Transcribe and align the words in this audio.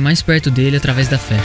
mais 0.00 0.22
perto 0.22 0.50
dele 0.50 0.76
através 0.76 1.08
da 1.08 1.18
fé. 1.18 1.36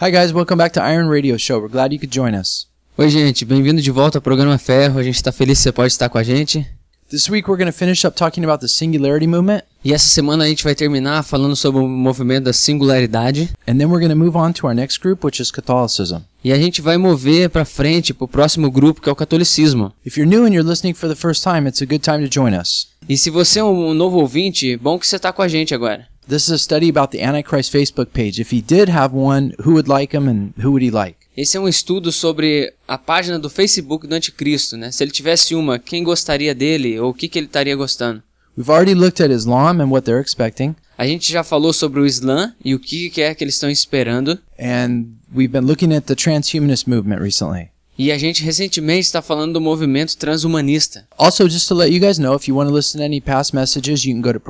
Hi 0.00 0.10
guys, 0.10 0.32
welcome 0.32 0.56
back 0.58 0.72
to 0.74 0.80
Iron 0.80 1.08
Radio 1.08 1.38
Show. 1.38 1.60
We're 1.60 1.68
glad 1.70 1.92
you 1.92 1.98
could 2.00 2.12
join 2.12 2.34
us. 2.34 2.66
Oi, 2.98 3.08
gente, 3.08 3.44
bem-vindo 3.44 3.80
de 3.80 3.90
volta 3.90 4.18
ao 4.18 4.22
programa 4.22 4.58
Ferro. 4.58 4.98
A 4.98 5.02
gente 5.02 5.14
está 5.16 5.30
feliz 5.32 5.58
que 5.58 5.62
você 5.62 5.72
pode 5.72 5.92
estar 5.92 6.08
com 6.08 6.18
a 6.18 6.22
gente. 6.22 6.66
This 7.08 7.28
week 7.28 7.48
we're 7.48 7.58
going 7.62 7.70
to 7.70 7.76
finish 7.76 8.04
up 8.06 8.16
talking 8.16 8.42
about 8.42 8.60
the 8.60 8.68
singularity 8.68 9.26
movement, 9.26 9.62
E 9.84 9.92
essa 9.92 10.08
semana 10.08 10.44
a 10.44 10.48
gente 10.48 10.64
vai 10.64 10.74
terminar 10.74 11.22
falando 11.22 11.54
sobre 11.54 11.80
o 11.82 11.86
movimento 11.86 12.44
da 12.44 12.52
singularidade. 12.54 13.50
and 13.68 13.76
then 13.76 13.86
we're 13.88 14.00
going 14.00 14.08
to 14.08 14.16
move 14.16 14.36
on 14.36 14.52
to 14.52 14.66
our 14.66 14.74
next 14.74 14.98
group, 15.00 15.22
which 15.24 15.40
is 15.40 15.50
Catholicism. 15.50 16.22
E 16.42 16.52
a 16.52 16.56
gente 16.56 16.80
vai 16.80 16.96
mover 16.96 17.50
para 17.50 17.64
frente 17.66 18.12
pro 18.14 18.26
próximo 18.26 18.70
grupo, 18.70 19.00
que 19.00 19.08
é 19.08 19.12
o 19.12 19.16
catolicismo. 19.16 19.92
If 20.04 20.16
you're 20.16 20.28
new 20.28 20.44
and 20.46 20.52
you're 20.54 20.66
listening 20.68 20.94
for 20.94 21.08
the 21.08 21.14
first 21.14 21.42
time, 21.44 21.68
it's 21.68 21.82
a 21.82 21.86
good 21.86 22.00
time 22.02 22.26
to 22.26 22.32
join 22.32 22.54
us. 22.58 22.88
E 23.08 23.16
se 23.16 23.30
você 23.30 23.58
é 23.60 23.64
um 23.64 23.92
novo 23.94 24.18
ouvinte, 24.18 24.76
bom 24.76 24.98
que 24.98 25.06
você 25.06 25.16
está 25.16 25.32
com 25.32 25.42
a 25.42 25.48
gente 25.48 25.74
agora. 25.74 26.06
This 26.28 26.44
is 26.44 26.50
a 26.52 26.58
study 26.58 26.88
about 26.88 27.16
the 27.16 27.24
Antichrist 27.24 27.70
Facebook 27.72 28.12
page. 28.12 28.40
If 28.40 28.52
he 28.52 28.62
did 28.62 28.88
have 28.88 29.14
one, 29.14 29.54
who 29.64 29.72
would 29.72 29.88
like 29.88 30.16
him 30.16 30.28
and 30.28 30.52
who 30.62 30.70
would 30.70 30.84
he 30.84 30.90
like? 30.90 31.16
Esse 31.36 31.56
é 31.56 31.60
um 31.60 31.68
estudo 31.68 32.12
sobre 32.12 32.72
a 32.86 32.96
página 32.96 33.38
do 33.38 33.50
Facebook 33.50 34.06
do 34.06 34.14
Anticristo, 34.14 34.76
né? 34.76 34.92
Se 34.92 35.02
ele 35.02 35.10
tivesse 35.10 35.54
uma, 35.54 35.78
quem 35.78 36.04
gostaria 36.04 36.54
dele 36.54 37.00
ou 37.00 37.10
o 37.10 37.14
que, 37.14 37.26
que 37.26 37.38
ele 37.38 37.46
estaria 37.46 37.74
gostando? 37.74 38.22
We've 38.56 38.70
already 38.70 38.94
looked 38.94 39.22
at 39.22 39.30
Islam 39.30 39.80
and 39.80 39.88
what 39.88 40.04
they're 40.04 40.20
expecting, 40.20 40.76
A 40.98 41.06
gente 41.06 41.32
já 41.32 41.42
falou 41.42 41.72
sobre 41.72 42.00
o 42.00 42.06
Islã 42.06 42.54
e 42.62 42.74
o 42.74 42.78
que 42.78 43.08
que 43.10 43.22
é 43.22 43.34
que 43.34 43.42
eles 43.42 43.54
estão 43.54 43.70
esperando. 43.70 44.38
and 44.58 45.06
we've 45.34 45.48
been 45.50 45.64
looking 45.66 45.92
at 45.94 46.04
the 46.04 46.14
transhumanist 46.14 46.86
movement 46.86 47.20
recently. 47.20 47.70
E 48.02 48.10
a 48.10 48.18
gente 48.18 48.42
recentemente 48.42 49.06
está 49.06 49.22
falando 49.22 49.52
do 49.52 49.60
movimento 49.60 50.16
transhumanista. 50.16 51.06
Also, 51.16 51.48
just 51.48 51.68
to 51.68 51.74
let 51.76 51.92
you 51.92 52.00
guys 52.00 52.18
know, 52.18 52.34
if 52.34 52.48
you 52.48 52.56
want 52.56 52.68
to 52.68 52.74
listen 52.74 52.98
to 52.98 53.04
any 53.04 53.20
past 53.20 53.54
messages, 53.54 54.04
you 54.04 54.12
can 54.12 54.20
go 54.20 54.32
to. 54.32 54.42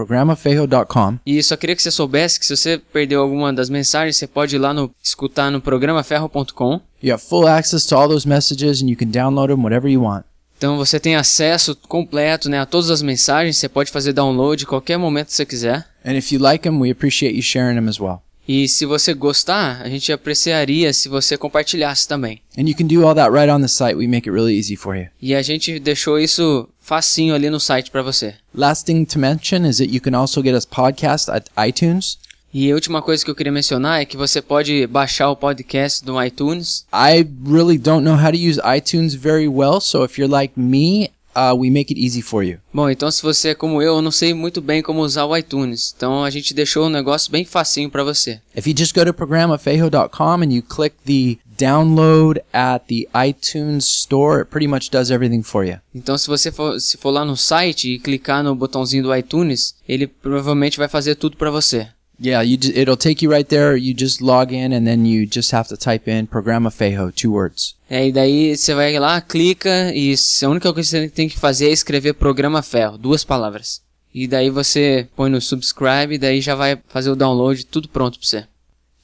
E 1.27 1.43
só 1.43 1.55
queria 1.55 1.77
que 1.77 1.83
você 1.83 1.91
soubesse 1.91 2.41
que 2.41 2.47
se 2.47 2.57
você 2.57 2.79
perdeu 2.79 3.21
alguma 3.21 3.53
das 3.53 3.69
mensagens, 3.69 4.17
você 4.17 4.27
pode 4.27 4.57
ir 4.57 4.59
lá 4.59 4.73
no 4.73 4.91
escutar 5.03 5.51
no 5.51 5.61
programaferro.com. 5.61 6.81
You 7.03 7.13
have 7.13 7.23
full 7.23 7.47
access 7.47 7.85
to 7.89 7.95
all 7.95 8.09
those 8.09 8.27
messages, 8.27 8.81
and 8.81 8.89
you 8.89 8.97
can 8.97 9.11
download 9.11 9.53
them 9.55 9.63
whatever 9.63 9.87
you 9.87 10.01
want. 10.01 10.25
Então 10.57 10.79
você 10.79 10.99
tem 10.99 11.15
acesso 11.15 11.77
completo 11.87 12.49
né, 12.49 12.59
a 12.59 12.65
todas 12.65 12.89
as 12.89 13.03
mensagens, 13.03 13.59
você 13.59 13.69
pode 13.69 13.91
fazer 13.91 14.15
download 14.15 14.65
qualquer 14.65 14.97
momento 14.97 15.27
que 15.27 15.35
você 15.35 15.45
quiser. 15.45 15.87
And 16.03 16.13
if 16.13 16.33
you 16.33 16.41
like 16.41 16.63
them, 16.63 16.81
we 16.81 16.91
appreciate 16.91 17.37
you 17.37 17.43
sharing 17.43 17.75
them 17.75 17.91
as 17.91 18.01
well. 18.01 18.23
E 18.47 18.69
se 18.69 18.85
você 18.85 19.15
gostar, 19.15 19.83
a 19.83 19.89
gente 19.89 20.13
apreciaria 20.13 20.93
se 20.93 21.09
você 21.09 21.37
compartilhasse 21.37 22.09
também. 22.09 22.41
And 22.59 22.63
you 22.63 22.75
can 22.75 22.87
do 22.87 23.07
all 23.07 23.15
that 23.15 23.31
right 23.31 23.51
on 23.51 23.61
the 23.61 23.69
site. 23.69 23.97
We 23.97 24.07
make 24.09 24.29
it 24.29 24.31
really 24.31 24.59
easy 24.59 24.77
for 24.77 24.97
you. 24.97 25.07
E 25.21 25.35
a 25.35 25.43
gente 25.43 25.79
deixou 25.79 26.19
isso 26.19 26.69
facinho 26.81 27.35
ali 27.35 27.49
no 27.49 27.61
site 27.61 27.91
para 27.91 28.03
você. 28.03 28.35
Last 28.55 28.85
thing 28.85 29.05
to 29.05 29.19
mention 29.19 29.65
is 29.65 29.79
that 29.79 29.93
you 29.93 30.01
can 30.01 30.17
also 30.19 30.43
get 30.43 30.55
us 30.55 30.67
podcast 30.67 31.31
at 31.31 31.47
iTunes. 31.57 32.19
E 32.55 32.71
a 32.71 32.75
última 32.75 33.01
coisa 33.01 33.25
que 33.25 33.31
eu 33.31 33.35
queria 33.35 33.53
mencionar 33.53 34.03
é 34.03 34.05
que 34.05 34.17
você 34.17 34.43
pode 34.43 34.87
baixar 34.87 35.31
o 35.31 35.37
podcast 35.37 36.05
do 36.05 36.23
iTunes. 36.23 36.85
I 36.93 37.27
really 37.47 37.79
don't 37.79 38.05
know 38.05 38.15
how 38.15 38.31
to 38.31 38.37
use 38.37 38.61
iTunes 38.61 39.15
very 39.15 39.49
well, 39.49 39.81
so 39.81 40.05
if 40.05 40.19
you're 40.19 40.31
like 40.31 40.53
me, 40.55 41.11
uh, 41.35 41.55
we 41.57 41.71
make 41.71 41.93
it 41.93 42.01
easy 42.01 42.23
for 42.23 42.43
you. 42.45 42.59
Bom, 42.73 42.89
então 42.89 43.11
se 43.11 43.23
você 43.23 43.51
é 43.51 43.55
como 43.55 43.83
eu, 43.83 43.97
eu 43.97 44.03
não 44.03 44.11
sei 44.11 44.35
muito 44.35 44.61
bem 44.61 44.83
como 44.83 45.01
usar 45.01 45.25
o 45.25 45.37
iTunes. 45.37 45.93
Então 45.97 46.25
a 46.25 46.31
gente 46.31 46.55
deixou 46.55 46.87
o 46.87 46.91
negócio 46.91 47.31
bem 47.31 47.45
facinho 47.45 47.91
para 47.91 48.05
você. 48.05 48.41
If 48.57 48.67
you 48.67 48.75
just 48.77 48.95
go 48.95 49.05
to 49.05 49.13
programafejo.com 49.13 50.43
and 50.43 50.53
you 50.53 50.63
click 50.63 50.97
the 51.05 51.39
download 51.59 52.41
at 52.53 52.85
the 52.89 53.07
iTunes 53.27 53.85
store, 53.85 54.41
it 54.41 54.51
pretty 54.51 54.67
much 54.67 54.91
does 54.91 55.11
everything 55.11 55.43
for 55.43 55.65
you. 55.65 55.79
Então 55.95 56.17
se 56.17 56.27
você 56.29 56.51
for, 56.51 56.81
se 56.81 56.97
for 56.97 57.11
lá 57.11 57.25
no 57.25 57.37
site 57.37 57.95
e 57.95 57.99
clicar 57.99 58.43
no 58.43 58.55
botãozinho 58.55 59.03
do 59.03 59.15
iTunes, 59.15 59.75
ele 59.89 60.07
provavelmente 60.07 60.79
vai 60.79 60.89
fazer 60.89 61.15
tudo 61.15 61.37
para 61.37 61.51
você. 61.51 61.89
Yeah, 62.23 62.41
you 62.43 62.57
ju- 62.57 62.73
it'll 62.75 62.97
take 62.97 63.25
you 63.25 63.33
right 63.33 63.49
there. 63.49 63.77
You 63.77 63.93
just 63.99 64.21
log 64.21 64.53
in 64.53 64.73
and 64.73 64.85
then 64.87 65.05
you 65.05 65.27
just 65.27 65.53
have 65.53 65.69
to 65.71 65.77
type 65.77 66.09
in 66.09 66.27
programafejo, 66.27 67.11
two 67.13 67.33
words. 67.33 67.75
É, 67.91 68.07
e 68.07 68.13
daí 68.13 68.57
você 68.57 68.75
vai 68.75 68.97
lá, 68.99 69.21
clica 69.21 69.93
e 69.93 70.15
a 70.43 70.49
única 70.49 70.73
coisa 70.73 70.89
que 70.99 71.05
você 71.05 71.09
tem 71.09 71.29
que 71.29 71.37
fazer 71.37 71.69
é 71.69 71.73
escrever 71.73 72.15
programa 72.15 72.63
ferro, 72.63 72.97
duas 72.97 73.25
palavras. 73.25 73.83
E 74.15 74.29
daí 74.29 74.51
você 74.51 75.09
põe 75.17 75.29
no 75.31 75.41
subscribe 75.41 76.15
e 76.15 76.19
daí 76.19 76.41
já 76.41 76.55
vai 76.55 76.79
fazer 76.89 77.11
o 77.11 77.17
download, 77.17 77.65
tudo 77.67 77.89
pronto 77.89 78.19
pra 78.21 78.29
você. 78.29 78.45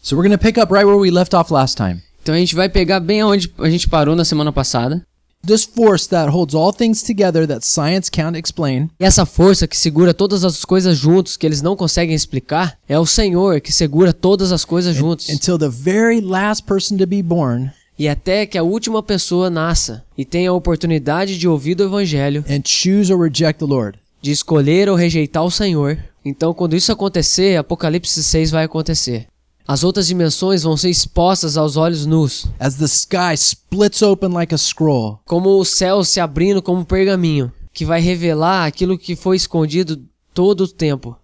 So 0.00 0.14
we're 0.16 0.28
going 0.28 0.38
to 0.38 0.42
pick 0.42 0.56
up 0.58 0.72
right 0.72 0.86
where 0.86 0.98
we 1.00 1.10
left 1.10 1.34
off 1.34 1.52
last 1.52 1.76
time. 1.76 2.00
Então 2.22 2.34
a 2.34 2.38
gente 2.38 2.54
vai 2.54 2.68
pegar 2.68 3.00
bem 3.00 3.20
aonde 3.22 3.52
a 3.58 3.68
gente 3.68 3.88
parou 3.88 4.14
na 4.14 4.24
semana 4.24 4.52
passada. 4.52 5.02
This 5.46 5.64
force 5.64 6.06
that 6.08 6.30
holds 6.30 6.54
all 6.54 6.72
things 6.72 7.02
together 7.02 7.46
that 7.46 7.64
science 7.64 8.10
can't 8.10 8.36
explain 8.36 8.90
E 9.00 9.04
essa 9.04 9.24
força 9.24 9.66
que 9.66 9.76
segura 9.76 10.12
todas 10.12 10.44
as 10.44 10.64
coisas 10.64 10.98
juntos 10.98 11.36
que 11.36 11.46
eles 11.46 11.62
não 11.62 11.76
conseguem 11.76 12.14
explicar 12.14 12.76
é 12.88 12.98
o 12.98 13.06
Senhor 13.06 13.60
que 13.60 13.72
segura 13.72 14.12
todas 14.12 14.52
as 14.52 14.64
coisas 14.64 14.94
juntos. 14.94 15.28
until 15.28 15.56
the 15.58 15.68
very 15.68 16.20
last 16.20 16.64
person 16.64 16.96
to 16.96 17.06
be 17.06 17.22
born 17.22 17.70
E 17.98 18.08
até 18.08 18.46
que 18.46 18.58
a 18.58 18.62
última 18.62 19.02
pessoa 19.02 19.48
nasça 19.48 20.04
e 20.16 20.24
tenha 20.24 20.50
a 20.50 20.54
oportunidade 20.54 21.38
de 21.38 21.48
ouvir 21.48 21.74
do 21.74 21.84
Evangelho, 21.84 22.44
and 22.48 22.62
choose 22.64 23.12
or 23.12 23.20
reject 23.20 23.58
the 23.58 23.64
Lord. 23.66 23.98
de 24.20 24.30
escolher 24.32 24.88
ou 24.88 24.96
rejeitar 24.96 25.44
o 25.44 25.50
Senhor. 25.50 25.98
Então, 26.24 26.52
quando 26.52 26.76
isso 26.76 26.92
acontecer, 26.92 27.56
Apocalipse 27.56 28.22
6 28.22 28.50
vai 28.50 28.64
acontecer. 28.64 29.26
As 29.70 29.84
outras 29.84 30.06
dimensões 30.06 30.62
vão 30.62 30.78
ser 30.78 30.88
expostas 30.88 31.58
aos 31.58 31.76
olhos 31.76 32.06
nus, 32.06 32.46
As 32.58 32.76
the 32.76 32.86
sky 32.86 33.34
splits 33.36 34.00
open 34.00 34.30
like 34.30 34.54
a 34.54 34.56
scroll, 34.56 35.20
como 35.26 35.60
o 35.60 35.64
céu 35.64 36.02
se 36.02 36.18
abrindo 36.18 36.62
como 36.62 36.80
um 36.80 36.84
pergaminho, 36.84 37.52
que 37.70 37.84
vai 37.84 38.00
revelar 38.00 38.64
aquilo 38.64 38.96
que 38.96 39.14
foi 39.14 39.36
escondido 39.36 40.02
todo 40.32 40.62
o 40.62 40.68
tempo. 40.68 41.14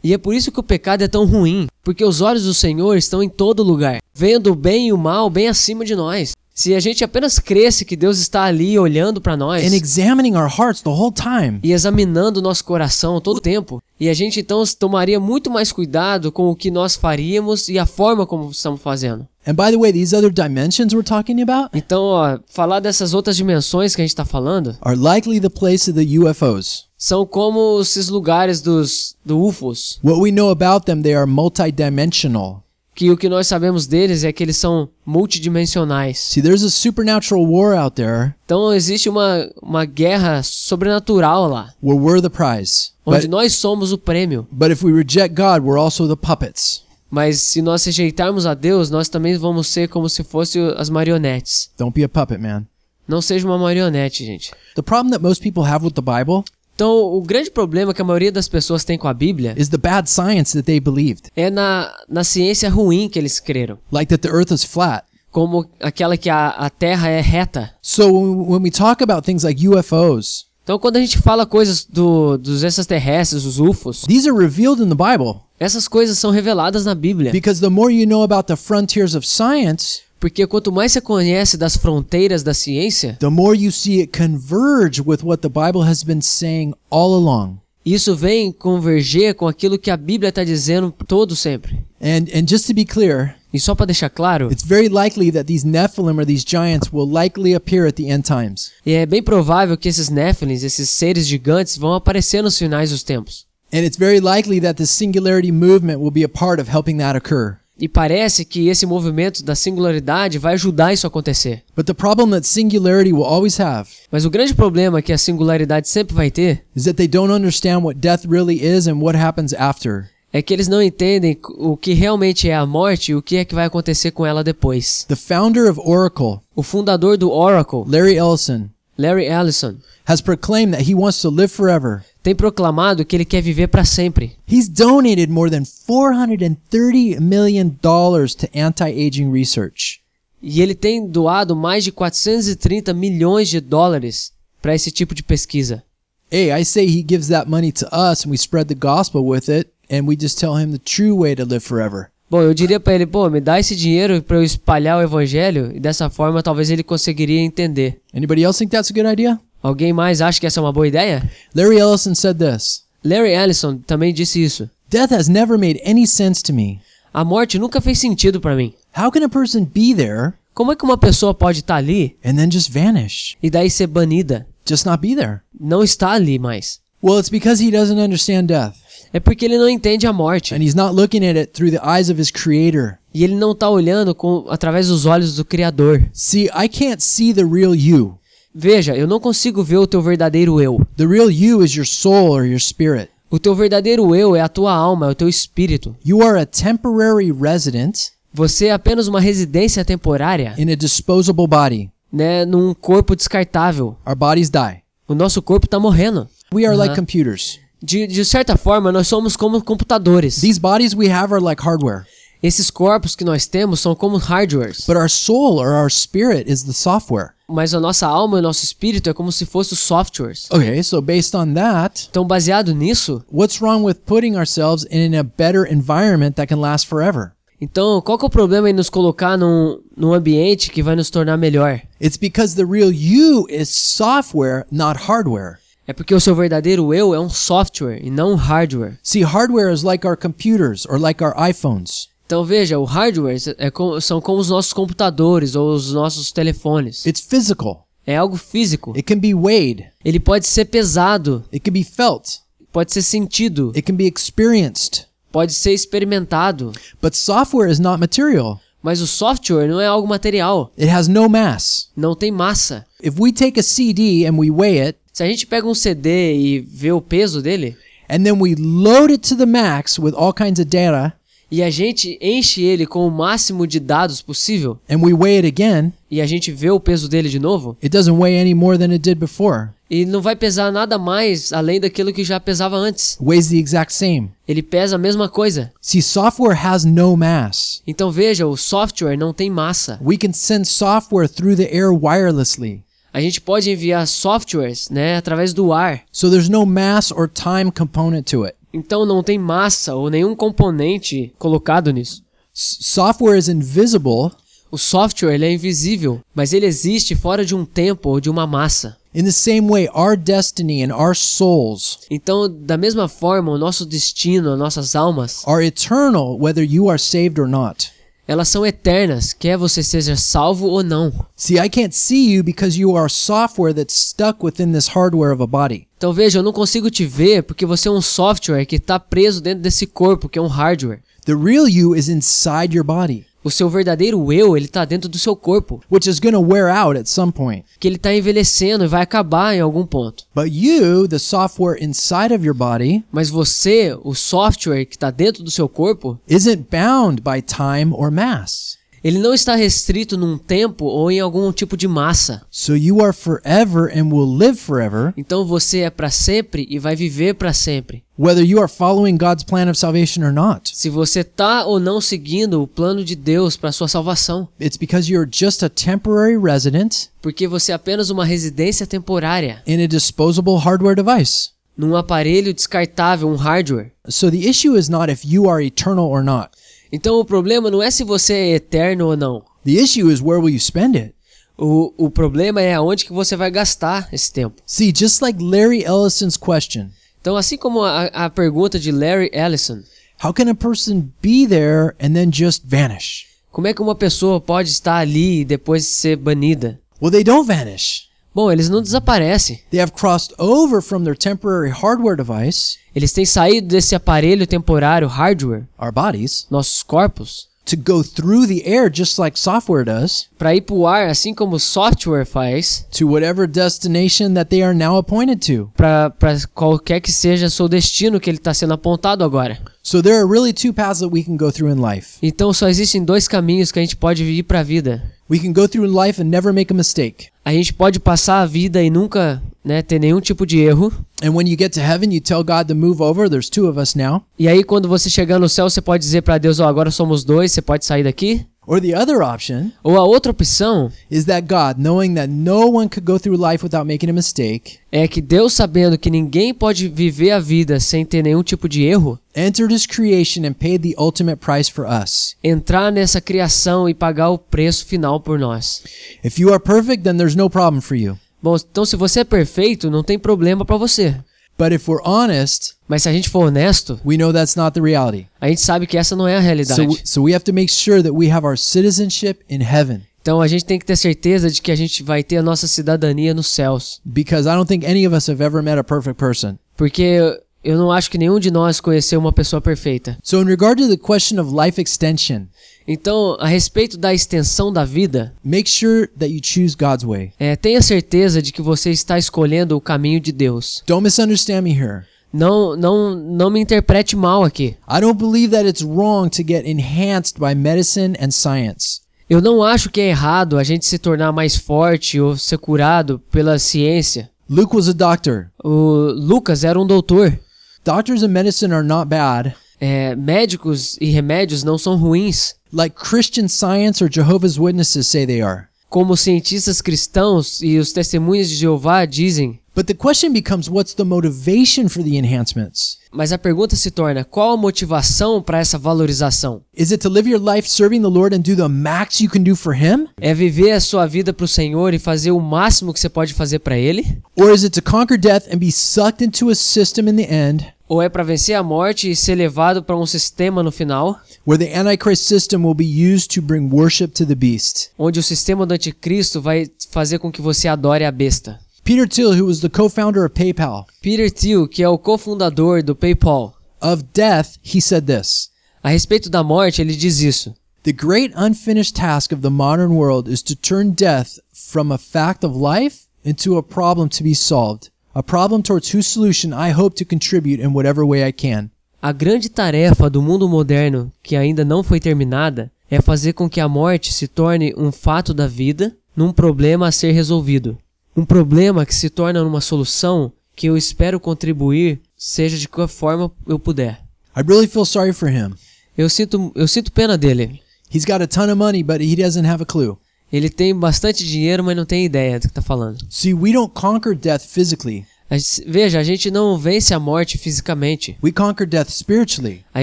E 0.00 0.14
é 0.14 0.18
por 0.18 0.32
isso 0.32 0.52
que 0.52 0.60
o 0.60 0.62
pecado 0.62 1.02
é 1.02 1.08
tão 1.08 1.26
ruim, 1.26 1.66
porque 1.82 2.04
os 2.04 2.20
olhos 2.20 2.44
do 2.44 2.54
Senhor 2.54 2.96
estão 2.96 3.20
em 3.20 3.28
todo 3.28 3.64
lugar, 3.64 3.98
vendo 4.14 4.52
o 4.52 4.54
bem 4.54 4.86
e 4.86 4.92
o 4.92 4.98
mal 4.98 5.28
bem 5.28 5.48
acima 5.48 5.84
de 5.84 5.96
nós. 5.96 6.34
Se 6.54 6.74
a 6.74 6.80
gente 6.80 7.02
apenas 7.02 7.38
cresce 7.38 7.84
que 7.84 7.96
Deus 7.96 8.18
está 8.18 8.42
ali 8.42 8.78
olhando 8.78 9.20
para 9.22 9.36
nós 9.36 9.64
and 9.64 9.74
examining 9.74 10.34
our 10.36 10.48
hearts 10.50 10.82
the 10.82 10.90
whole 10.90 11.12
time. 11.12 11.58
e 11.62 11.72
examinando 11.72 12.40
o 12.40 12.42
nosso 12.42 12.62
coração 12.64 13.20
todo 13.22 13.38
o 13.38 13.40
tempo, 13.40 13.82
e 13.98 14.08
a 14.08 14.14
gente 14.14 14.40
então 14.40 14.62
tomaria 14.78 15.18
muito 15.18 15.50
mais 15.50 15.72
cuidado 15.72 16.30
com 16.30 16.50
o 16.50 16.56
que 16.56 16.70
nós 16.70 16.94
faríamos 16.94 17.68
e 17.68 17.78
a 17.78 17.86
forma 17.86 18.26
como 18.26 18.50
estamos 18.50 18.82
fazendo. 18.82 19.26
And 19.46 19.54
by 19.54 19.72
the 19.72 19.76
way, 19.78 19.92
these 19.92 20.14
other 20.14 20.30
dimensions 20.30 20.92
we're 20.92 21.02
talking 21.02 21.40
about 21.40 21.70
Então, 21.74 22.02
ó, 22.02 22.38
falar 22.48 22.80
dessas 22.80 23.12
outras 23.14 23.36
dimensões 23.36 23.96
que 23.96 24.02
a 24.02 24.04
gente 24.04 24.12
está 24.12 24.24
falando 24.24 24.76
are 24.82 24.96
likely 24.96 25.40
the 25.40 25.48
place 25.48 25.90
of 25.90 25.98
the 25.98 26.18
UFOs. 26.18 26.84
são 26.98 27.26
como 27.26 27.80
esses 27.80 28.08
lugares 28.08 28.60
dos 28.60 29.16
do 29.24 29.40
UFOs, 29.42 29.98
What 30.04 30.20
we 30.20 30.30
know 30.30 30.50
about 30.50 30.84
them, 30.86 31.00
they 31.02 31.14
are 31.14 31.26
multidimensional. 31.26 32.61
Que 32.94 33.10
o 33.10 33.16
que 33.16 33.28
nós 33.28 33.46
sabemos 33.46 33.86
deles 33.86 34.22
é 34.24 34.32
que 34.32 34.42
eles 34.42 34.56
são 34.56 34.88
multidimensionais. 35.06 36.18
See, 36.18 36.42
there's 36.42 36.62
a 36.62 36.70
supernatural 36.70 37.44
war 37.46 37.76
out 37.76 37.96
there 37.96 38.34
Então 38.44 38.72
existe 38.72 39.08
uma, 39.08 39.50
uma 39.62 39.84
guerra 39.84 40.42
sobrenatural 40.42 41.48
lá, 41.48 41.72
where 41.82 41.98
we're 41.98 42.20
the 42.20 42.28
prize. 42.28 42.90
onde 43.04 43.22
But, 43.22 43.30
nós 43.30 43.54
somos 43.54 43.92
o 43.92 43.98
prêmio. 43.98 44.46
but 44.50 44.70
if 44.70 44.82
we 44.82 44.92
reject 44.92 45.34
God, 45.34 45.62
we're 45.64 45.78
also 45.80 46.06
the 46.06 46.16
puppets. 46.16 46.82
Mas 47.10 47.42
se 47.42 47.60
nós 47.60 47.84
rejeitarmos 47.84 48.46
a 48.46 48.54
Deus, 48.54 48.88
nós 48.88 49.08
também 49.08 49.36
vamos 49.36 49.66
ser 49.68 49.88
como 49.88 50.08
se 50.08 50.22
fossem 50.24 50.62
as 50.76 50.88
marionetes. 50.88 51.70
Don't 51.76 51.92
be 51.94 52.02
a 52.04 52.08
puppet, 52.08 52.40
man. 52.40 52.64
Não 53.06 53.20
seja 53.20 53.46
uma 53.46 53.58
marionete, 53.58 54.24
gente. 54.24 54.50
The 54.74 54.80
problem 54.82 55.10
that 55.12 55.22
most 55.22 55.42
people 55.42 55.64
have 55.70 55.84
with 55.84 55.92
the 55.92 56.00
Bible 56.00 56.44
Então, 56.74 56.90
o 57.14 57.20
grande 57.20 57.50
problema 57.50 57.92
que 57.94 58.00
a 58.00 58.04
maioria 58.04 58.32
das 58.32 58.48
pessoas 58.48 58.82
tem 58.84 58.96
com 58.98 59.06
a 59.08 59.14
Bíblia 59.14 59.54
is 59.56 59.68
the 59.68 59.76
bad 59.76 60.08
science 60.10 60.52
that 60.52 60.64
they 60.64 60.80
believed, 60.80 61.30
é 61.36 61.50
na, 61.50 61.92
na 62.08 62.24
ciência 62.24 62.68
ruim 62.70 63.08
que 63.08 63.18
eles 63.18 63.38
creram. 63.38 63.78
like 63.90 64.08
that 64.08 64.26
the 64.26 64.34
earth 64.34 64.50
is 64.50 64.64
flat. 64.64 65.04
Como 65.30 65.66
aquela 65.80 66.16
que 66.16 66.28
a, 66.28 66.48
a 66.48 66.68
Terra 66.70 67.08
é 67.08 67.20
reta. 67.20 67.72
So 67.80 68.06
when 68.10 68.62
we 68.62 68.70
talk 68.70 69.02
about 69.02 69.24
things 69.24 69.44
like 69.44 69.66
UFOs, 69.66 70.46
Então, 70.64 70.78
quando 70.78 70.96
a 70.96 71.00
gente 71.00 71.18
fala 71.18 71.44
coisas 71.44 71.84
do, 71.84 72.38
dos 72.38 72.62
extraterrestres, 72.62 73.44
os 73.44 73.58
UFOs, 73.58 74.02
these 74.06 74.28
are 74.28 74.38
revealed 74.38 74.80
in 74.82 74.88
the 74.88 74.94
Bible 74.94 75.40
essas 75.58 75.86
coisas 75.86 76.18
são 76.18 76.30
reveladas 76.32 76.84
na 76.84 76.94
Bíblia. 76.94 77.30
because 77.32 77.60
the 77.60 77.68
more 77.68 77.92
you 77.92 78.06
know 78.06 78.22
about 78.22 78.46
the 78.46 78.56
frontiers 78.56 79.14
of 79.14 79.26
science, 79.26 80.00
Porque 80.22 80.46
quanto 80.46 80.70
mais 80.70 80.92
você 80.92 81.00
conhece 81.00 81.56
das 81.56 81.76
fronteiras 81.76 82.44
da 82.44 82.54
ciência, 82.54 83.16
the 83.18 83.28
more 83.28 83.58
you 83.58 83.72
see 83.72 84.00
it 84.00 84.16
converge 84.16 85.02
with 85.04 85.18
what 85.24 85.42
the 85.42 85.48
Bible 85.48 85.82
has 85.82 86.04
been 86.04 86.20
saying 86.22 86.72
all 86.88 87.12
along. 87.12 87.56
isso 87.84 88.14
vem 88.14 88.52
converger 88.52 89.34
com 89.34 89.48
aquilo 89.48 89.76
que 89.76 89.90
a 89.90 89.96
Bíblia 89.96 90.28
está 90.28 90.44
dizendo 90.44 90.94
todo 91.08 91.34
sempre. 91.34 91.84
And 92.00 92.28
and 92.32 92.46
just 92.48 92.68
to 92.68 92.72
be 92.72 92.84
clear, 92.84 93.34
E 93.52 93.58
só 93.58 93.74
para 93.74 93.86
deixar 93.86 94.10
claro, 94.10 94.48
it's 94.52 94.64
very 94.64 94.88
likely 94.88 95.32
that 95.32 95.46
these 95.48 95.66
Nephilim 95.66 96.16
or 96.20 96.24
these 96.24 96.44
giants 96.48 96.88
will 96.92 97.12
likely 97.12 97.52
appear 97.52 97.88
at 97.88 97.94
the 97.96 98.08
end 98.08 98.22
times. 98.22 98.70
e 98.86 98.92
é 98.92 99.04
bem 99.04 99.24
provável 99.24 99.76
que 99.76 99.88
esses 99.88 100.08
Néfilins, 100.08 100.62
esses 100.62 100.88
seres 100.88 101.26
gigantes, 101.26 101.76
vão 101.76 101.94
aparecer 101.94 102.44
nos 102.44 102.56
finais 102.56 102.90
dos 102.90 103.02
tempos. 103.02 103.44
And 103.74 103.80
it's 103.80 103.98
very 103.98 104.20
likely 104.20 104.60
that 104.60 104.74
the 104.74 104.86
singularity 104.86 105.50
movement 105.50 105.98
will 105.98 106.12
be 106.12 106.22
a 106.22 106.28
part 106.28 106.62
of 106.62 106.70
helping 106.70 106.98
that 106.98 107.16
occur. 107.18 107.58
E 107.82 107.88
parece 107.88 108.44
que 108.44 108.68
esse 108.68 108.86
movimento 108.86 109.42
da 109.42 109.56
singularidade 109.56 110.38
vai 110.38 110.54
ajudar 110.54 110.92
isso 110.92 111.04
a 111.04 111.08
acontecer. 111.08 111.64
But 111.74 111.84
the 111.84 111.92
problem 111.92 112.30
that 112.30 112.46
singularity 112.46 113.12
will 113.12 113.24
always 113.24 113.58
have 113.58 113.90
Mas 114.08 114.24
o 114.24 114.30
grande 114.30 114.54
problema 114.54 115.02
que 115.02 115.12
a 115.12 115.18
singularidade 115.18 115.88
sempre 115.88 116.14
vai 116.14 116.30
ter 116.30 116.62
is 116.76 116.84
that 116.84 116.94
they 116.94 117.08
don't 117.08 117.32
understand 117.32 117.78
what 117.82 117.98
death 117.98 118.24
really 118.24 118.64
is 118.64 118.86
and 118.86 119.00
what 119.00 119.18
happens 119.18 119.52
after. 119.54 120.08
é 120.32 120.40
que 120.40 120.54
eles 120.54 120.68
não 120.68 120.80
entendem 120.80 121.36
o 121.58 121.76
que 121.76 121.92
realmente 121.92 122.48
é 122.48 122.54
a 122.54 122.64
morte 122.64 123.10
e 123.10 123.14
o 123.16 123.20
que 123.20 123.36
é 123.36 123.44
que 123.44 123.54
vai 123.54 123.66
acontecer 123.66 124.12
com 124.12 124.24
ela 124.24 124.44
depois. 124.44 125.04
The 125.08 125.16
founder 125.16 125.68
of 125.68 125.80
Oracle, 125.84 126.38
O 126.54 126.62
fundador 126.62 127.18
do 127.18 127.32
Oracle, 127.32 127.82
Larry 127.86 128.16
Ellison, 128.16 128.68
Larry 128.98 129.26
Ellison, 129.26 129.80
has 130.04 130.20
proclaimed 130.20 130.74
that 130.74 130.82
he 130.82 130.94
wants 130.94 131.20
to 131.22 131.30
live 131.30 131.50
forever. 131.50 132.04
tem 132.22 132.34
proclamado 132.34 133.04
que 133.04 133.16
ele 133.16 133.24
quer 133.24 133.42
viver 133.42 133.66
para 133.66 133.84
sempre. 133.84 134.36
He's 134.46 134.68
donated 134.68 135.30
more 135.30 135.50
than 135.50 135.64
430 135.64 137.18
million 137.20 137.76
dollars 137.80 138.34
to 138.36 138.48
anti-aging 138.54 139.32
research. 139.32 140.00
E 140.40 140.60
ele 140.60 140.74
tem 140.74 141.06
doado 141.06 141.56
mais 141.56 141.84
de 141.84 141.92
430 141.92 142.92
milhões 142.92 143.48
de 143.48 143.60
dólares 143.60 144.32
para 144.60 144.74
esse 144.74 144.90
tipo 144.90 145.14
de 145.14 145.22
pesquisa. 145.22 145.82
Hey, 146.30 146.50
I 146.50 146.64
say 146.64 146.86
he 146.86 147.04
gives 147.06 147.28
that 147.28 147.48
money 147.48 147.72
to 147.72 147.86
us 147.86 148.24
and 148.24 148.30
we 148.30 148.38
spread 148.38 148.68
the 148.68 148.74
gospel 148.74 149.24
with 149.24 149.48
it 149.48 149.70
and 149.90 150.06
we 150.06 150.16
just 150.16 150.38
tell 150.38 150.56
him 150.56 150.72
the 150.72 150.78
true 150.78 151.14
way 151.14 151.34
to 151.34 151.44
live 151.44 151.62
forever. 151.62 152.11
Bom, 152.32 152.40
eu 152.40 152.54
diria 152.54 152.80
para 152.80 152.94
ele, 152.94 153.04
pô, 153.04 153.28
me 153.28 153.42
dá 153.42 153.60
esse 153.60 153.76
dinheiro 153.76 154.22
para 154.22 154.38
eu 154.38 154.42
espalhar 154.42 154.96
o 154.96 155.02
evangelho 155.02 155.70
e 155.74 155.78
dessa 155.78 156.08
forma 156.08 156.42
talvez 156.42 156.70
ele 156.70 156.82
conseguiria 156.82 157.42
entender. 157.42 158.00
Anybody 158.16 158.42
else 158.42 158.58
think 158.58 158.70
that's 158.70 158.90
a 158.90 158.94
good 158.94 159.06
idea? 159.06 159.38
Alguém 159.62 159.92
mais 159.92 160.22
acha 160.22 160.40
que 160.40 160.46
essa 160.46 160.58
é 160.58 160.62
uma 160.62 160.72
boa 160.72 160.88
ideia? 160.88 161.30
Larry 161.54 161.78
Ellison 161.78 162.14
said 162.14 162.38
this. 162.38 162.84
Larry 163.04 163.34
Ellison 163.34 163.76
também 163.86 164.14
disse 164.14 164.42
isso. 164.42 164.70
Death 164.88 165.12
has 165.12 165.28
never 165.28 165.58
made 165.58 165.82
any 165.84 166.06
sense 166.06 166.42
to 166.42 166.54
me. 166.54 166.80
A 167.12 167.22
morte 167.22 167.58
nunca 167.58 167.82
fez 167.82 167.98
sentido 167.98 168.40
para 168.40 168.56
mim. 168.56 168.72
How 168.96 169.10
can 169.10 169.22
a 169.22 169.28
person 169.28 169.66
be 169.66 169.94
there 169.94 170.32
Como 170.54 170.72
é 170.72 170.76
que 170.76 170.84
uma 170.86 170.96
pessoa 170.96 171.34
pode 171.34 171.58
estar 171.58 171.76
ali 171.76 172.16
and 172.24 172.36
then 172.36 172.50
just 172.50 172.70
vanish? 172.70 173.36
e 173.42 173.50
daí 173.50 173.68
ser 173.68 173.88
banida? 173.88 174.46
Just 174.66 174.86
not 174.86 175.06
be 175.06 175.14
there? 175.14 175.40
Não 175.60 175.84
está 175.84 176.12
ali 176.12 176.38
mais. 176.38 176.80
Well, 177.02 177.18
it's 177.18 177.28
because 177.28 177.62
he 177.62 177.70
doesn't 177.70 178.00
understand 178.00 178.46
death 178.46 178.82
É 179.12 179.20
porque 179.20 179.44
ele 179.44 179.58
não 179.58 179.68
entende 179.68 180.06
a 180.06 180.12
morte. 180.12 180.54
and 180.54 180.58
he's 180.62 180.74
not 180.74 180.94
looking 180.94 181.24
at 181.26 181.36
it 181.36 181.52
through 181.52 181.70
the 181.70 181.80
eyes 181.84 182.08
of 182.10 182.20
his 182.20 182.30
creator. 182.30 182.98
E 183.14 183.22
ele 183.24 183.34
não 183.34 183.52
está 183.52 183.68
olhando 183.68 184.14
com, 184.14 184.46
através 184.48 184.88
dos 184.88 185.04
olhos 185.04 185.36
do 185.36 185.44
Criador. 185.44 186.02
See, 186.14 186.44
I 186.54 186.68
can't 186.68 187.02
see 187.02 187.34
the 187.34 187.44
real 187.44 187.74
you. 187.74 188.18
Veja, 188.54 188.94
eu 188.96 189.06
não 189.06 189.20
consigo 189.20 189.62
ver 189.62 189.78
o 189.78 189.86
teu 189.86 190.00
verdadeiro 190.02 190.60
eu. 190.60 190.80
The 190.96 191.06
real 191.06 191.30
you 191.30 191.62
is 191.64 191.74
your 191.74 191.86
soul 191.86 192.30
or 192.30 192.44
your 192.46 192.60
spirit. 192.60 193.08
O 193.30 193.38
teu 193.38 193.54
verdadeiro 193.54 194.14
eu 194.14 194.36
é 194.36 194.40
a 194.40 194.48
tua 194.48 194.72
alma, 194.74 195.06
é 195.06 195.10
o 195.10 195.14
teu 195.14 195.28
espírito. 195.28 195.96
You 196.04 196.22
are 196.22 196.38
a 196.40 196.44
temporary 196.46 197.32
resident 197.32 198.10
Você 198.34 198.66
é 198.66 198.72
apenas 198.72 199.08
uma 199.08 199.20
residência 199.20 199.84
temporária, 199.84 200.54
in 200.58 200.70
a 200.70 200.74
disposable 200.74 201.46
body. 201.46 201.90
né, 202.12 202.44
num 202.46 202.72
corpo 202.74 203.14
descartável. 203.16 203.96
Our 204.06 204.14
bodies 204.16 204.50
die. 204.50 204.82
O 205.08 205.14
nosso 205.14 205.40
corpo 205.42 205.66
está 205.66 205.78
morrendo. 205.78 206.28
We 206.52 206.64
are 206.66 206.76
like 206.76 206.92
Uh-huh. 206.92 207.00
computers. 207.00 207.58
De, 207.82 208.06
de 208.06 208.24
certa 208.24 208.56
forma, 208.56 208.92
nós 208.92 209.08
somos 209.08 209.36
como 209.36 209.60
computadores. 209.62 210.40
These 210.40 210.60
bodies 210.60 210.94
we 210.94 211.08
have 211.10 211.32
are 211.34 211.42
like 211.42 211.62
hardware, 211.62 212.04
Esses 212.42 212.70
corpos 212.70 213.14
que 213.16 213.24
nós 213.24 213.46
temos 213.46 213.80
são 213.80 213.94
como 213.94 214.16
hardwares. 214.18 214.84
but 214.86 214.96
our 214.96 215.08
soul 215.08 215.58
or 215.60 215.68
our 215.72 215.90
spirit 215.90 216.50
is 216.50 216.62
the 216.64 216.72
software. 216.72 217.30
Mas 217.48 217.74
a 217.74 217.80
nossa 217.80 218.06
alma 218.06 218.38
e 218.38 218.40
o 218.40 218.42
nosso 218.42 218.64
espírito 218.64 219.10
é 219.10 219.12
como 219.12 219.30
se 219.30 219.44
fossem 219.44 219.76
softwares. 219.76 220.48
Okay, 220.50 220.82
so 220.82 221.00
based 221.02 221.36
on 221.36 221.52
that, 221.54 222.08
Então, 222.10 222.24
baseado 222.26 222.74
nisso, 222.74 223.22
what's 223.30 223.60
wrong 223.60 223.84
with 223.84 223.96
putting 224.06 224.36
ourselves 224.36 224.86
in 224.90 225.14
a 225.16 225.22
better 225.22 225.70
environment 225.70 226.32
that 226.32 226.48
can 226.48 226.60
last 226.60 226.86
forever? 226.88 227.32
então 227.60 228.00
qual 228.00 228.18
que 228.18 228.24
é 228.24 228.26
o 228.26 228.30
problema 228.30 228.68
em 228.68 228.72
nos 228.72 228.90
colocar 228.90 229.36
num, 229.38 229.78
num 229.96 230.12
ambiente 230.12 230.68
que 230.70 230.82
vai 230.82 230.96
nos 230.96 231.10
tornar 231.10 231.36
melhor? 231.36 231.80
It's 232.00 232.16
because 232.16 232.56
the 232.56 232.64
real 232.64 232.90
you 232.90 233.46
is 233.48 233.68
software, 233.68 234.66
not 234.70 234.98
hardware. 235.06 235.58
É 235.86 235.92
porque 235.92 236.14
o 236.14 236.20
seu 236.20 236.34
verdadeiro 236.34 236.94
eu 236.94 237.14
é 237.14 237.18
um 237.20 237.28
software 237.28 238.00
e 238.02 238.10
não 238.10 238.32
um 238.32 238.36
hardware. 238.36 238.98
See, 239.02 239.22
hardware 239.22 239.72
is 239.72 239.82
like 239.82 240.06
our 240.06 240.16
computers 240.16 240.86
or 240.86 240.98
like 241.00 241.22
our 241.22 241.34
iPhones. 241.36 242.08
Então 242.26 242.44
veja, 242.44 242.78
o 242.78 242.84
hardware 242.84 243.36
é 243.58 243.70
co- 243.70 244.00
são 244.00 244.20
como 244.20 244.38
os 244.38 244.48
nossos 244.48 244.72
computadores 244.72 245.54
ou 245.54 245.74
os 245.74 245.92
nossos 245.92 246.30
telefones. 246.32 247.04
It's 247.04 247.20
physical. 247.20 247.86
É 248.06 248.16
algo 248.16 248.36
físico. 248.36 248.92
It 248.96 249.02
can 249.02 249.18
be 249.18 249.34
weighed. 249.34 249.86
Ele 250.04 250.18
pode 250.20 250.46
ser 250.46 250.64
pesado, 250.66 251.44
It 251.52 251.60
can 251.60 251.72
be 251.72 251.84
felt. 251.84 252.38
pode 252.72 252.92
ser 252.92 253.02
sentido, 253.02 253.68
It 253.76 253.82
can 253.82 253.94
be 253.96 254.06
experienced. 254.06 255.06
pode 255.30 255.52
ser 255.52 255.72
experimentado. 255.72 256.72
But 257.02 257.14
software 257.14 257.70
is 257.70 257.78
not 257.78 257.98
material. 258.00 258.60
Mas 258.82 259.00
o 259.00 259.06
software 259.06 259.68
não 259.68 259.80
é 259.80 259.86
algo 259.86 260.08
material, 260.08 260.72
It 260.76 260.88
has 260.90 261.06
no 261.06 261.28
mass. 261.28 261.88
não 261.96 262.16
tem 262.16 262.32
massa. 262.32 262.84
If 263.00 263.14
we 263.20 263.30
take 263.32 263.60
a 263.60 263.62
CD 263.62 264.26
and 264.26 264.36
we 264.38 264.50
weigh 264.50 264.80
it, 264.80 264.98
Se 265.12 265.22
a 265.22 265.26
gente 265.26 265.46
pega 265.46 265.66
um 265.66 265.74
CD 265.74 266.34
e 266.34 266.60
vê 266.60 266.90
o 266.90 267.00
peso 267.00 267.42
dele, 267.42 267.76
and 268.08 268.24
then 268.24 268.40
we 268.40 268.54
load 268.54 269.12
it 269.12 269.28
to 269.28 269.36
the 269.36 269.46
max 269.46 269.98
with 269.98 270.14
all 270.14 270.32
kinds 270.32 270.58
of 270.58 270.64
data, 270.64 271.12
e 271.50 271.62
a 271.62 271.68
gente 271.68 272.18
enche 272.18 272.62
ele 272.62 272.86
com 272.86 273.06
o 273.06 273.10
máximo 273.10 273.66
de 273.66 273.78
dados 273.78 274.22
possível, 274.22 274.78
and 274.90 275.02
we 275.02 275.12
weigh 275.12 275.44
it 275.44 275.46
again, 275.46 275.92
e 276.10 276.20
a 276.20 276.26
gente 276.26 276.50
vê 276.50 276.70
o 276.70 276.80
peso 276.80 277.10
dele 277.10 277.28
de 277.28 277.38
novo, 277.38 277.76
it 277.82 277.90
doesn't 277.90 278.18
weigh 278.18 278.40
any 278.40 278.54
more 278.54 278.78
than 278.78 278.90
it 278.90 279.00
did 279.00 279.18
before. 279.18 279.68
ele 279.90 280.06
não 280.06 280.22
vai 280.22 280.34
pesar 280.34 280.72
nada 280.72 280.96
mais 280.96 281.52
além 281.52 281.78
daquilo 281.78 282.14
que 282.14 282.24
já 282.24 282.40
pesava 282.40 282.76
antes. 282.76 283.18
Weighs 283.20 283.50
the 283.50 283.56
exact 283.56 283.92
same. 283.92 284.30
Ele 284.48 284.62
pesa 284.62 284.96
a 284.96 284.98
mesma 284.98 285.28
coisa. 285.28 285.70
See, 285.82 286.00
software 286.00 286.56
has 286.64 286.86
no 286.86 287.14
mass. 287.14 287.82
Então 287.86 288.10
veja, 288.10 288.46
o 288.46 288.56
software 288.56 289.18
não 289.18 289.34
tem 289.34 289.50
massa. 289.50 290.00
We 290.02 290.16
can 290.16 290.32
send 290.32 290.66
software 290.66 291.28
through 291.28 291.56
the 291.56 291.68
air 291.70 291.90
wirelessly. 291.92 292.82
A 293.12 293.20
gente 293.20 293.40
pode 293.40 293.70
enviar 293.70 294.06
softwares, 294.06 294.88
né, 294.88 295.16
através 295.16 295.52
do 295.52 295.72
ar. 295.72 296.02
So 296.10 296.30
there's 296.30 296.48
no 296.48 296.64
mass 296.64 297.10
or 297.10 297.28
time 297.28 297.70
component 297.70 298.30
to 298.30 298.44
it. 298.44 298.56
Então 298.72 299.04
não 299.04 299.22
tem 299.22 299.38
massa 299.38 299.94
ou 299.94 300.08
nenhum 300.08 300.34
componente 300.34 301.32
colocado 301.38 301.92
nisso. 301.92 302.22
Software 302.54 303.38
is 303.38 303.48
invisible 303.48 304.32
O 304.70 304.78
software 304.78 305.34
ele 305.34 305.44
é 305.44 305.52
invisível, 305.52 306.20
mas 306.34 306.54
ele 306.54 306.64
existe 306.64 307.14
fora 307.14 307.44
de 307.44 307.54
um 307.54 307.62
tempo 307.62 308.08
ou 308.08 308.20
de 308.20 308.30
uma 308.30 308.46
massa. 308.46 308.96
in 309.14 309.24
the 309.24 309.30
same 309.30 309.68
way 309.68 309.86
our 309.94 310.16
destiny 310.16 310.82
and 310.82 310.90
our 310.90 311.14
souls 311.14 311.98
Então, 312.10 312.48
da 312.50 312.78
mesma 312.78 313.06
forma, 313.06 313.52
o 313.52 313.58
nosso 313.58 313.84
destino, 313.84 314.52
as 314.52 314.58
nossas 314.58 314.96
almas, 314.96 315.42
are 315.46 315.62
eternal 315.62 316.38
whether 316.40 316.64
you 316.64 316.88
are 316.88 316.98
saved 316.98 317.38
or 317.38 317.46
not. 317.46 317.90
Elas 318.26 318.48
são 318.48 318.64
eternas, 318.64 319.32
quer 319.32 319.56
você 319.56 319.82
seja 319.82 320.16
salvo 320.16 320.68
ou 320.68 320.82
não. 320.82 321.12
See, 321.36 321.58
I 321.58 321.68
can't 321.68 321.94
see 321.94 322.32
you 322.32 322.44
because 322.44 322.80
you 322.80 322.96
are 322.96 323.10
software 323.10 323.74
that's 323.74 323.94
stuck 323.94 324.44
within 324.44 324.72
this 324.72 324.88
hardware 324.88 325.32
of 325.32 325.42
a 325.42 325.46
body. 325.46 325.88
Então 325.96 326.12
veja, 326.12 326.38
eu 326.38 326.42
não 326.42 326.52
consigo 326.52 326.90
te 326.90 327.04
ver 327.04 327.42
porque 327.42 327.66
você 327.66 327.88
é 327.88 327.90
um 327.90 328.00
software 328.00 328.64
que 328.64 328.76
está 328.76 328.98
preso 328.98 329.40
dentro 329.40 329.62
desse 329.62 329.86
corpo, 329.86 330.28
que 330.28 330.38
é 330.38 330.42
um 330.42 330.46
hardware. 330.46 331.00
The 331.24 331.34
real 331.34 331.68
you 331.68 331.94
is 331.94 332.08
inside 332.08 332.74
your 332.74 332.84
body, 332.84 333.24
O 333.44 333.50
seu 333.50 333.68
verdadeiro 333.68 334.32
eu, 334.32 334.56
ele 334.56 334.66
está 334.66 334.84
dentro 334.84 335.08
do 335.08 335.18
seu 335.18 335.34
corpo, 335.34 335.80
which 335.90 336.08
is 336.08 336.20
going 336.20 336.32
to 336.32 336.40
wear 336.40 336.68
out 336.68 336.98
at 336.98 337.06
some 337.06 337.32
point. 337.32 337.64
que 337.80 337.88
ele 337.88 337.96
está 337.96 338.14
envelhecendo 338.14 338.84
e 338.84 338.88
vai 338.88 339.02
acabar 339.02 339.54
em 339.54 339.60
algum 339.60 339.84
ponto. 339.84 340.24
But 340.34 340.52
you, 340.52 341.08
the 341.08 341.18
software 341.18 341.82
inside 341.82 342.32
of 342.32 342.44
your 342.44 342.54
body, 342.54 343.04
Mas 343.10 343.28
você, 343.30 343.98
o 344.02 344.14
software 344.14 344.84
que 344.86 344.94
está 344.94 345.10
dentro 345.10 345.42
do 345.42 345.50
seu 345.50 345.68
corpo, 345.68 346.20
isn't 346.28 346.66
bound 346.70 347.20
by 347.20 347.42
time 347.42 347.92
or 347.92 348.10
mass. 348.10 348.78
Ele 349.02 349.18
não 349.18 349.34
está 349.34 349.54
restrito 349.54 350.16
num 350.16 350.38
tempo 350.38 350.84
ou 350.84 351.10
em 351.10 351.20
algum 351.20 351.50
tipo 351.52 351.76
de 351.76 351.88
massa. 351.88 352.42
So 352.50 352.76
you 352.76 353.02
are 353.02 353.12
forever 353.12 353.90
and 353.96 354.12
will 354.12 354.26
live 354.36 354.56
forever, 354.58 355.12
Então 355.16 355.44
você 355.44 355.80
é 355.80 355.90
para 355.90 356.10
sempre 356.10 356.66
e 356.70 356.78
vai 356.78 356.94
viver 356.96 357.34
para 357.34 357.52
sempre. 357.52 358.02
whether 358.18 358.44
you 358.44 358.58
are 358.60 358.68
following 358.70 359.16
God's 359.16 359.42
plan 359.42 359.68
of 359.68 359.76
salvation 359.78 360.22
or 360.22 360.32
not. 360.32 360.70
Se 360.76 360.88
você 360.88 361.24
tá 361.24 361.64
ou 361.64 361.80
não 361.80 362.00
seguindo 362.00 362.62
o 362.62 362.66
plano 362.68 363.04
de 363.04 363.16
Deus 363.16 363.56
para 363.56 363.72
sua 363.72 363.88
salvação, 363.88 364.46
It's 364.60 364.76
because 364.76 365.10
you're 365.10 365.28
just 365.32 365.62
a 365.62 365.68
temporary 365.68 366.36
resident 366.38 367.08
porque 367.20 367.48
você 367.48 367.72
é 367.72 367.74
apenas 367.74 368.10
uma 368.10 368.24
residência 368.24 368.86
temporária 368.86 369.62
in 369.66 369.82
a 369.82 369.86
disposable 369.88 370.56
hardware 370.58 370.94
device. 370.94 371.50
num 371.76 371.96
aparelho 371.96 372.52
descartável, 372.52 373.28
um 373.28 373.34
hardware. 373.36 373.90
So 374.08 374.30
the 374.30 374.46
issue 374.48 374.76
is 374.76 374.88
not 374.88 375.10
if 375.10 375.24
you 375.24 375.48
are 375.48 375.64
eternal 375.64 376.06
or 376.06 376.22
not. 376.22 376.50
Então 376.92 377.18
o 377.18 377.24
problema 377.24 377.70
não 377.70 377.82
é 377.82 377.90
se 377.90 378.04
você 378.04 378.34
é 378.34 378.48
eterno 378.56 379.06
ou 379.06 379.16
não. 379.16 379.42
The 379.64 379.72
issue 379.72 380.12
is 380.12 380.20
where 380.20 380.40
will 380.40 380.50
you 380.52 380.60
spend 380.60 380.96
it? 380.96 381.14
O, 381.56 381.92
o 381.96 382.10
problema 382.10 382.60
é 382.60 382.74
aonde 382.74 383.04
que 383.04 383.12
você 383.12 383.36
vai 383.36 383.50
gastar 383.50 384.08
esse 384.12 384.32
tempo. 384.32 384.60
See, 384.66 384.92
just 384.94 385.22
like 385.22 385.42
Larry 385.42 385.84
Ellison's 385.84 386.36
question, 386.36 386.88
Então, 387.20 387.36
assim 387.36 387.56
como 387.56 387.82
a, 387.82 388.06
a 388.06 388.28
pergunta 388.28 388.80
de 388.80 388.90
Larry 388.90 389.30
Ellison, 389.32 389.82
how 390.22 390.32
can 390.34 390.50
a 390.50 390.54
person 390.54 391.08
be 391.22 391.46
there 391.46 391.94
and 392.00 392.14
then 392.14 392.30
just 392.32 392.62
vanish? 392.64 393.26
como 393.52 393.66
é 393.66 393.74
que 393.74 393.82
uma 393.82 393.94
pessoa 393.94 394.40
pode 394.40 394.70
estar 394.70 394.96
ali 394.96 395.40
e 395.40 395.44
depois 395.44 395.86
ser 395.86 396.16
banida? 396.16 396.80
Well, 397.00 397.12
they 397.12 397.22
don't 397.22 397.46
vanish. 397.46 398.08
Bom, 398.34 398.50
eles 398.50 398.68
não 398.70 398.80
desaparecem. 398.82 399.60
They 399.70 399.80
have 399.80 399.92
crossed 399.92 400.34
over 400.38 400.80
from 400.82 401.04
their 401.04 401.14
temporary 401.16 401.70
hardware 401.70 402.16
device, 402.16 402.78
Eles 402.94 403.12
têm 403.12 403.24
saído 403.24 403.68
desse 403.68 403.94
aparelho 403.94 404.46
temporário 404.46 405.08
hardware, 405.08 405.64
our 405.78 405.92
bodies, 405.92 406.46
nossos 406.50 406.82
corpos, 406.82 407.48
to 407.64 407.76
go 407.76 408.02
through 408.02 408.46
the 408.46 408.62
air 408.66 408.90
just 408.90 409.18
like 409.18 409.38
software 409.38 409.84
does 409.84 410.26
para 410.38 410.54
ir 410.54 410.62
pro 410.62 410.86
ar, 410.86 411.08
assim 411.08 411.34
como 411.34 411.56
o 411.56 411.60
software 411.60 412.26
faz, 412.26 412.84
to 412.90 413.06
whatever 413.06 413.46
destination 413.46 414.34
that 414.34 414.50
they 414.50 414.62
are 414.62 414.74
now 414.74 414.96
appointed 414.96 415.40
to. 415.40 415.70
para 415.76 416.12
qualquer 416.54 417.00
que 417.00 417.12
seja 417.12 417.48
seu 417.48 417.68
destino 417.68 418.20
que 418.20 418.28
ele 418.28 418.38
está 418.38 418.52
sendo 418.52 418.74
apontado 418.74 419.24
agora. 419.24 419.58
So 419.82 420.02
there 420.02 420.16
are 420.16 420.26
really 420.26 420.52
two 420.52 420.72
paths 420.72 421.00
that 421.00 421.12
we 421.12 421.22
can 421.22 421.36
go 421.36 421.50
through 421.50 421.72
in 421.72 421.80
life. 421.80 422.18
Então 422.22 422.52
só 422.52 422.68
existem 422.68 423.04
dois 423.04 423.26
caminhos 423.26 423.72
que 423.72 423.78
a 423.78 423.82
gente 423.82 423.96
pode 423.96 424.22
ir 424.24 424.42
para 424.42 424.60
a 424.60 424.64
vida. 424.64 425.02
We 425.30 425.38
can 425.38 425.52
go 425.52 425.66
through 425.66 425.86
life 425.86 426.20
and 426.20 426.26
never 426.26 426.52
make 426.52 426.72
a 426.72 426.76
mistake. 426.76 427.28
A 427.44 427.52
gente 427.52 427.72
pode 427.72 427.98
passar 427.98 428.42
a 428.42 428.46
vida 428.46 428.82
e 428.82 428.90
nunca 428.90 429.42
né, 429.64 429.82
ter 429.82 429.98
nenhum 429.98 430.20
tipo 430.20 430.46
de 430.46 430.58
erro. 430.60 430.92
And 431.22 431.30
when 431.30 431.48
you 431.48 431.56
get 431.56 431.72
to 431.74 431.80
heaven, 431.80 432.12
you 432.12 432.20
tell 432.20 432.42
God 432.42 432.68
to 432.68 432.74
move 432.74 433.02
over. 433.02 433.28
There's 433.28 433.48
two 433.48 433.68
of 433.68 433.80
us 433.80 433.94
now. 433.94 434.22
E 434.38 434.48
aí 434.48 434.64
quando 434.64 434.88
você 434.88 435.08
chegar 435.08 435.38
no 435.38 435.48
céu, 435.48 435.68
você 435.70 435.80
pode 435.80 436.02
dizer 436.02 436.22
para 436.22 436.38
Deus, 436.38 436.58
ó, 436.60 436.66
agora 436.66 436.90
somos 436.90 437.24
dois, 437.24 437.52
você 437.52 437.62
pode 437.62 437.84
sair 437.84 438.04
daqui. 438.04 438.44
Or 438.64 438.80
the 438.80 438.94
other 438.94 439.22
option 439.22 439.72
Ou 439.82 439.96
a 439.96 440.04
outra 440.04 440.30
opção 440.30 440.92
is 441.10 441.24
that 441.24 441.48
God, 441.48 441.82
knowing 441.82 442.14
that 442.14 442.28
no 442.28 442.68
one 442.68 442.88
could 442.88 443.04
go 443.04 443.18
through 443.18 443.36
life 443.36 443.64
without 443.64 443.88
making 443.88 444.08
a 444.08 444.12
mistake, 444.12 444.78
é 444.92 445.08
que 445.08 445.20
Deus 445.20 445.52
sabendo 445.52 445.98
que 445.98 446.08
ninguém 446.08 446.54
pode 446.54 446.86
viver 446.88 447.32
a 447.32 447.40
vida 447.40 447.80
sem 447.80 448.04
ter 448.04 448.22
nenhum 448.22 448.42
tipo 448.44 448.68
de 448.68 448.84
erro, 448.84 449.18
entered 449.34 449.74
his 449.74 449.84
creation 449.84 450.46
and 450.46 450.52
paid 450.52 450.78
the 450.78 450.94
ultimate 450.96 451.40
price 451.44 451.68
for 451.68 451.84
us. 451.86 452.36
entrar 452.42 452.92
nessa 452.92 453.20
criação 453.20 453.88
e 453.88 453.94
pagar 453.94 454.30
o 454.30 454.38
preço 454.38 454.86
final 454.86 455.18
por 455.18 455.40
nós. 455.40 455.82
If 456.22 456.38
you 456.38 456.52
are 456.52 456.62
perfect, 456.62 457.02
then 457.02 457.16
there's 457.16 457.34
no 457.34 457.50
problem 457.50 457.80
for 457.80 457.96
you. 457.96 458.16
Bom, 458.42 458.56
então 458.56 458.84
se 458.84 458.96
você 458.96 459.20
é 459.20 459.24
perfeito, 459.24 459.90
não 459.90 460.02
tem 460.02 460.18
problema 460.18 460.64
para 460.64 460.76
você. 460.76 461.16
But 461.58 461.72
if 461.72 461.86
we're 461.88 462.02
honest, 462.04 462.74
Mas 462.88 463.02
se 463.04 463.08
a 463.08 463.12
gente 463.12 463.28
for 463.28 463.46
honesto, 463.46 464.00
we 464.04 464.16
know 464.16 464.32
that's 464.32 464.56
not 464.56 464.72
the 464.72 464.80
reality. 464.80 465.26
a 465.40 465.48
gente 465.48 465.60
sabe 465.60 465.86
que 465.86 465.96
essa 465.96 466.16
não 466.16 466.26
é 466.26 466.36
a 466.36 466.40
realidade. 466.40 466.96
So, 466.96 467.00
so 467.04 467.22
we 467.22 467.34
have 467.34 467.44
to 467.44 467.52
make 467.52 467.70
sure 467.70 468.02
that 468.02 468.12
we 468.12 468.30
have 468.30 468.44
our 468.44 468.56
citizenship 468.56 469.40
in 469.48 469.60
heaven. 469.62 470.02
Então 470.22 470.40
a 470.40 470.48
gente 470.48 470.64
tem 470.64 470.78
que 470.78 470.86
ter 470.86 470.96
certeza 470.96 471.50
de 471.50 471.60
que 471.60 471.70
a 471.70 471.76
gente 471.76 472.02
vai 472.02 472.22
ter 472.22 472.36
a 472.36 472.42
nossa 472.42 472.66
cidadania 472.66 473.34
nos 473.34 473.48
céus. 473.48 474.00
Because 474.04 474.48
I 474.48 474.52
don't 474.52 474.66
think 474.66 474.86
any 474.86 475.06
of 475.06 475.14
us 475.14 475.28
have 475.28 475.42
ever 475.42 475.62
met 475.62 475.78
a 475.78 475.84
perfect 475.84 476.16
person. 476.18 476.56
Porque 476.76 477.18
eu 477.62 477.76
não 477.76 477.92
acho 477.92 478.10
que 478.10 478.18
nenhum 478.18 478.40
de 478.40 478.50
nós 478.50 478.80
conheceu 478.80 479.20
uma 479.20 479.32
pessoa 479.32 479.60
perfeita. 479.60 480.16
So, 480.22 480.40
in 480.40 480.46
regard 480.46 480.80
to 480.82 480.88
the 480.88 480.96
question 480.96 481.38
of 481.40 481.52
life 481.54 481.80
extension, 481.80 482.46
Então, 482.86 483.36
a 483.38 483.46
respeito 483.46 483.96
da 483.96 484.12
extensão 484.12 484.72
da 484.72 484.84
vida, 484.84 485.32
make 485.44 485.68
sure 485.68 486.08
that 486.18 486.32
you 486.32 486.40
choose 486.42 486.76
God's 486.76 487.04
way. 487.04 487.32
é, 487.38 487.54
tenha 487.56 487.80
certeza 487.82 488.42
de 488.42 488.52
que 488.52 488.62
você 488.62 488.90
está 488.90 489.18
escolhendo 489.18 489.76
o 489.76 489.80
caminho 489.80 490.20
de 490.20 490.32
Deus. 490.32 490.82
Don't 490.86 491.02
misunderstand 491.02 491.62
me 491.62 491.72
here. 491.72 492.02
Não, 492.32 492.74
não, 492.74 493.14
não 493.14 493.50
me 493.50 493.60
interprete 493.60 494.16
mal 494.16 494.42
aqui. 494.42 494.76
I 494.90 495.00
don't 495.00 495.18
believe 495.18 495.50
that 495.54 495.68
it's 495.68 495.82
wrong 495.82 496.30
to 496.30 496.42
get 496.42 496.66
enhanced 496.66 497.38
by 497.38 497.54
medicine 497.54 498.16
and 498.18 498.30
science. 498.30 499.02
Eu 499.28 499.40
não 499.40 499.62
acho 499.62 499.90
que 499.90 500.00
é 500.00 500.08
errado 500.08 500.58
a 500.58 500.64
gente 500.64 500.84
se 500.86 500.98
tornar 500.98 501.30
mais 501.32 501.56
forte 501.56 502.20
ou 502.20 502.36
ser 502.36 502.58
curado 502.58 503.18
pela 503.30 503.58
ciência. 503.58 504.30
Luke 504.48 504.74
was 504.74 504.88
a 504.88 504.92
doctor. 504.92 505.50
O 505.62 506.12
Lucas 506.14 506.64
era 506.64 506.78
um 506.80 506.86
doutor. 506.86 507.38
Doctors 507.84 508.22
and 508.22 508.28
medicine 508.28 508.72
are 508.72 508.86
not 508.86 509.08
bad. 509.08 509.54
É, 509.80 510.14
médicos 510.14 510.96
e 511.00 511.06
remédios 511.10 511.64
não 511.64 511.76
são 511.76 511.96
ruins, 511.96 512.54
like 512.72 512.96
Christian 512.96 513.48
Science 513.48 514.02
or 514.02 514.08
Jehovah's 514.08 514.58
Witnesses 514.58 515.06
say 515.06 515.26
they 515.26 515.40
are. 515.40 515.68
como 515.92 516.16
cientistas 516.16 516.80
cristãos 516.80 517.60
e 517.60 517.78
os 517.78 517.92
testemunhas 517.92 518.48
de 518.48 518.56
Jeová 518.56 519.04
dizem. 519.04 519.60
But 519.74 519.86
the 519.86 519.94
question 519.94 520.32
becomes 520.32 520.68
what's 520.68 520.94
the 520.94 521.04
motivation 521.04 521.88
for 521.88 522.02
the 522.02 522.16
enhancements? 522.16 522.98
Mas 523.10 523.30
a 523.30 523.38
pergunta 523.38 523.76
se 523.76 523.90
torna: 523.90 524.24
qual 524.24 524.52
a 524.52 524.56
motivação 524.56 525.42
para 525.42 525.58
essa 525.58 525.78
valorização? 525.78 526.62
Is 526.74 526.90
it 526.92 527.02
to 527.02 527.10
live 527.10 527.28
your 527.28 527.40
life 527.40 527.68
serving 527.68 528.00
the 528.00 528.08
Lord 528.08 528.34
and 528.34 528.40
do 528.40 528.56
the 528.56 528.68
max 528.68 529.20
you 529.20 529.30
can 529.30 529.42
do 529.42 529.54
for 529.54 529.74
Him? 529.74 530.08
É 530.18 530.32
viver 530.32 530.72
a 530.72 530.80
sua 530.80 531.06
vida 531.06 531.32
para 531.32 531.44
o 531.44 531.48
Senhor 531.48 531.92
e 531.92 531.98
fazer 531.98 532.32
o 532.32 532.40
máximo 532.40 532.92
que 532.92 533.00
você 533.00 533.08
pode 533.08 533.34
fazer 533.34 533.58
para 533.58 533.76
Ele? 533.76 534.18
Or 534.34 534.50
is 534.50 534.62
it 534.62 534.78
to 534.80 534.90
conquer 534.90 535.18
death 535.18 535.46
and 535.52 535.58
be 535.58 535.70
sucked 535.70 536.24
into 536.24 536.48
a 536.48 536.54
system 536.54 537.08
in 537.08 537.16
the 537.16 537.30
end 537.30 537.66
Ou 537.92 538.00
é 538.00 538.08
para 538.08 538.22
vencer 538.22 538.54
a 538.54 538.62
morte 538.62 539.10
e 539.10 539.14
ser 539.14 539.34
levado 539.34 539.82
para 539.82 539.94
um 539.94 540.06
sistema 540.06 540.62
no 540.62 540.72
final, 540.72 541.20
where 541.46 541.62
the 541.62 541.78
Antichrist 541.78 542.24
system 542.24 542.64
will 542.64 542.72
be 542.72 542.86
used 542.86 543.30
to 543.34 543.42
bring 543.42 543.68
worship 543.70 544.14
to 544.14 544.24
the 544.24 544.34
beast? 544.34 544.88
onde 544.98 545.20
o 545.20 545.22
sistema 545.22 545.66
do 545.66 545.74
anticristo 545.74 546.40
vai 546.40 546.70
fazer 546.88 547.18
com 547.18 547.30
que 547.30 547.42
você 547.42 547.68
adore 547.68 548.02
a 548.02 548.10
besta? 548.10 548.58
Peter 548.82 549.06
Thiel, 549.06 549.34
who 549.34 549.44
was 549.44 549.60
the 549.60 549.68
co 549.68 549.90
founder 549.90 550.24
of 550.24 550.32
PayPal, 550.32 550.86
Peter 551.02 551.30
Thiel, 551.30 551.68
que 551.68 551.82
é 551.82 551.88
o 551.90 551.98
cofundador 551.98 552.82
do 552.82 552.96
PayPal, 552.96 553.52
of 553.82 554.02
death, 554.14 554.56
he 554.64 554.80
said 554.80 555.04
this 555.04 555.50
a 555.82 555.90
respeito 555.90 556.30
da 556.30 556.42
morte, 556.42 556.80
ele 556.80 556.96
diz 556.96 557.20
isso. 557.20 557.54
The 557.82 557.92
great 557.92 558.32
unfinished 558.34 558.94
task 558.94 559.34
of 559.34 559.42
the 559.42 559.50
modern 559.50 559.90
world 559.90 560.32
is 560.32 560.40
to 560.44 560.56
turn 560.56 560.92
death 560.92 561.38
from 561.52 561.92
a 561.92 561.98
fact 561.98 562.42
of 562.42 562.56
life 562.56 563.06
into 563.22 563.58
a 563.58 563.62
problem 563.62 564.08
to 564.08 564.22
be 564.22 564.34
solved. 564.34 564.91
A 565.14 565.22
problem 565.22 565.60
towards 565.60 565.92
whose 565.92 566.08
solution 566.08 566.54
I 566.54 566.72
hope 566.72 566.96
to 566.96 567.04
contribute 567.04 567.62
in 567.62 567.74
whatever 567.74 568.02
way 568.04 568.26
I 568.26 568.32
can. 568.32 568.70
A 569.00 569.12
grande 569.12 569.50
tarefa 569.50 570.08
do 570.08 570.22
mundo 570.22 570.48
moderno, 570.48 571.12
que 571.22 571.36
ainda 571.36 571.64
não 571.64 571.82
foi 571.82 572.00
terminada, 572.00 572.72
é 572.90 573.00
fazer 573.00 573.34
com 573.34 573.48
que 573.48 573.60
a 573.60 573.68
morte 573.68 574.12
se 574.12 574.26
torne 574.26 574.74
um 574.76 574.90
fato 574.90 575.34
da 575.34 575.46
vida, 575.46 575.94
num 576.16 576.32
problema 576.32 576.88
a 576.88 576.92
ser 576.92 577.12
resolvido. 577.12 577.76
Um 578.16 578.24
problema 578.24 578.86
que 578.86 578.94
se 578.94 579.10
torna 579.10 579.42
uma 579.42 579.60
solução 579.60 580.32
que 580.56 580.66
eu 580.66 580.76
espero 580.76 581.20
contribuir, 581.20 582.00
seja 582.16 582.56
de 582.56 582.68
qual 582.68 582.88
forma 582.88 583.30
eu 583.46 583.58
puder. 583.58 584.00
I 584.34 584.42
really 584.46 584.66
feel 584.66 584.86
sorry 584.86 585.12
for 585.12 585.28
him. 585.28 585.52
Eu 585.96 586.08
sinto, 586.08 586.52
eu 586.54 586.66
sinto 586.66 586.90
pena 586.90 587.18
dele. 587.18 587.60
He's 587.92 588.06
got 588.06 588.22
a 588.22 588.26
ton 588.26 588.50
of 588.50 588.54
money, 588.54 588.82
but 588.82 589.02
he 589.02 589.14
doesn't 589.14 589.46
have 589.46 589.62
a 589.62 589.66
clue. 589.66 589.98
Ele 590.32 590.48
tem 590.48 590.74
bastante 590.74 591.26
dinheiro, 591.26 591.62
mas 591.62 591.76
não 591.76 591.84
tem 591.84 592.04
ideia 592.04 592.40
do 592.40 592.48
que 592.48 592.54
tá 592.54 592.62
falando. 592.62 593.04
See, 593.10 593.34
we 593.34 593.52
don't 593.52 593.72
conquer 593.74 594.14
death 594.16 594.42
physically, 594.42 595.04
A 595.30 595.36
gente- 595.38 595.64
veja, 595.66 595.98
a 595.98 596.02
gente 596.04 596.30
não 596.30 596.58
vence 596.58 596.92
a 596.94 596.98
morte 597.00 597.38
fisicamente. 597.38 598.16
we 598.22 598.30
conquer 598.32 598.66
death 598.66 598.88
spiritually. 598.90 599.64
A 599.72 599.82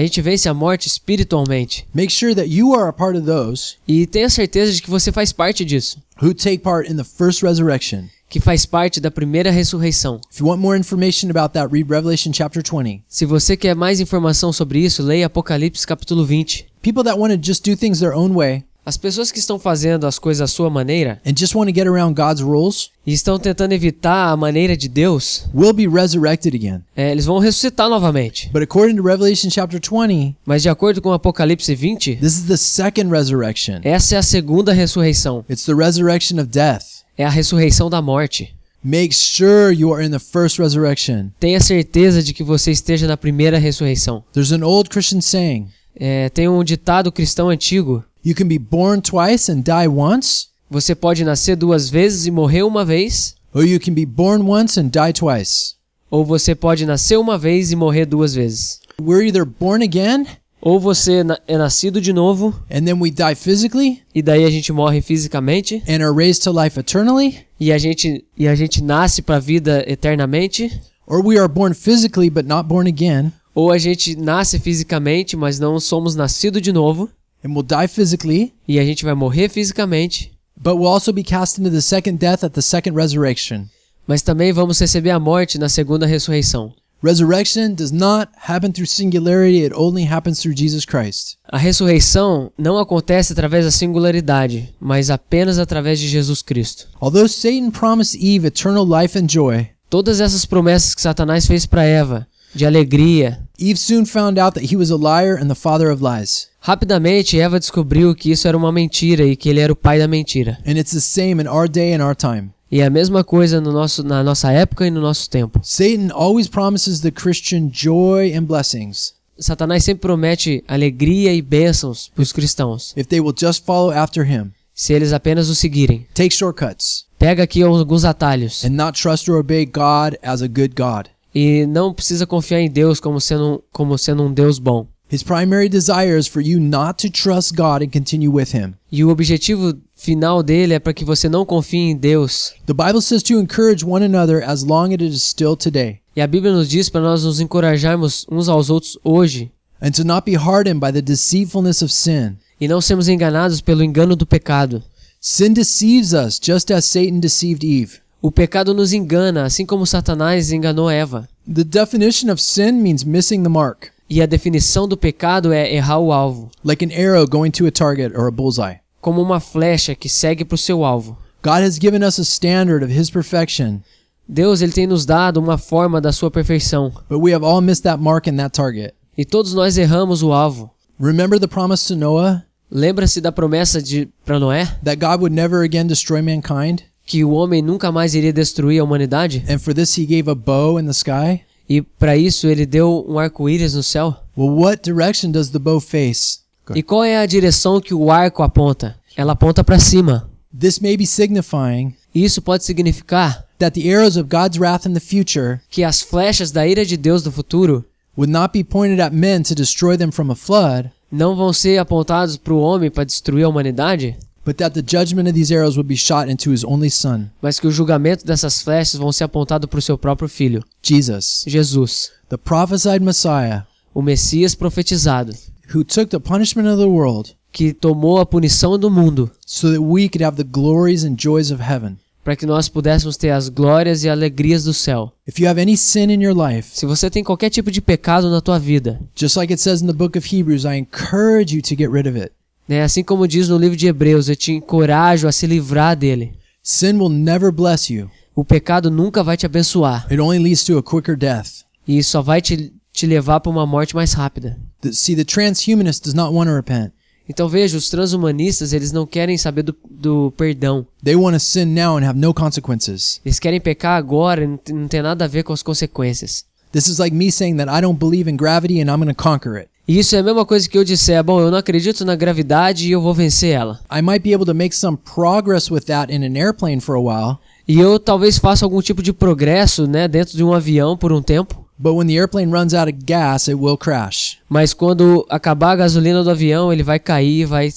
gente 0.00 0.20
vence 0.20 0.48
a 0.48 0.54
morte 0.54 0.86
espiritualmente. 0.88 1.86
Make 1.94 2.12
sure 2.12 2.34
that 2.34 2.48
you 2.48 2.74
are 2.74 2.88
a 2.88 2.92
part 2.92 3.16
of 3.18 3.26
those 3.26 3.74
E 3.86 4.06
tenha 4.06 4.30
certeza 4.30 4.72
de 4.72 4.80
que 4.82 4.90
você 4.90 5.10
faz 5.12 5.32
parte 5.32 5.64
disso. 5.64 5.98
who 6.22 6.34
take 6.34 6.58
part 6.58 6.90
in 6.90 6.96
the 6.96 7.04
first 7.04 7.42
resurrection. 7.42 8.04
Que 8.28 8.38
faz 8.38 8.64
parte 8.64 9.00
da 9.00 9.10
primeira 9.10 9.50
ressurreição. 9.50 10.20
If 10.32 10.38
you 10.38 10.46
want 10.46 10.60
more 10.60 10.78
information 10.78 11.30
about 11.30 11.52
that, 11.54 11.72
read 11.72 11.90
Revelation 11.90 12.30
chapter 12.32 12.62
20. 12.62 13.02
Se 13.08 13.24
você 13.26 13.56
quer 13.56 13.74
mais 13.74 13.98
informação 13.98 14.52
sobre 14.52 14.78
isso, 14.78 15.02
leia 15.02 15.26
Apocalipse 15.26 15.84
capítulo 15.84 16.24
20. 16.24 16.66
People 16.80 17.02
that 17.02 17.18
want 17.18 17.32
to 17.34 17.40
just 17.44 17.64
do 17.68 17.76
things 17.76 17.98
their 17.98 18.14
own 18.14 18.32
way 18.36 18.62
As 18.84 18.96
pessoas 18.96 19.30
que 19.30 19.38
estão 19.38 19.58
fazendo 19.58 20.06
as 20.06 20.18
coisas 20.18 20.40
à 20.40 20.46
sua 20.46 20.70
maneira 20.70 21.20
and 21.26 21.34
just 21.36 21.54
want 21.54 21.68
to 21.68 21.74
get 21.74 21.86
around 21.86 22.14
God's 22.14 22.40
rules 22.42 22.90
e 23.06 23.12
estão 23.12 23.38
tentando 23.38 23.72
evitar 23.72 24.30
a 24.30 24.36
maneira 24.36 24.76
de 24.76 24.88
Deus, 24.88 25.44
will 25.54 25.72
be 25.72 25.86
resurrected 25.86 26.56
again. 26.56 26.80
é, 26.96 27.10
eles 27.12 27.26
vão 27.26 27.38
ressuscitar 27.38 27.88
novamente. 27.88 28.48
But 28.52 28.62
according 28.62 28.96
to 28.96 29.02
Revelation 29.02 29.50
chapter 29.50 29.78
20, 29.80 30.34
Mas 30.46 30.62
de 30.62 30.68
acordo 30.68 31.02
com 31.02 31.12
Apocalipse 31.12 31.74
20, 31.74 32.16
this 32.16 32.38
is 32.38 32.44
the 32.44 32.56
second 32.56 33.10
resurrection. 33.12 33.80
essa 33.84 34.14
é 34.16 34.18
a 34.18 34.22
segunda 34.22 34.72
ressurreição. 34.72 35.44
It's 35.48 35.64
the 35.66 35.74
resurrection 35.74 36.38
of 36.40 36.46
death. 36.48 36.84
É 37.18 37.24
a 37.24 37.30
ressurreição 37.30 37.90
da 37.90 38.00
morte. 38.00 38.54
Make 38.82 39.14
sure 39.14 39.74
you 39.74 39.92
are 39.92 40.02
in 40.02 40.10
the 40.10 40.18
first 40.18 40.58
resurrection. 40.58 41.28
Tenha 41.38 41.60
certeza 41.60 42.22
de 42.22 42.32
que 42.32 42.42
você 42.42 42.70
esteja 42.70 43.06
na 43.06 43.16
primeira 43.16 43.58
ressurreição. 43.58 44.24
There's 44.32 44.52
an 44.52 44.64
old 44.64 44.88
Christian 44.88 45.20
saying 45.20 45.68
É, 45.94 46.30
tem 46.30 46.48
um 46.48 46.64
ditado 46.64 47.12
cristão 47.12 47.50
antigo: 47.50 48.02
you 48.24 48.34
can 48.34 48.48
be 48.48 48.58
born 48.58 49.00
twice 49.00 49.50
and 49.50 49.62
die 49.62 49.88
once, 49.88 50.48
você 50.70 50.94
pode 50.94 51.24
nascer 51.24 51.56
duas 51.56 51.88
vezes 51.88 52.26
e 52.26 52.30
morrer 52.30 52.62
uma 52.62 52.84
vez, 52.84 53.34
or 53.52 53.64
you 53.64 53.80
can 53.80 53.92
be 53.92 54.06
born 54.06 54.42
once 54.48 54.78
and 54.78 54.88
die 54.88 55.12
twice. 55.12 55.74
ou 56.10 56.24
você 56.24 56.54
pode 56.54 56.84
nascer 56.86 57.18
uma 57.18 57.38
vez 57.38 57.72
e 57.72 57.76
morrer 57.76 58.04
duas 58.06 58.34
vezes. 58.34 58.80
We're 59.00 59.24
either 59.26 59.44
born 59.44 59.82
again 59.84 60.26
Ou 60.62 60.78
você 60.78 61.24
é 61.48 61.56
nascido 61.56 62.02
de 62.02 62.12
novo 62.12 62.54
and 62.70 62.84
then 62.84 63.00
we 63.00 63.10
die 63.10 63.34
physically 63.34 64.02
e 64.14 64.20
daí 64.20 64.44
a 64.44 64.50
gente 64.50 64.70
morre 64.72 65.00
fisicamente 65.00 65.82
and 65.88 66.04
are 66.04 66.12
raised 66.14 66.42
to 66.42 66.52
life 66.52 66.78
eternally, 66.78 67.38
e 67.58 67.72
a 67.72 67.78
gente 67.78 68.24
e 68.36 68.46
a 68.46 68.54
gente 68.54 68.82
nasce 68.82 69.22
para 69.22 69.36
a 69.36 69.40
vida 69.40 69.82
eternamente, 69.90 70.70
or 71.06 71.24
we 71.24 71.38
are 71.38 71.48
born 71.48 71.74
physically 71.74 72.28
but 72.28 72.44
not 72.44 72.68
born 72.68 72.86
again, 72.86 73.32
Ou 73.54 73.72
a 73.72 73.78
gente 73.78 74.14
nasce 74.16 74.58
fisicamente, 74.60 75.36
mas 75.36 75.58
não 75.58 75.80
somos 75.80 76.14
nascido 76.14 76.60
de 76.60 76.72
novo, 76.72 77.10
and 77.44 77.52
we'll 77.52 77.62
die 77.62 77.88
physically, 77.88 78.52
e 78.66 78.78
a 78.78 78.84
gente 78.84 79.04
vai 79.04 79.14
morrer 79.14 79.48
fisicamente, 79.48 80.32
but 80.56 80.74
we'll 80.76 80.92
also 80.92 81.12
be 81.12 81.22
cast 81.22 81.58
into 81.58 81.70
the 81.70 81.80
second 81.80 82.18
death 82.18 82.44
at 82.44 82.52
the 82.52 82.62
second 82.62 82.94
resurrection. 82.96 83.66
mas 84.06 84.22
também 84.22 84.52
vamos 84.52 84.78
receber 84.80 85.10
a 85.10 85.20
morte 85.20 85.58
na 85.58 85.68
segunda 85.68 86.06
ressurreição. 86.06 86.72
Resurrection 87.02 87.72
does 87.72 87.90
not 87.90 88.28
happen 88.46 88.70
through 88.72 88.86
singularity, 88.86 89.64
it 89.64 89.74
only 89.74 90.04
happens 90.04 90.40
through 90.40 90.54
Jesus 90.54 90.84
Christ. 90.84 91.38
A 91.50 91.56
ressurreição 91.56 92.52
não 92.58 92.76
acontece 92.76 93.32
através 93.32 93.64
da 93.64 93.70
singularidade, 93.70 94.74
mas 94.78 95.08
apenas 95.08 95.58
através 95.58 95.98
de 95.98 96.08
Jesus 96.08 96.42
Cristo. 96.42 96.88
Although 97.00 97.26
Satan 97.26 97.70
promised 97.70 98.20
Eve 98.20 98.48
eternal 98.48 98.84
life 98.84 99.18
and 99.18 99.26
joy, 99.28 99.68
Todas 99.88 100.20
essas 100.20 100.44
promessas 100.44 100.94
que 100.94 101.02
Satanás 101.02 101.46
fez 101.46 101.66
para 101.66 101.84
Eva, 101.84 102.24
de 102.54 102.64
alegria, 102.64 103.40
Eve 103.60 103.78
soon 103.78 104.06
found 104.06 104.38
out 104.38 104.54
that 104.54 104.72
he 104.72 104.76
was 104.76 104.90
a 104.90 104.96
liar 104.96 105.36
and 105.36 105.48
the 105.48 105.54
father 105.54 105.90
of 105.90 106.02
lies. 106.02 106.48
rapidamente 106.60 107.38
Eva 107.38 107.60
descobriu 107.60 108.14
que 108.14 108.30
isso 108.30 108.48
era 108.48 108.56
uma 108.56 108.72
mentira 108.72 109.24
e 109.24 109.36
que 109.36 109.48
ele 109.48 109.60
era 109.60 109.72
o 109.72 109.76
pai 109.76 109.98
da 109.98 110.08
mentira. 110.08 110.58
And 110.66 110.78
it's 110.78 110.92
the 110.92 111.00
same 111.00 111.42
in 111.42 111.46
our 111.46 111.68
day 111.68 111.94
and 111.94 112.04
our 112.04 112.16
time. 112.16 112.50
E 112.72 112.80
é 112.80 112.86
a 112.86 112.90
mesma 112.90 113.22
coisa 113.22 113.60
no 113.60 113.72
nosso, 113.72 114.02
na 114.02 114.22
nossa 114.22 114.50
época 114.50 114.86
e 114.86 114.90
no 114.90 115.00
nosso 115.00 115.28
tempo. 115.28 115.60
Satan 115.62 116.08
always 116.12 116.48
promises 116.48 117.00
the 117.00 117.10
Christian 117.10 117.70
joy 117.72 118.34
and 118.34 118.44
blessings 118.44 119.20
Satanás 119.40 119.84
sempre 119.84 120.02
promete 120.02 120.62
alegria 120.68 121.32
e 121.32 121.40
bênçãos 121.40 122.10
para 122.14 122.22
os 122.22 122.30
cristãos, 122.30 122.92
if 122.94 123.06
they 123.06 123.20
will 123.20 123.34
just 123.34 123.64
follow 123.64 123.90
after 123.90 124.22
him, 124.22 124.52
se 124.74 124.92
eles 124.92 125.14
apenas 125.14 125.48
o 125.48 125.54
seguirem. 125.54 126.06
take 126.14 126.34
shortcuts, 126.34 127.06
Pega 127.18 127.42
aqui 127.42 127.62
alguns 127.62 128.04
atalhos 128.04 128.64
and 128.64 128.70
not 128.70 129.00
trust 129.00 129.30
or 129.30 129.38
obey 129.38 129.64
God 129.64 130.18
as 130.22 130.42
a 130.42 130.46
good 130.46 130.74
God. 130.76 131.08
E 131.34 131.66
não 131.66 131.92
precisa 131.94 132.26
confiar 132.26 132.60
em 132.60 132.70
Deus 132.70 133.00
como 133.00 133.20
sendo, 133.20 133.54
um- 133.54 133.58
como 133.72 133.96
sendo 133.98 134.22
um 134.24 134.32
Deus 134.32 134.58
bom. 134.58 134.86
His 135.12 135.24
primary 135.24 135.68
desire 135.68 136.16
is 136.16 136.28
for 136.28 136.40
you 136.40 136.60
not 136.60 136.94
to 137.04 137.10
trust 137.12 137.54
God 137.56 137.82
and 137.82 137.88
continue 137.90 138.28
with 138.28 138.54
him. 138.54 138.74
E 138.92 139.02
o 139.04 139.08
objetivo 139.08 139.76
final 139.96 140.40
dele 140.42 140.74
é 140.74 140.78
para 140.78 140.94
que 140.94 141.04
você 141.04 141.28
não 141.28 141.44
confie 141.44 141.90
em 141.90 141.96
Deus. 141.96 142.52
The 142.66 142.72
Bible 142.72 143.02
says 143.02 143.22
to 143.24 143.34
encourage 143.40 143.84
one 143.84 144.04
another 144.04 144.40
as 144.48 144.62
long 144.62 144.86
as 144.88 144.92
it 145.00 145.04
is 145.04 145.22
still 145.24 145.56
today, 145.56 145.98
E 146.16 146.20
a 146.20 146.26
Bíblia 146.28 146.52
nos 146.52 146.68
diz 146.68 146.88
para 146.88 147.00
nós 147.00 147.24
nos 147.24 147.40
encorajarmos 147.40 148.24
uns 148.30 148.48
aos 148.48 148.70
outros 148.70 148.96
hoje 149.02 149.50
and 149.82 149.90
to 149.92 150.04
not 150.04 150.24
be 150.24 150.36
hardened 150.36 150.78
by 150.78 150.92
the 150.92 151.02
deceitfulness 151.02 151.82
of 151.82 151.92
sin. 151.92 152.36
e 152.60 152.68
não 152.68 152.80
sermos 152.80 153.08
enganados 153.08 153.60
pelo 153.60 153.82
engano 153.82 154.14
do 154.14 154.26
pecado. 154.26 154.82
Sin 155.20 155.52
deceives 155.52 156.12
us 156.12 156.38
just 156.40 156.70
as 156.70 156.84
Satan 156.84 157.18
deceived 157.18 157.64
Eve. 157.64 157.98
O 158.22 158.30
pecado 158.30 158.74
nos 158.74 158.92
engana, 158.92 159.44
assim 159.44 159.64
como 159.64 159.86
Satanás 159.86 160.52
enganou 160.52 160.90
Eva. 160.90 161.28
The 161.52 161.64
definition 161.64 162.30
of 162.30 162.40
sin 162.42 162.72
means 162.72 163.02
missing 163.04 163.42
the 163.42 163.48
mark, 163.48 163.88
E 164.08 164.20
a 164.20 164.26
definição 164.26 164.86
do 164.88 164.96
pecado 164.96 165.52
é 165.52 165.72
errar 165.72 165.98
o 165.98 166.12
alvo, 166.12 166.50
like 166.64 166.84
an 166.84 166.90
arrow 166.92 167.26
going 167.26 167.50
to 167.52 167.66
a 167.66 167.70
target 167.70 168.14
or 168.16 168.26
a 168.26 168.30
bullseye. 168.30 168.80
como 169.00 169.22
uma 169.22 169.40
flecha 169.40 169.94
que 169.94 170.08
segue 170.08 170.44
para 170.44 170.54
o 170.56 170.58
seu 170.58 170.84
alvo. 170.84 171.16
God 171.42 171.62
has 171.62 171.78
given 171.78 172.04
us 172.04 172.18
a 172.18 172.24
standard 172.24 172.84
of 172.84 172.92
his 172.92 173.08
perfection, 173.08 173.80
Deus 174.28 174.60
ele 174.60 174.72
tem 174.72 174.86
nos 174.86 175.06
dado 175.06 175.38
uma 175.38 175.56
forma 175.56 176.00
da 176.00 176.12
sua 176.12 176.30
perfeição, 176.30 176.92
but 177.08 177.18
we 177.20 177.32
have 177.34 177.44
all 177.44 177.60
missed 177.62 177.82
that 177.84 178.02
mark 178.02 178.28
and 178.28 178.36
that 178.36 178.50
target. 178.54 178.92
e 179.16 179.24
todos 179.24 179.54
nós 179.54 179.78
erramos 179.78 180.22
o 180.22 180.32
alvo. 180.32 180.70
Remember 181.00 181.40
the 181.40 181.46
promise 181.48 181.86
to 181.88 181.96
Noah 181.96 182.44
Lembra-se 182.70 183.20
da 183.20 183.32
promessa 183.32 183.82
de 183.82 184.08
para 184.24 184.38
Noé 184.38 184.66
that 184.84 184.96
God 185.00 185.20
would 185.22 185.34
never 185.34 185.62
again 185.64 185.86
destroy 185.86 186.20
mankind? 186.22 186.82
Que 187.10 187.24
o 187.24 187.32
homem 187.32 187.60
nunca 187.60 187.90
mais 187.90 188.14
iria 188.14 188.32
destruir 188.32 188.78
a 188.78 188.84
humanidade? 188.84 189.44
And 189.48 189.58
for 189.58 189.74
this 189.74 189.98
he 189.98 190.06
gave 190.06 190.30
a 190.30 190.34
bow 190.36 190.78
in 190.78 190.84
the 190.84 190.92
sky? 190.92 191.40
E 191.68 191.82
para 191.82 192.16
isso 192.16 192.46
ele 192.46 192.64
deu 192.64 193.04
um 193.08 193.18
arco-íris 193.18 193.74
no 193.74 193.82
céu? 193.82 194.14
Well, 194.38 194.54
what 194.56 194.80
direction 194.80 195.32
does 195.32 195.50
the 195.50 195.58
bow 195.58 195.80
face? 195.80 196.38
E 196.72 196.84
qual 196.84 197.02
é 197.02 197.16
a 197.16 197.26
direção 197.26 197.80
que 197.80 197.92
o 197.92 198.12
arco 198.12 198.44
aponta? 198.44 198.96
Ela 199.16 199.32
aponta 199.32 199.64
para 199.64 199.80
cima. 199.80 200.30
This 200.56 200.78
may 200.78 200.96
be 200.96 201.04
signifying 201.04 201.96
isso 202.14 202.40
pode 202.40 202.62
significar 202.62 203.44
that 203.58 203.74
the 203.74 203.88
arrows 203.92 204.16
of 204.16 204.28
God's 204.28 204.60
wrath 204.60 204.86
in 204.86 204.94
the 204.94 205.00
future 205.00 205.60
que 205.68 205.82
as 205.82 206.00
flechas 206.00 206.52
da 206.52 206.64
ira 206.64 206.86
de 206.86 206.96
Deus 206.96 207.24
do 207.24 207.32
futuro 207.32 207.84
would 208.16 208.32
not 208.32 208.52
be 208.52 208.62
pointed 208.62 209.00
at 209.00 209.12
men 209.12 209.42
to 209.42 209.54
destroy 209.54 209.96
them 209.96 210.12
from 210.12 210.30
a 210.30 210.36
flood, 210.36 210.90
não 211.10 211.34
vão 211.34 211.52
ser 211.52 211.78
apontados 211.78 212.36
para 212.36 212.54
o 212.54 212.60
homem 212.60 212.88
para 212.88 213.02
destruir 213.02 213.44
a 213.44 213.48
humanidade, 213.48 214.16
but 214.44 214.56
that 214.56 214.72
the 214.74 214.82
judgment 214.82 215.28
of 215.28 215.34
these 215.34 215.52
arrows 215.52 215.76
would 215.76 215.88
be 215.88 215.96
shot 215.96 216.28
into 216.30 216.50
his 216.50 216.64
only 216.64 216.90
son, 216.90 217.30
mas 217.42 217.58
que 217.60 217.66
o 217.66 217.70
julgamento 217.70 218.24
dessas 218.24 218.62
flechas 218.62 218.96
vão 218.98 219.12
ser 219.12 219.24
apontado 219.24 219.68
para 219.68 219.78
o 219.78 219.82
seu 219.82 219.98
próprio 219.98 220.28
filho, 220.28 220.64
Jesus, 220.82 221.44
Jesus, 221.46 222.10
the 222.28 222.36
prophesied 222.36 223.02
Messiah, 223.04 223.62
o 223.94 224.02
Messias 224.02 224.54
profetizado, 224.54 225.32
who 225.74 225.84
took 225.84 226.10
the 226.10 226.18
punishment 226.20 226.68
of 226.68 226.78
the 226.80 226.88
world 226.88 227.34
que 227.52 227.72
tomou 227.72 228.18
a 228.18 228.26
punição 228.26 228.78
do 228.78 228.90
mundo 228.90 229.30
so 229.44 229.70
that 229.70 229.80
we 229.80 230.08
could 230.08 230.22
have 230.24 230.36
the 230.36 230.44
glories 230.44 231.04
and 231.04 231.16
joys 231.18 231.50
of 231.50 231.62
heaven. 231.62 231.96
para 232.22 232.36
que 232.36 232.46
nós 232.46 232.68
pudéssemos 232.68 233.16
ter 233.16 233.30
as 233.30 233.48
glórias 233.48 234.04
e 234.04 234.08
alegrias 234.08 234.64
do 234.64 234.74
céu. 234.74 235.12
If 235.26 235.40
you 235.40 235.48
have 235.48 235.60
any 235.60 235.76
sin 235.76 236.12
in 236.12 236.22
your 236.22 236.36
life, 236.36 236.68
Se 236.72 236.86
você 236.86 237.08
tem 237.10 237.24
qualquer 237.24 237.50
tipo 237.50 237.70
de 237.70 237.80
pecado 237.80 238.30
na 238.30 238.40
tua 238.40 238.58
vida, 238.58 239.00
just 239.16 239.36
like 239.36 239.52
it 239.52 239.60
says 239.60 239.80
in 239.80 239.86
the 239.86 239.92
book 239.92 240.16
of 240.16 240.26
Hebrews, 240.26 240.64
I 240.64 240.76
encourage 240.76 241.54
you 241.54 241.62
to 241.62 241.74
get 241.74 241.90
rid 241.90 242.06
of 242.06 242.16
it. 242.16 242.32
Né, 242.70 242.82
assim 242.82 243.02
como 243.02 243.26
diz 243.26 243.48
no 243.48 243.58
livro 243.58 243.76
de 243.76 243.88
Hebreus, 243.88 244.28
eu 244.28 244.36
te 244.36 244.52
encorajo 244.52 245.26
a 245.26 245.32
se 245.32 245.44
livrar 245.44 245.96
dele. 245.96 246.34
Sin 246.62 246.92
will 246.98 247.08
never 247.08 247.50
bless 247.50 247.92
you. 247.92 248.08
O 248.32 248.44
pecado 248.44 248.90
nunca 248.90 249.24
vai 249.24 249.36
te 249.36 249.44
abençoar 249.44 250.06
It 250.08 250.20
only 250.20 250.38
leads 250.38 250.64
to 250.64 250.78
a 250.78 250.82
quicker 250.82 251.16
death. 251.16 251.64
e 251.86 252.02
só 252.04 252.22
vai 252.22 252.40
te, 252.40 252.72
te 252.92 253.06
levar 253.06 253.40
para 253.40 253.50
uma 253.50 253.66
morte 253.66 253.94
mais 253.94 254.12
rápida. 254.12 254.56
The, 254.82 254.92
see, 254.92 255.16
the 255.16 255.24
transhumanist 255.24 256.04
does 256.04 256.14
not 256.14 256.32
want 256.32 256.48
to 256.48 256.54
repent. 256.54 256.92
Então 257.28 257.48
veja, 257.48 257.76
os 257.76 257.88
transhumanistas, 257.88 258.72
eles 258.72 258.92
não 258.92 259.06
querem 259.06 259.36
saber 259.36 259.62
do, 259.62 259.76
do 259.88 260.32
perdão. 260.36 260.86
They 261.02 261.16
want 261.16 261.34
to 261.34 261.40
sin 261.40 261.66
now 261.66 261.96
and 261.96 262.04
have 262.04 262.18
no 262.18 262.32
consequences. 262.32 263.20
Eles 263.24 263.38
querem 263.38 263.60
pecar 263.60 263.96
agora 263.96 264.44
e 264.44 264.72
não 264.72 264.86
tem 264.88 265.02
nada 265.02 265.24
a 265.24 265.28
ver 265.28 265.42
com 265.42 265.52
as 265.52 265.62
consequências. 265.62 266.44
This 266.72 266.86
is 266.86 266.98
like 266.98 267.14
me 267.14 267.32
saying 267.32 267.56
that 267.56 267.70
I 267.70 267.80
don't 267.80 267.98
believe 267.98 268.30
in 268.30 268.36
gravity 268.36 268.80
and 268.80 268.90
I'm 268.90 269.00
going 269.00 269.12
to 269.12 269.14
conquer 269.14 269.56
it. 269.58 269.69
E 269.90 269.98
isso 269.98 270.14
é 270.14 270.20
a 270.20 270.22
mesma 270.22 270.46
coisa 270.46 270.68
que 270.68 270.78
eu 270.78 270.84
disser, 270.84 271.20
bom, 271.24 271.40
eu 271.40 271.50
não 271.50 271.58
acredito 271.58 272.04
na 272.04 272.14
gravidade 272.14 272.86
e 272.86 272.92
eu 272.92 273.00
vou 273.00 273.12
vencer 273.12 273.50
ela. 273.50 273.80
I 273.92 274.00
might 274.00 274.20
be 274.22 274.32
able 274.32 274.46
to 274.46 274.54
make 274.54 274.72
some 274.72 274.96
progress 274.96 275.68
with 275.68 275.80
that 275.86 276.12
in 276.14 276.22
an 276.24 276.36
airplane 276.38 276.78
for 276.80 276.94
a 276.94 277.00
while, 277.00 277.38
E 277.66 277.76
eu 277.80 277.98
talvez 277.98 278.38
faça 278.38 278.64
algum 278.64 278.80
tipo 278.80 279.02
de 279.02 279.12
progresso, 279.12 279.88
né, 279.88 280.06
dentro 280.06 280.36
de 280.36 280.44
um 280.44 280.52
avião 280.52 280.96
por 280.96 281.12
um 281.12 281.20
tempo. 281.20 281.66
but 281.76 281.92
when 281.94 282.06
the 282.06 282.12
airplane 282.14 282.52
runs 282.52 282.72
out 282.72 282.88
of 282.92 283.04
gas, 283.04 283.48
it 283.48 283.54
will 283.60 283.76
crash. 283.76 284.38
Mas 284.48 284.72
quando 284.72 285.26
acabar 285.28 285.72
a 285.72 285.76
gasolina 285.76 286.22
do 286.22 286.30
avião, 286.30 286.72
ele 286.72 286.84
vai 286.84 287.00
cair 287.00 287.40
e 287.40 287.44
vai, 287.44 287.68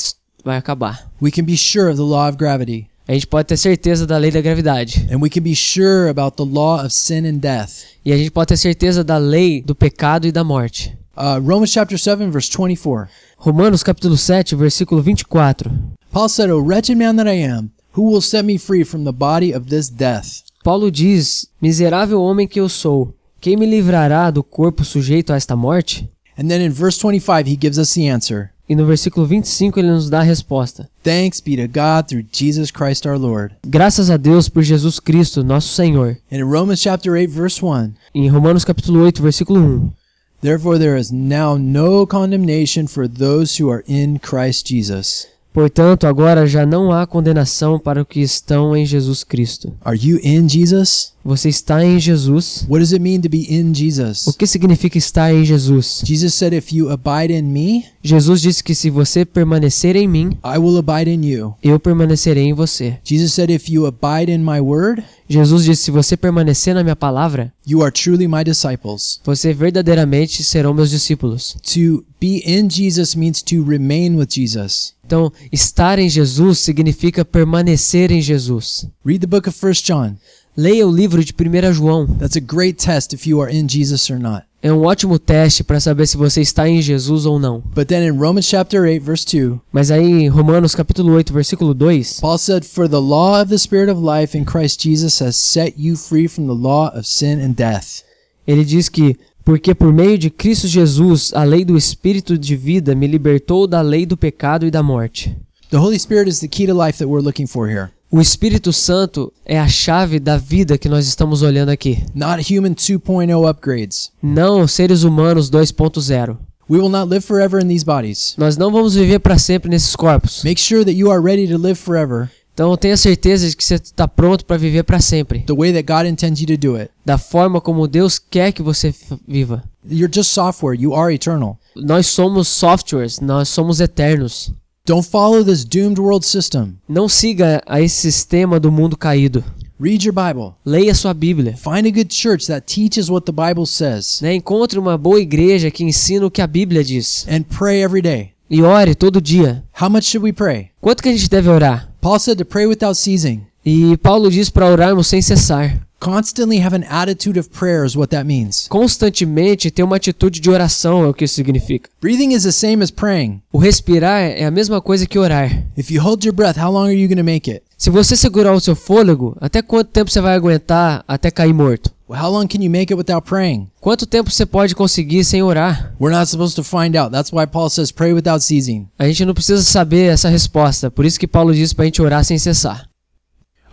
vai 0.46 0.58
acabar. 0.58 1.10
We 1.20 1.32
can 1.32 1.46
be 1.46 1.58
sure 1.58 1.88
of 1.90 1.96
the 1.96 2.04
law 2.04 2.30
of 2.30 2.38
gravity, 2.38 2.86
A 3.08 3.14
gente 3.14 3.26
pode 3.26 3.48
ter 3.48 3.58
certeza 3.58 4.06
da 4.06 4.18
lei 4.18 4.30
da 4.30 4.40
gravidade. 4.40 5.08
and 5.12 5.18
we 5.20 5.30
can 5.32 5.42
be 5.42 5.56
sure 5.56 6.10
about 6.10 6.38
the 6.38 6.44
law 6.48 6.80
of 6.86 6.94
sin 6.94 7.26
and 7.26 7.38
death. 7.40 7.86
E 8.06 8.14
a 8.14 8.18
gente 8.18 8.30
pode 8.30 8.50
ter 8.50 8.58
certeza 8.58 9.04
da 9.04 9.18
lei 9.18 9.64
do 9.64 9.74
pecado 9.74 10.28
e 10.28 10.32
da 10.32 10.44
morte. 10.44 10.96
Uh, 11.16 11.40
Romans 11.44 11.72
chapter 11.72 11.98
7, 11.98 12.32
verse 12.32 12.50
24. 12.50 13.08
Romanos 13.38 13.84
capítulo 13.84 14.18
7, 14.18 14.56
versículo 14.56 15.02
24. 15.02 15.72
Paul 16.12 16.28
said, 16.28 16.50
O 16.50 16.60
wretched 16.60 16.98
man 16.98 17.16
that 17.18 17.28
I 17.28 17.36
am, 17.36 17.72
who 17.92 18.10
will 18.10 18.22
set 18.22 18.44
me 18.44 18.58
free 18.58 18.84
from 18.84 19.04
the 19.04 19.14
body 19.14 19.54
of 19.54 19.68
this 19.70 19.90
death? 19.90 20.42
Paulo 20.64 20.90
diz: 20.90 21.48
Miserável 21.62 22.20
homem 22.20 22.48
que 22.48 22.60
eu 22.60 22.68
sou, 22.68 23.14
quem 23.40 23.56
me 23.56 23.66
livrará 23.66 24.32
do 24.32 24.44
corpo 24.44 24.84
sujeito 24.84 25.32
a 25.32 25.36
esta 25.36 25.56
morte? 25.56 26.10
And 26.36 26.48
then 26.48 26.62
in 26.62 26.72
verse 26.72 26.98
25, 26.98 27.48
he 27.48 27.56
gives 27.56 27.78
us 27.78 27.94
the 27.94 28.10
answer 28.10 28.54
E 28.68 28.76
no 28.76 28.86
versículo 28.86 29.28
25 29.28 29.78
ele 29.78 29.92
nos 29.92 30.10
dá 30.10 30.22
a 30.22 30.24
resposta: 30.24 30.90
Thanks 31.04 31.40
be 31.40 31.56
to 31.58 31.68
God 31.68 32.08
through 32.08 32.26
Jesus 32.32 32.72
Christ 32.72 33.06
our 33.06 33.20
Lord. 33.20 33.54
Graças 33.68 34.10
a 34.10 34.18
Deus 34.18 34.50
por 34.50 34.64
Jesus 34.64 35.00
Cristo, 35.00 35.44
nosso 35.44 35.76
Senhor. 35.76 36.18
And 36.32 36.38
in 36.38 36.46
Romans 36.46 36.82
chapter 36.82 37.14
8, 37.14 37.30
verse 37.30 37.64
1, 37.64 37.94
Em 38.16 38.28
Romanos 38.30 38.64
capítulo 38.64 39.04
8, 39.04 39.22
versículo 39.22 39.60
1. 39.60 40.03
Therefore 40.44 40.78
there 40.78 40.98
is 40.98 41.10
now 41.10 41.56
no 41.56 42.06
condemnation 42.06 42.86
for 42.86 43.08
those 43.08 43.56
who 43.56 43.72
are 43.72 43.82
in 43.88 44.20
Christ 44.20 44.68
Jesus. 44.68 45.26
Portanto, 45.54 46.06
agora 46.06 46.46
já 46.46 46.66
não 46.66 46.92
há 46.92 47.08
condenação 47.08 47.80
para 47.80 48.02
os 48.02 48.08
que 48.08 48.20
estão 48.20 48.76
em 48.76 48.86
Jesus 48.86 49.24
Cristo. 49.24 49.72
Are 49.86 49.98
you 49.98 50.20
in 50.22 50.50
Jesus? 50.50 51.13
Você 51.26 51.48
está 51.48 51.84
em 51.86 52.00
Jesus? 52.00 52.66
What 52.70 52.82
does 52.82 52.92
it 52.92 53.02
mean 53.02 53.22
to 53.22 53.30
be 53.30 53.46
in 53.50 53.74
Jesus? 53.74 54.28
O 54.28 54.34
que 54.34 54.46
significa 54.46 54.98
estar 54.98 55.34
em 55.34 55.46
Jesus? 55.46 56.02
Jesus 56.06 56.34
said, 56.34 56.54
If 56.54 56.74
you 56.74 56.90
abide 56.92 57.34
in 57.34 57.44
me, 57.44 57.86
Jesus 58.04 58.42
disse 58.42 58.62
que 58.62 58.76
se 58.76 58.90
você 58.90 59.24
permanecer 59.24 59.96
em 59.96 60.08
mim, 60.08 60.38
I 60.44 60.58
will 60.58 60.78
abide 60.78 61.10
in 61.10 61.26
you. 61.26 61.56
eu 61.64 61.80
permanecerei 61.80 62.44
em 62.44 62.54
você. 62.54 62.98
Jesus 63.04 63.34
said, 63.34 63.50
If 63.50 63.70
you 63.70 63.86
abide 63.86 64.30
in 64.30 64.40
my 64.40 64.60
word, 64.60 65.02
Jesus 65.30 65.64
disse: 65.64 65.84
se 65.84 65.92
você 65.92 66.18
permanecer 66.18 66.76
na 66.76 66.84
minha 66.84 66.96
palavra, 66.96 67.54
you 67.66 67.82
are 67.82 67.92
truly 67.92 68.28
my 68.28 68.44
disciples. 68.44 69.22
você 69.24 69.54
verdadeiramente 69.54 70.44
serão 70.44 70.74
meus 70.74 70.90
discípulos. 70.90 71.56
To 71.74 72.04
be 72.20 72.44
in 72.46 72.70
Jesus 72.70 73.16
means 73.16 73.42
to 73.44 73.64
remain 73.64 74.16
with 74.16 74.28
Jesus. 74.30 74.94
Então, 75.06 75.32
estar 75.52 76.00
em 76.00 76.10
Jesus 76.10 76.60
significa 76.60 77.24
permanecer 77.24 78.12
em 78.12 78.22
Jesus. 78.22 78.88
Read 79.06 79.20
the 79.22 79.28
book 79.28 79.48
of 79.48 79.58
1 79.66 79.72
John. 79.84 80.16
Leia 80.56 80.88
o 80.88 80.92
livro 80.92 81.24
de 81.26 81.34
1 81.34 81.74
João. 81.74 82.06
That's 82.06 82.38
a 82.38 82.40
great 82.40 82.74
test 82.74 83.12
if 83.12 83.26
you 83.26 83.42
are 83.42 83.52
in 83.52 83.68
Jesus 83.68 84.08
or 84.12 84.20
not. 84.20 84.44
É 84.62 84.72
um 84.72 84.84
ótimo 84.84 85.18
teste 85.18 85.64
para 85.64 85.80
saber 85.80 86.06
se 86.06 86.16
você 86.16 86.42
está 86.42 86.70
em 86.70 86.80
Jesus 86.80 87.26
ou 87.26 87.40
não. 87.40 87.64
But 87.76 87.88
then 87.88 88.08
in 88.08 88.12
Romans 88.12 88.46
chapter 88.46 88.84
8 88.84 89.04
verse 89.04 89.26
2, 89.26 89.60
Mas 89.72 89.90
aí 89.90 90.06
em 90.06 90.28
Romanos 90.28 90.76
capítulo 90.76 91.12
8, 91.14 91.34
versículo 91.34 91.74
2, 91.74 92.20
Paul 92.22 92.38
said, 92.38 92.64
"For 92.66 92.88
the 92.88 93.00
law 93.00 93.42
of 93.42 93.50
the 93.50 93.58
spirit 93.58 93.92
of 93.92 94.00
life 94.00 94.38
in 94.38 94.46
Christ 94.46 94.80
Jesus 94.80 95.20
has 95.22 95.36
set 95.36 95.74
you 95.76 95.98
free 95.98 96.28
from 96.28 96.46
the 96.46 96.54
law 96.54 96.92
of 96.96 97.08
sin 97.08 97.42
and 97.42 97.54
death." 97.54 98.04
ele 98.46 98.64
diz 98.64 98.90
que 98.90 99.18
porque 99.44 99.74
por 99.74 99.92
meio 99.92 100.20
de 100.20 100.30
Cristo 100.30 100.68
Jesus, 100.68 101.34
a 101.34 101.44
lei 101.44 101.66
do 101.66 101.76
espírito 101.76 102.38
de 102.38 102.56
vida 102.56 102.94
me 102.94 103.08
libertou 103.08 103.66
da 103.66 103.82
lei 103.82 104.06
do 104.06 104.16
pecado 104.16 104.68
e 104.68 104.72
da 104.72 104.84
morte. 104.84 105.36
The 105.72 105.78
Holy 105.78 106.00
Spirit 106.00 106.30
is 106.30 106.40
the 106.40 106.48
key 106.48 106.68
to 106.68 106.74
life 106.74 107.00
that 107.00 107.08
we're 107.08 107.24
looking 107.24 107.48
for 107.48 107.68
here. 107.68 107.90
O 108.16 108.22
Espírito 108.22 108.72
Santo 108.72 109.34
é 109.44 109.60
a 109.60 109.68
chave 109.68 110.20
da 110.20 110.38
vida 110.38 110.78
que 110.78 110.88
nós 110.88 111.08
estamos 111.08 111.42
olhando 111.42 111.70
aqui. 111.70 111.98
Not 112.14 112.44
human 112.44 112.76
2.0 112.76 113.50
upgrades. 113.50 114.12
Não 114.22 114.68
seres 114.68 115.02
humanos 115.02 115.50
2.0. 115.50 116.38
We 116.70 116.78
will 116.78 116.90
not 116.90 117.10
live 117.10 117.26
forever 117.26 117.60
in 117.60 117.68
these 117.68 117.84
bodies. 117.84 118.36
Nós 118.38 118.56
não 118.56 118.72
vamos 118.72 118.94
viver 118.94 119.18
para 119.18 119.40
sempre 119.40 119.68
nesses 119.68 119.96
corpos. 119.96 120.44
Make 120.44 120.62
sure 120.62 120.86
that 120.86 120.96
you 120.96 121.10
are 121.10 121.20
ready 121.20 121.48
to 121.48 121.58
live 121.58 121.74
forever 121.74 122.30
Então 122.54 122.78
tenha 122.78 122.96
certeza 122.96 123.50
de 123.50 123.58
que 123.58 123.64
você 123.64 123.76
está 123.78 124.08
pronto 124.08 124.46
para 124.46 124.58
viver 124.58 124.84
para 124.84 125.00
sempre, 125.02 125.40
the 125.48 125.56
way 125.56 125.74
that 125.74 125.92
God 125.92 126.06
intends 126.08 126.40
you 126.40 126.46
to 126.46 126.56
do 126.56 126.76
it. 126.76 126.92
da 127.04 127.18
forma 127.18 127.60
como 127.60 127.88
Deus 127.88 128.20
quer 128.20 128.52
que 128.52 128.62
você 128.62 128.94
viva. 129.28 129.64
You're 129.90 130.14
just 130.14 130.30
software. 130.32 130.76
You 130.80 130.94
are 130.94 131.12
eternal. 131.12 131.58
Nós 131.76 132.06
somos 132.06 132.48
softwares, 132.48 133.20
nós 133.20 133.50
somos 133.50 133.80
eternos. 133.80 134.54
Don't 134.86 135.06
follow 135.06 135.44
this 135.46 135.64
doomed 135.64 135.98
world 135.98 136.26
system. 136.26 136.76
Não 136.90 137.08
siga 137.08 137.62
a 137.66 137.80
esse 137.80 138.12
sistema 138.12 138.60
do 138.60 138.70
mundo 138.70 138.98
caído. 138.98 139.42
Read 139.80 140.06
your 140.06 140.14
Bible. 140.14 140.56
Leia 140.66 140.94
sua 140.94 141.14
Bíblia. 141.14 141.56
Find 141.56 141.88
a 141.88 141.92
good 141.92 142.14
church 142.14 142.48
that 142.48 142.66
teaches 142.66 143.10
what 143.10 143.26
the 143.26 143.32
Bible 143.32 143.66
says 143.66 144.20
Né? 144.22 144.36
Encontre 144.36 144.78
uma 144.78 144.98
boa 144.98 145.22
igreja 145.22 145.72
que 145.72 145.86
ensina 145.86 146.26
o 146.26 146.32
que 146.32 146.42
a 146.42 146.48
Bíblia 146.48 146.84
diz. 146.84 147.26
and 147.30 147.44
pray 147.44 147.82
every 147.82 148.02
day. 148.02 148.32
E 148.50 148.62
ore 148.62 148.94
todo 148.94 149.22
dia. 149.22 149.64
How 149.82 149.90
much 149.90 150.04
should 150.04 150.22
we 150.22 150.34
pray? 150.34 150.72
Quanto 150.82 151.02
que 151.02 151.08
a 151.08 151.14
gente 151.14 151.30
deve 151.30 151.48
orar? 151.50 151.90
Paul 152.02 152.20
said 152.20 152.38
to 152.40 152.46
pray 152.46 152.66
without 152.66 152.98
ceasing. 152.98 153.44
E 153.66 153.96
Paulo 153.98 154.30
diz 154.30 154.50
para 154.50 154.70
orarmos 154.70 155.08
sem 155.08 155.22
cessar. 155.22 155.80
Constantly 156.04 156.60
have 156.60 156.76
an 156.76 156.84
attitude 156.90 157.40
of 157.40 157.50
prayer 157.50 157.86
is 157.86 157.96
what 157.96 158.10
that 158.10 158.26
means. 158.26 158.68
Constantemente 158.68 159.72
ter 159.72 159.84
uma 159.84 159.96
atitude 159.96 160.42
de 160.42 160.50
oração 160.50 161.02
é 161.02 161.08
o 161.08 161.14
que 161.14 161.24
isso 161.24 161.36
significa. 161.36 161.90
Breathing 162.02 162.34
is 162.34 162.44
the 162.44 162.52
same 162.52 162.84
as 162.84 162.92
praying. 162.92 163.42
O 163.54 163.58
respirar 163.58 164.20
é 164.20 164.44
a 164.44 164.52
mesma 164.52 164.82
coisa 164.82 165.06
que 165.08 165.18
orar. 165.18 165.66
If 165.78 165.90
you 165.90 166.04
hold 166.04 166.26
your 166.26 166.36
breath, 166.36 166.58
how 166.58 166.70
long 166.70 166.88
are 166.88 166.94
you 166.94 167.08
going 167.08 167.20
to 167.20 167.24
make 167.24 167.50
it? 167.50 167.64
Se 167.78 167.90
você 167.90 168.18
segurar 168.18 168.52
o 168.52 168.60
seu 168.60 168.76
fôlego, 168.76 169.38
até 169.40 169.62
quanto 169.62 169.92
tempo 169.92 170.12
você 170.12 170.20
vai 170.20 170.36
aguentar 170.36 171.06
até 171.08 171.32
cair 171.32 171.54
morto? 171.54 171.90
How 172.10 172.30
long 172.30 172.48
can 172.48 172.62
you 172.62 172.70
make 172.70 172.92
it 172.92 172.96
without 172.96 173.26
praying? 173.26 173.70
Quanto 173.80 174.06
tempo 174.06 174.30
você 174.30 174.46
pode 174.46 174.76
conseguir 174.76 175.24
sem 175.24 175.42
orar? 175.42 175.96
We're 176.02 176.14
not 176.14 176.30
supposed 176.30 176.56
to 176.58 176.66
find 176.66 176.98
out. 176.98 177.14
That's 177.14 177.32
why 177.32 177.48
Paul 177.48 177.70
says 177.70 177.94
pray 177.94 178.12
without 178.12 178.44
ceasing. 178.44 178.90
A 179.00 179.08
gente 179.08 179.24
não 179.24 179.34
precisa 179.34 179.64
saber 179.64 180.12
essa 180.12 180.28
resposta, 180.28 180.92
por 180.92 181.06
isso 181.06 181.18
que 181.18 181.28
Paulo 181.28 181.54
diz 181.54 181.72
pra 181.72 181.86
gente 181.86 182.02
orar 182.02 182.26
sem 182.26 182.38
cessar. 182.38 182.90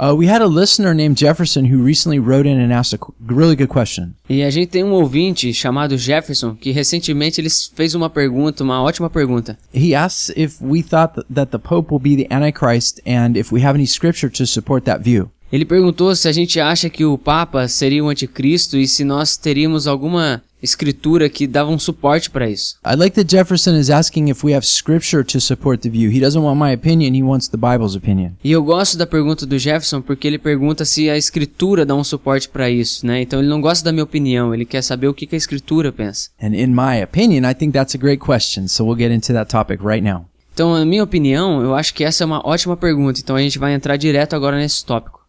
Uh, 0.00 0.14
we 0.14 0.26
had 0.26 0.40
a 0.40 0.46
listener 0.46 0.94
named 0.94 1.18
Jefferson 1.18 1.66
who 1.66 1.82
recently 1.84 2.18
wrote 2.18 2.46
in 2.46 2.58
and 2.58 2.72
asked 2.72 2.94
a 2.94 2.98
really 3.20 3.54
good 3.54 3.68
question. 3.68 4.14
E 4.30 4.42
a 4.42 4.48
gente 4.48 4.68
tem 4.70 4.82
um 4.82 4.92
ouvinte 4.92 5.52
chamado 5.52 5.98
Jefferson 5.98 6.54
que 6.54 6.70
recentemente 6.70 7.38
ele 7.38 7.50
fez 7.74 7.94
uma 7.94 8.08
pergunta, 8.08 8.64
uma 8.64 8.82
ótima 8.82 9.10
pergunta. 9.10 9.58
He 9.74 9.94
asks 9.94 10.32
if 10.34 10.58
we 10.62 10.82
thought 10.82 11.16
th- 11.16 11.26
that 11.34 11.50
the 11.52 11.58
Pope 11.58 11.92
will 11.92 12.00
be 12.00 12.16
the 12.16 12.34
Antichrist 12.34 13.02
and 13.06 13.36
if 13.36 13.52
we 13.52 13.62
have 13.62 13.76
any 13.78 13.86
scripture 13.86 14.30
to 14.30 14.46
support 14.46 14.86
that 14.86 15.04
view. 15.04 15.28
Ele 15.52 15.66
perguntou 15.66 16.16
se 16.16 16.28
a 16.28 16.32
gente 16.32 16.58
acha 16.58 16.88
que 16.88 17.04
o 17.04 17.18
Papa 17.18 17.68
seria 17.68 18.02
o 18.02 18.08
anticristo 18.08 18.78
e 18.78 18.88
se 18.88 19.04
nós 19.04 19.36
teríamos 19.36 19.86
alguma 19.86 20.42
escritura 20.62 21.28
que 21.28 21.46
dava 21.46 21.70
um 21.70 21.78
suporte 21.78 22.30
para 22.30 22.48
isso. 22.48 22.76
I 22.84 22.94
like 22.94 23.14
that 23.16 23.30
Jefferson 23.30 23.76
is 23.76 23.90
asking 23.90 24.28
if 24.28 24.44
we 24.44 24.54
have 24.54 24.66
scripture 24.66 25.24
to 25.24 25.40
support 25.40 25.82
the 25.82 25.88
view. 25.88 26.10
He 26.10 26.20
doesn't 26.20 26.42
want 26.42 26.58
my 26.58 26.72
opinion, 26.72 27.14
he 27.14 27.22
wants 27.22 27.48
the 27.48 27.56
Bible's 27.56 27.94
opinion. 27.94 28.32
E 28.42 28.50
eu 28.52 28.62
gosto 28.62 28.96
da 28.96 29.06
pergunta 29.06 29.46
do 29.46 29.58
Jefferson 29.58 30.02
porque 30.02 30.26
ele 30.26 30.38
pergunta 30.38 30.84
se 30.84 31.08
a 31.08 31.16
escritura 31.16 31.86
dá 31.86 31.94
um 31.94 32.04
suporte 32.04 32.48
para 32.48 32.70
isso, 32.70 33.06
né? 33.06 33.22
Então 33.22 33.38
ele 33.38 33.48
não 33.48 33.60
gosta 33.60 33.84
da 33.84 33.92
minha 33.92 34.04
opinião, 34.04 34.54
ele 34.54 34.64
quer 34.64 34.82
saber 34.82 35.08
o 35.08 35.14
que 35.14 35.26
que 35.26 35.34
a 35.34 35.38
escritura 35.38 35.92
pensa. 35.92 36.30
And 36.42 36.54
in 36.54 36.68
my 36.68 37.02
opinion, 37.02 37.48
I 37.48 37.54
think 37.54 37.72
that's 37.72 37.94
a 37.94 37.98
great 37.98 38.22
question. 38.24 38.68
So 38.68 38.84
we'll 38.84 38.98
get 38.98 39.12
into 39.12 39.32
that 39.32 39.50
topic 39.50 39.82
right 39.82 40.02
now. 40.02 40.26
Então, 40.52 40.74
na 40.74 40.84
minha 40.84 41.02
opinião, 41.02 41.62
eu 41.62 41.74
acho 41.74 41.94
que 41.94 42.04
essa 42.04 42.24
é 42.24 42.26
uma 42.26 42.46
ótima 42.46 42.76
pergunta. 42.76 43.20
Então 43.20 43.36
a 43.36 43.40
gente 43.40 43.58
vai 43.58 43.72
entrar 43.72 43.96
direto 43.96 44.34
agora 44.34 44.58
nesse 44.58 44.84
tópico. 44.84 45.20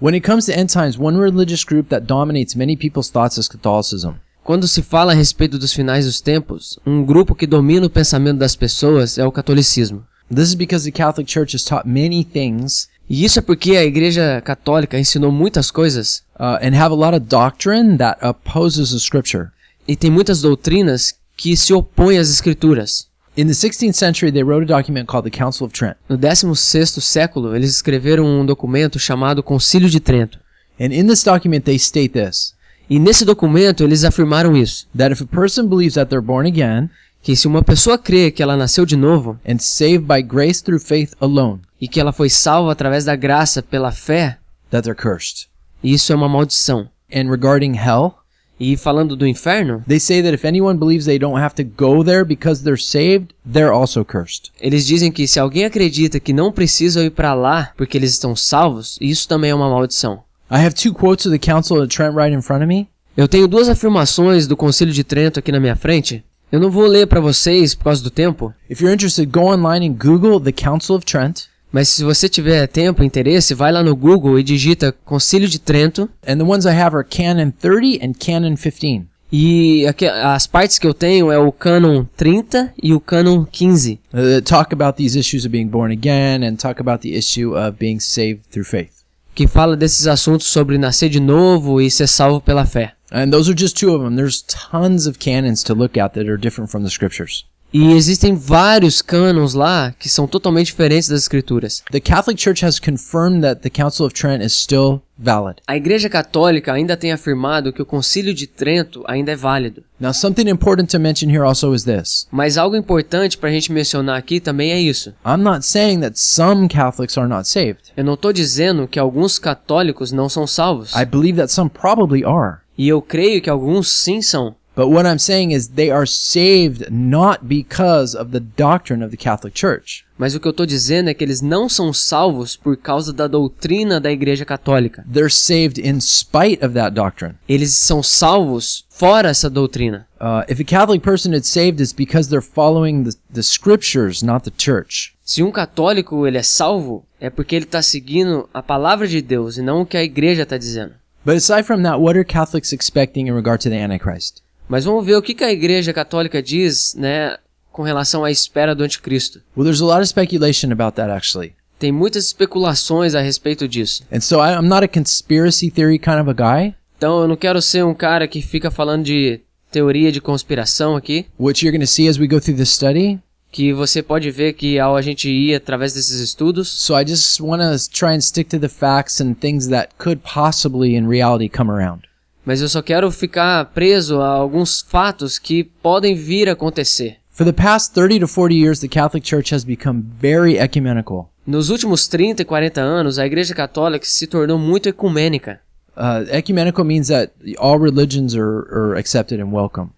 When 0.00 0.14
it 0.14 0.26
comes 0.26 0.46
to 0.46 0.52
end 0.52 0.72
times, 0.72 0.98
one 0.98 1.16
religious 1.16 1.64
group 1.64 1.88
that 1.88 2.06
dominates 2.06 2.56
many 2.56 2.76
people's 2.76 3.08
thoughts 3.08 3.38
is 3.38 3.48
Catholicism. 3.48 4.14
Quando 4.44 4.66
se 4.66 4.82
fala 4.82 5.12
a 5.12 5.14
respeito 5.14 5.58
dos 5.58 5.72
finais 5.72 6.04
dos 6.04 6.20
tempos, 6.20 6.78
um 6.84 7.04
grupo 7.04 7.34
que 7.34 7.46
domina 7.46 7.86
o 7.86 7.90
pensamento 7.90 8.38
das 8.38 8.56
pessoas 8.56 9.16
é 9.18 9.24
o 9.24 9.32
catolicismo. 9.32 10.04
This 10.34 10.48
is 10.48 10.54
because 10.54 10.84
the 10.84 10.96
Catholic 10.96 11.30
Church 11.30 11.54
has 11.54 11.64
taught 11.64 11.88
many 11.88 12.24
things 12.24 12.88
E 13.08 13.24
isso 13.24 13.38
é 13.38 13.42
porque 13.42 13.76
a 13.76 13.84
Igreja 13.84 14.40
Católica 14.42 14.98
ensinou 14.98 15.30
muitas 15.30 15.70
coisas 15.70 16.22
uh, 16.40 16.56
and 16.62 16.74
have 16.74 16.92
a 16.92 16.96
lot 16.96 17.14
of 17.14 17.26
doctrine 17.26 17.98
that 17.98 18.18
opposes 18.24 18.90
the 18.90 18.98
Scripture. 18.98 19.48
e 19.86 19.94
tem 19.96 20.10
muitas 20.10 20.40
doutrinas 20.40 21.14
que 21.36 21.56
se 21.56 21.74
opõem 21.74 22.18
às 22.18 22.30
Escrituras. 22.30 23.08
In 23.36 23.46
the 23.46 23.52
16th 23.52 23.94
century, 23.94 24.30
they 24.30 24.42
wrote 24.42 24.64
a 24.64 24.76
document 24.76 25.06
called 25.06 25.28
the 25.30 25.36
Council 25.36 25.66
of 25.66 25.74
Trent. 25.74 25.96
No 26.08 26.16
16º 26.18 27.00
século, 27.00 27.54
eles 27.56 27.70
escreveram 27.70 28.24
um 28.24 28.44
documento 28.46 28.98
chamado 28.98 29.42
Concílio 29.42 29.88
de 29.88 30.00
Trento. 30.00 30.38
And 30.80 30.92
in 30.92 31.06
this 31.06 31.22
document, 31.22 31.64
they 31.64 31.78
state 31.78 32.10
this 32.10 32.54
E 32.92 32.98
nesse 32.98 33.24
documento 33.24 33.82
eles 33.82 34.04
afirmaram 34.04 34.54
isso, 34.54 34.86
that 34.94 35.10
if 35.10 35.22
a 35.22 35.26
person 35.26 35.66
believes 35.66 35.94
that 35.94 36.10
they're 36.10 36.20
born 36.20 36.46
again 36.46 36.90
que 37.22 37.34
se 37.34 37.48
uma 37.48 37.62
pessoa 37.62 37.96
crê 37.96 38.30
que 38.30 38.42
ela 38.42 38.54
nasceu 38.54 38.84
de 38.84 38.96
novo 38.96 39.38
and 39.48 39.56
saved 39.60 40.04
by 40.06 40.20
grace 40.20 40.62
through 40.62 40.78
faith 40.78 41.14
alone, 41.18 41.62
e 41.80 41.88
que 41.88 41.98
ela 41.98 42.12
foi 42.12 42.28
salva 42.28 42.70
através 42.70 43.06
da 43.06 43.16
graça 43.16 43.62
pela 43.62 43.92
fé, 43.92 44.36
that 44.70 44.82
they're 44.82 44.94
cursed. 44.94 45.48
isso 45.82 46.12
é 46.12 46.14
uma 46.14 46.28
maldição. 46.28 46.86
And 47.10 47.30
regarding 47.30 47.78
hell, 47.78 48.16
E 48.60 48.76
falando 48.76 49.16
do 49.16 49.26
inferno, 49.26 49.82
they 49.88 49.98
say 49.98 50.22
that 50.22 50.34
if 50.34 50.44
anyone 50.44 50.78
believes 50.78 51.06
they 51.06 51.18
don't 51.18 51.40
have 51.40 51.54
to 51.54 51.64
go 51.64 52.04
there 52.04 52.26
because 52.26 52.62
they're 52.62 52.76
saved, 52.76 53.28
they're 53.50 53.72
also 53.72 54.04
cursed. 54.04 54.52
eles 54.60 54.86
dizem 54.86 55.10
que 55.10 55.26
se 55.26 55.40
alguém 55.40 55.64
acredita 55.64 56.20
que 56.20 56.34
não 56.34 56.52
precisam 56.52 57.02
ir 57.02 57.10
para 57.10 57.32
lá 57.32 57.72
porque 57.74 57.96
eles 57.96 58.10
estão 58.10 58.36
salvos, 58.36 58.98
isso 59.00 59.26
também 59.26 59.50
é 59.50 59.54
uma 59.54 59.70
maldição. 59.70 60.22
I 60.54 60.58
have 60.58 60.74
two 60.74 60.92
quotes 60.92 61.24
of 61.24 61.32
the 61.32 61.38
Council 61.38 61.78
of 61.80 61.88
Trent 61.88 62.14
right 62.14 62.30
in 62.30 62.42
front 62.42 62.62
of 62.62 62.68
me. 62.68 62.86
Eu 63.16 63.26
tenho 63.26 63.48
duas 63.48 63.70
afirmações 63.70 64.46
do 64.46 64.54
Concílio 64.54 64.92
de 64.92 65.02
Trento 65.02 65.38
aqui 65.38 65.50
na 65.50 65.58
minha 65.58 65.74
frente. 65.74 66.22
Eu 66.50 66.60
não 66.60 66.70
vou 66.70 66.86
ler 66.86 67.06
para 67.06 67.20
vocês 67.20 67.74
por 67.74 67.84
causa 67.84 68.02
do 68.02 68.10
tempo, 68.10 68.52
If 68.68 68.80
you're 68.82 68.92
interested, 68.92 69.26
go 69.30 69.46
online 69.46 69.88
and 69.88 69.94
Google 69.94 70.38
the 70.38 70.52
Council 70.52 70.96
of 70.96 71.06
Trent. 71.06 71.44
mas 71.72 71.88
se 71.88 72.04
você 72.04 72.28
tiver 72.28 72.66
tempo 72.66 73.02
e 73.02 73.06
interesse, 73.06 73.54
vai 73.54 73.72
lá 73.72 73.82
no 73.82 73.96
Google 73.96 74.38
e 74.38 74.42
digita 74.42 74.94
Concílio 75.06 75.48
de 75.48 75.58
Trento. 75.58 76.10
And 76.28 76.36
the 76.36 76.44
ones 76.44 76.66
I 76.66 76.72
have 76.78 76.94
are 76.94 77.06
Canon 77.08 77.50
30 77.50 78.04
and 78.04 78.12
Canon 78.12 78.54
15. 78.54 79.06
E 79.32 79.86
aqui, 79.86 80.04
as 80.06 80.46
partes 80.46 80.78
que 80.78 80.86
eu 80.86 80.92
tenho 80.92 81.32
é 81.32 81.38
o 81.38 81.50
Cânon 81.50 82.04
30 82.14 82.74
e 82.82 82.92
o 82.92 83.00
Cânon 83.00 83.46
15, 83.50 83.98
Uh, 84.12 84.42
talk 84.42 84.74
about 84.74 84.98
these 84.98 85.18
issues 85.18 85.46
of 85.46 85.48
being 85.48 85.68
born 85.68 85.90
again 85.90 86.46
and 86.46 86.56
talk 86.56 86.78
about 86.78 87.00
the 87.00 87.16
issue 87.16 87.56
of 87.56 87.78
being 87.78 87.98
saved 87.98 88.42
through 88.50 88.68
faith. 88.68 89.01
Que 89.34 89.46
fala 89.46 89.76
desses 89.76 90.06
assuntos 90.06 90.46
sobre 90.46 90.78
nascer 90.78 91.08
de 91.08 91.20
novo 91.20 91.80
e 91.80 91.90
ser 91.90 92.06
salvo 92.06 92.40
pela 92.40 92.66
fé. 92.66 92.92
And 93.10 93.30
those 93.30 93.50
are 93.50 93.54
just 93.54 93.76
two 93.76 93.94
of 93.94 94.02
them. 94.02 94.16
There's 94.16 94.42
tons 94.42 95.06
of 95.06 95.18
canons 95.18 95.62
to 95.64 95.74
look 95.74 95.98
at 95.98 96.14
that 96.14 96.28
are 96.28 96.38
different 96.38 96.70
from 96.70 96.82
the 96.82 96.90
scriptures. 96.90 97.44
E 97.72 97.92
existem 97.94 98.34
vários 98.34 99.00
cânons 99.00 99.54
lá 99.54 99.94
que 99.98 100.06
são 100.06 100.26
totalmente 100.26 100.66
diferentes 100.66 101.08
das 101.08 101.22
escrituras. 101.22 101.82
The 101.90 102.00
Catholic 102.00 102.38
Church 102.38 102.62
has 102.62 102.78
confirmed 102.78 103.40
that 103.40 103.62
the 103.62 103.70
Council 103.70 104.04
of 104.04 104.14
Trent 104.14 104.44
is 104.44 104.52
still 104.52 105.00
valid. 105.16 105.56
A 105.66 105.74
Igreja 105.74 106.10
Católica 106.10 106.70
ainda 106.70 106.98
tem 106.98 107.12
afirmado 107.12 107.72
que 107.72 107.80
o 107.80 107.86
Concílio 107.86 108.34
de 108.34 108.46
Trento 108.46 109.02
ainda 109.06 109.32
é 109.32 109.36
válido. 109.36 109.84
Now, 109.98 110.12
something 110.12 110.50
important 110.50 110.90
to 110.90 111.00
mention 111.00 111.30
here 111.30 111.44
also 111.44 111.74
is 111.74 111.84
this. 111.84 112.26
Mas 112.30 112.58
algo 112.58 112.76
importante 112.76 113.38
para 113.38 113.48
a 113.48 113.52
gente 113.52 113.72
mencionar 113.72 114.18
aqui 114.18 114.38
também 114.38 114.72
é 114.72 114.78
isso. 114.78 115.14
I'm 115.24 115.42
not 115.42 115.64
saying 115.64 116.00
that 116.00 116.20
some 116.20 116.68
Catholics 116.68 117.16
are 117.16 117.28
not 117.28 117.48
saved. 117.48 117.92
Eu 117.96 118.04
não 118.04 118.14
estou 118.14 118.34
dizendo 118.34 118.86
que 118.86 118.98
alguns 118.98 119.38
católicos 119.38 120.12
não 120.12 120.28
são 120.28 120.46
salvos. 120.46 120.94
I 120.94 121.06
believe 121.06 121.38
that 121.38 121.50
some 121.50 121.70
probably 121.70 122.22
are. 122.22 122.58
E 122.76 122.86
eu 122.86 123.00
creio 123.00 123.40
que 123.40 123.48
alguns 123.48 123.90
sim 123.90 124.20
são. 124.20 124.56
But 124.74 124.88
what 124.88 125.06
I'm 125.06 125.18
saying 125.18 125.50
is 125.50 125.68
they 125.68 125.90
are 125.90 126.06
saved 126.06 126.90
not 126.90 127.46
because 127.46 128.16
of 128.16 128.30
the 128.30 128.40
doctrine 128.40 129.04
of 129.04 129.10
the 129.10 129.18
Catholic 129.18 129.54
Church. 129.54 130.04
Mas 130.16 130.34
o 130.34 130.40
que 130.40 130.46
eu 130.46 130.52
estou 130.52 130.64
dizendo 130.64 131.10
é 131.10 131.14
que 131.14 131.22
eles 131.22 131.42
não 131.42 131.68
são 131.68 131.92
salvos 131.92 132.56
por 132.56 132.76
causa 132.76 133.12
da 133.12 133.26
doutrina 133.26 134.00
da 134.00 134.10
Igreja 134.10 134.44
Católica. 134.44 135.04
They're 135.12 135.30
saved 135.30 135.78
in 135.78 136.00
spite 136.00 136.64
of 136.64 136.74
that 136.74 136.94
doctrine. 136.94 137.34
Eles 137.46 137.74
são 137.74 138.02
salvos 138.02 138.84
fora 138.88 139.28
essa 139.28 139.50
doutrina. 139.50 140.06
Uh, 140.18 140.44
if 140.48 140.60
a 140.60 140.64
Catholic 140.64 141.04
person 141.04 141.34
is 141.34 141.46
saved, 141.46 141.82
it's 141.82 141.92
because 141.92 142.30
they're 142.30 142.40
following 142.40 143.04
the, 143.04 143.16
the 143.30 143.42
scriptures, 143.42 144.22
not 144.22 144.48
the 144.48 144.52
church. 144.56 145.14
Se 145.22 145.42
um 145.42 145.50
católico 145.50 146.26
ele 146.26 146.38
é 146.38 146.42
salvo, 146.42 147.04
é 147.20 147.28
porque 147.28 147.56
ele 147.56 147.64
está 147.64 147.82
seguindo 147.82 148.48
a 148.54 148.62
palavra 148.62 149.06
de 149.06 149.20
Deus 149.20 149.58
e 149.58 149.62
não 149.62 149.82
o 149.82 149.86
que 149.86 149.96
a 149.96 150.04
igreja 150.04 150.44
está 150.44 150.56
dizendo. 150.56 150.94
But 151.24 151.36
aside 151.36 151.64
from 151.64 151.82
that, 151.82 152.00
what 152.00 152.16
are 152.16 152.24
Catholics 152.24 152.72
expecting 152.72 153.28
in 153.28 153.34
regard 153.34 153.62
to 153.62 153.70
the 153.70 153.76
Antichrist? 153.76 154.41
Mas 154.68 154.84
vamos 154.84 155.04
ver 155.04 155.16
o 155.16 155.22
que, 155.22 155.34
que 155.34 155.44
a 155.44 155.52
igreja 155.52 155.92
católica 155.92 156.42
diz, 156.42 156.94
né, 156.94 157.36
com 157.70 157.82
relação 157.82 158.24
à 158.24 158.30
espera 158.30 158.74
do 158.74 158.84
anticristo. 158.84 159.40
Well, 159.56 159.64
there's 159.64 159.80
a 159.80 159.84
lot 159.86 160.00
of 160.00 160.06
speculation 160.08 160.72
about 160.72 160.96
that 160.96 161.10
actually. 161.10 161.54
Tem 161.78 161.90
muitas 161.90 162.26
especulações 162.26 163.14
a 163.14 163.20
respeito 163.20 163.66
disso. 163.66 164.04
And 164.12 164.20
so 164.20 164.36
I, 164.36 164.54
I'm 164.54 164.68
not 164.68 164.84
a 164.84 164.88
conspiracy 164.88 165.70
theory 165.70 165.98
kind 165.98 166.20
of 166.20 166.30
a 166.30 166.32
guy. 166.34 166.74
Então 166.96 167.20
eu 167.22 167.28
não 167.28 167.36
quero 167.36 167.60
ser 167.60 167.84
um 167.84 167.94
cara 167.94 168.28
que 168.28 168.40
fica 168.40 168.70
falando 168.70 169.04
de 169.04 169.40
teoria 169.70 170.12
de 170.12 170.20
conspiração 170.20 170.94
aqui, 170.94 171.26
What 171.40 171.64
you're 171.64 171.76
going 171.76 171.84
to 171.84 171.90
see 171.90 172.08
as 172.08 172.18
we 172.18 172.28
go 172.28 172.40
through 172.40 172.56
this 172.58 172.70
study. 172.70 173.18
que 173.50 173.72
você 173.72 174.02
pode 174.02 174.30
ver 174.30 174.52
que 174.54 174.78
ao 174.78 174.94
a 174.96 175.02
gente 175.02 175.28
ir 175.28 175.54
através 175.54 175.92
desses 175.92 176.20
estudos, 176.20 176.68
So 176.68 176.94
I 176.98 177.04
just 177.06 177.40
want 177.40 177.60
to 177.62 177.90
try 177.90 178.14
and 178.14 178.20
stick 178.20 178.48
to 178.50 178.58
the 178.60 178.68
facts 178.68 179.20
and 179.20 179.34
things 179.34 179.68
that 179.68 179.90
could 179.98 180.20
possibly 180.22 180.94
in 180.94 181.06
reality 181.08 181.48
come 181.48 181.70
around. 181.70 182.02
Mas 182.44 182.60
eu 182.60 182.68
só 182.68 182.82
quero 182.82 183.10
ficar 183.10 183.64
preso 183.66 184.20
a 184.20 184.28
alguns 184.28 184.80
fatos 184.80 185.38
que 185.38 185.64
podem 185.82 186.14
vir 186.14 186.48
a 186.48 186.52
acontecer. 186.52 187.16
For 187.30 187.46
the 187.46 187.52
past 187.52 187.94
30 187.94 188.20
to 188.20 188.28
40 188.28 188.54
years, 188.54 188.80
the 188.80 188.88
Catholic 188.88 189.26
Church 189.26 189.54
has 189.54 189.64
become 189.64 190.02
very 190.20 190.58
ecumenical. 190.58 191.30
Nos 191.46 191.70
últimos 191.70 192.06
30 192.06 192.42
e 192.42 192.44
40 192.44 192.80
anos, 192.80 193.18
a 193.18 193.26
Igreja 193.26 193.54
Católica 193.54 194.04
se 194.06 194.26
tornou 194.26 194.58
muito 194.58 194.88
ecumênica. 194.88 195.60
Uh, 195.96 196.24
ecumenical 196.30 196.84
means 196.84 197.08
that 197.08 197.32
all 197.58 197.78
religions 197.78 198.34
are, 198.34 198.66
are 198.70 198.98
accepted 198.98 199.40
and 199.40 199.52
welcome. 199.52 199.90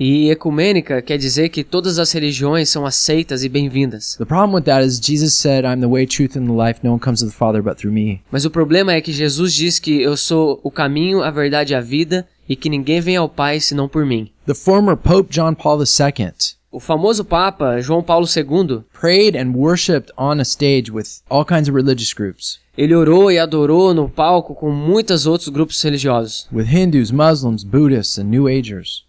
E 0.00 0.30
ecumênica 0.30 1.02
quer 1.02 1.18
dizer 1.18 1.48
que 1.50 1.62
todas 1.62 1.98
as 1.98 2.10
religiões 2.12 2.68
são 2.68 2.86
aceitas 2.86 3.44
e 3.44 3.48
bem-vindas. 3.48 4.16
The 4.16 4.24
problem 4.24 4.54
with 4.54 4.64
that 4.64 4.84
is 4.84 4.98
Jesus 4.98 5.34
said, 5.34 5.64
I'm 5.64 5.80
the 5.80 5.86
way, 5.86 6.06
truth, 6.06 6.36
and 6.36 6.46
the 6.46 6.52
life. 6.52 6.80
No 6.82 6.92
one 6.92 7.00
comes 7.00 7.20
to 7.20 7.26
the 7.26 7.32
Father 7.32 7.62
but 7.62 7.76
through 7.76 7.92
me. 7.92 8.20
Mas 8.30 8.44
o 8.44 8.50
problema 8.50 8.92
é 8.92 9.00
que 9.00 9.12
Jesus 9.12 9.52
diz 9.52 9.78
que 9.78 10.00
eu 10.02 10.16
sou 10.16 10.60
o 10.64 10.70
caminho, 10.70 11.22
a 11.22 11.30
verdade 11.30 11.72
e 11.72 11.76
a 11.76 11.80
vida 11.80 12.26
e 12.48 12.56
que 12.56 12.68
ninguém 12.68 13.00
vem 13.00 13.16
ao 13.16 13.28
Pai 13.28 13.60
senão 13.60 13.88
por 13.88 14.04
mim. 14.04 14.30
The 14.46 14.54
former 14.54 14.96
Pope 14.96 15.32
John 15.32 15.54
Paul 15.54 15.78
II 15.78 16.32
O 16.72 16.80
famoso 16.80 17.22
Papa 17.22 17.80
João 17.82 18.02
Paulo 18.02 18.26
II, 18.26 18.84
prayed 18.98 19.36
and 19.36 19.52
worshipped 19.54 20.10
on 20.16 20.40
a 20.40 20.44
stage 20.44 20.90
with 20.90 21.20
all 21.28 21.44
kinds 21.44 21.68
of 21.68 21.76
religious 21.76 22.14
groups, 22.14 22.58
ele 22.76 22.94
orou 22.94 23.30
e 23.30 23.38
adorou 23.38 23.92
no 23.92 24.08
palco 24.08 24.54
com 24.54 24.70
muitos 24.70 25.26
outros 25.26 25.50
grupos 25.50 25.82
religiosos, 25.82 26.48
with 26.50 26.64
Hindus, 26.74 27.10
Muslims, 27.10 27.62
Buddhists, 27.62 28.18
and 28.18 28.24
New 28.24 28.48
Agers, 28.48 29.04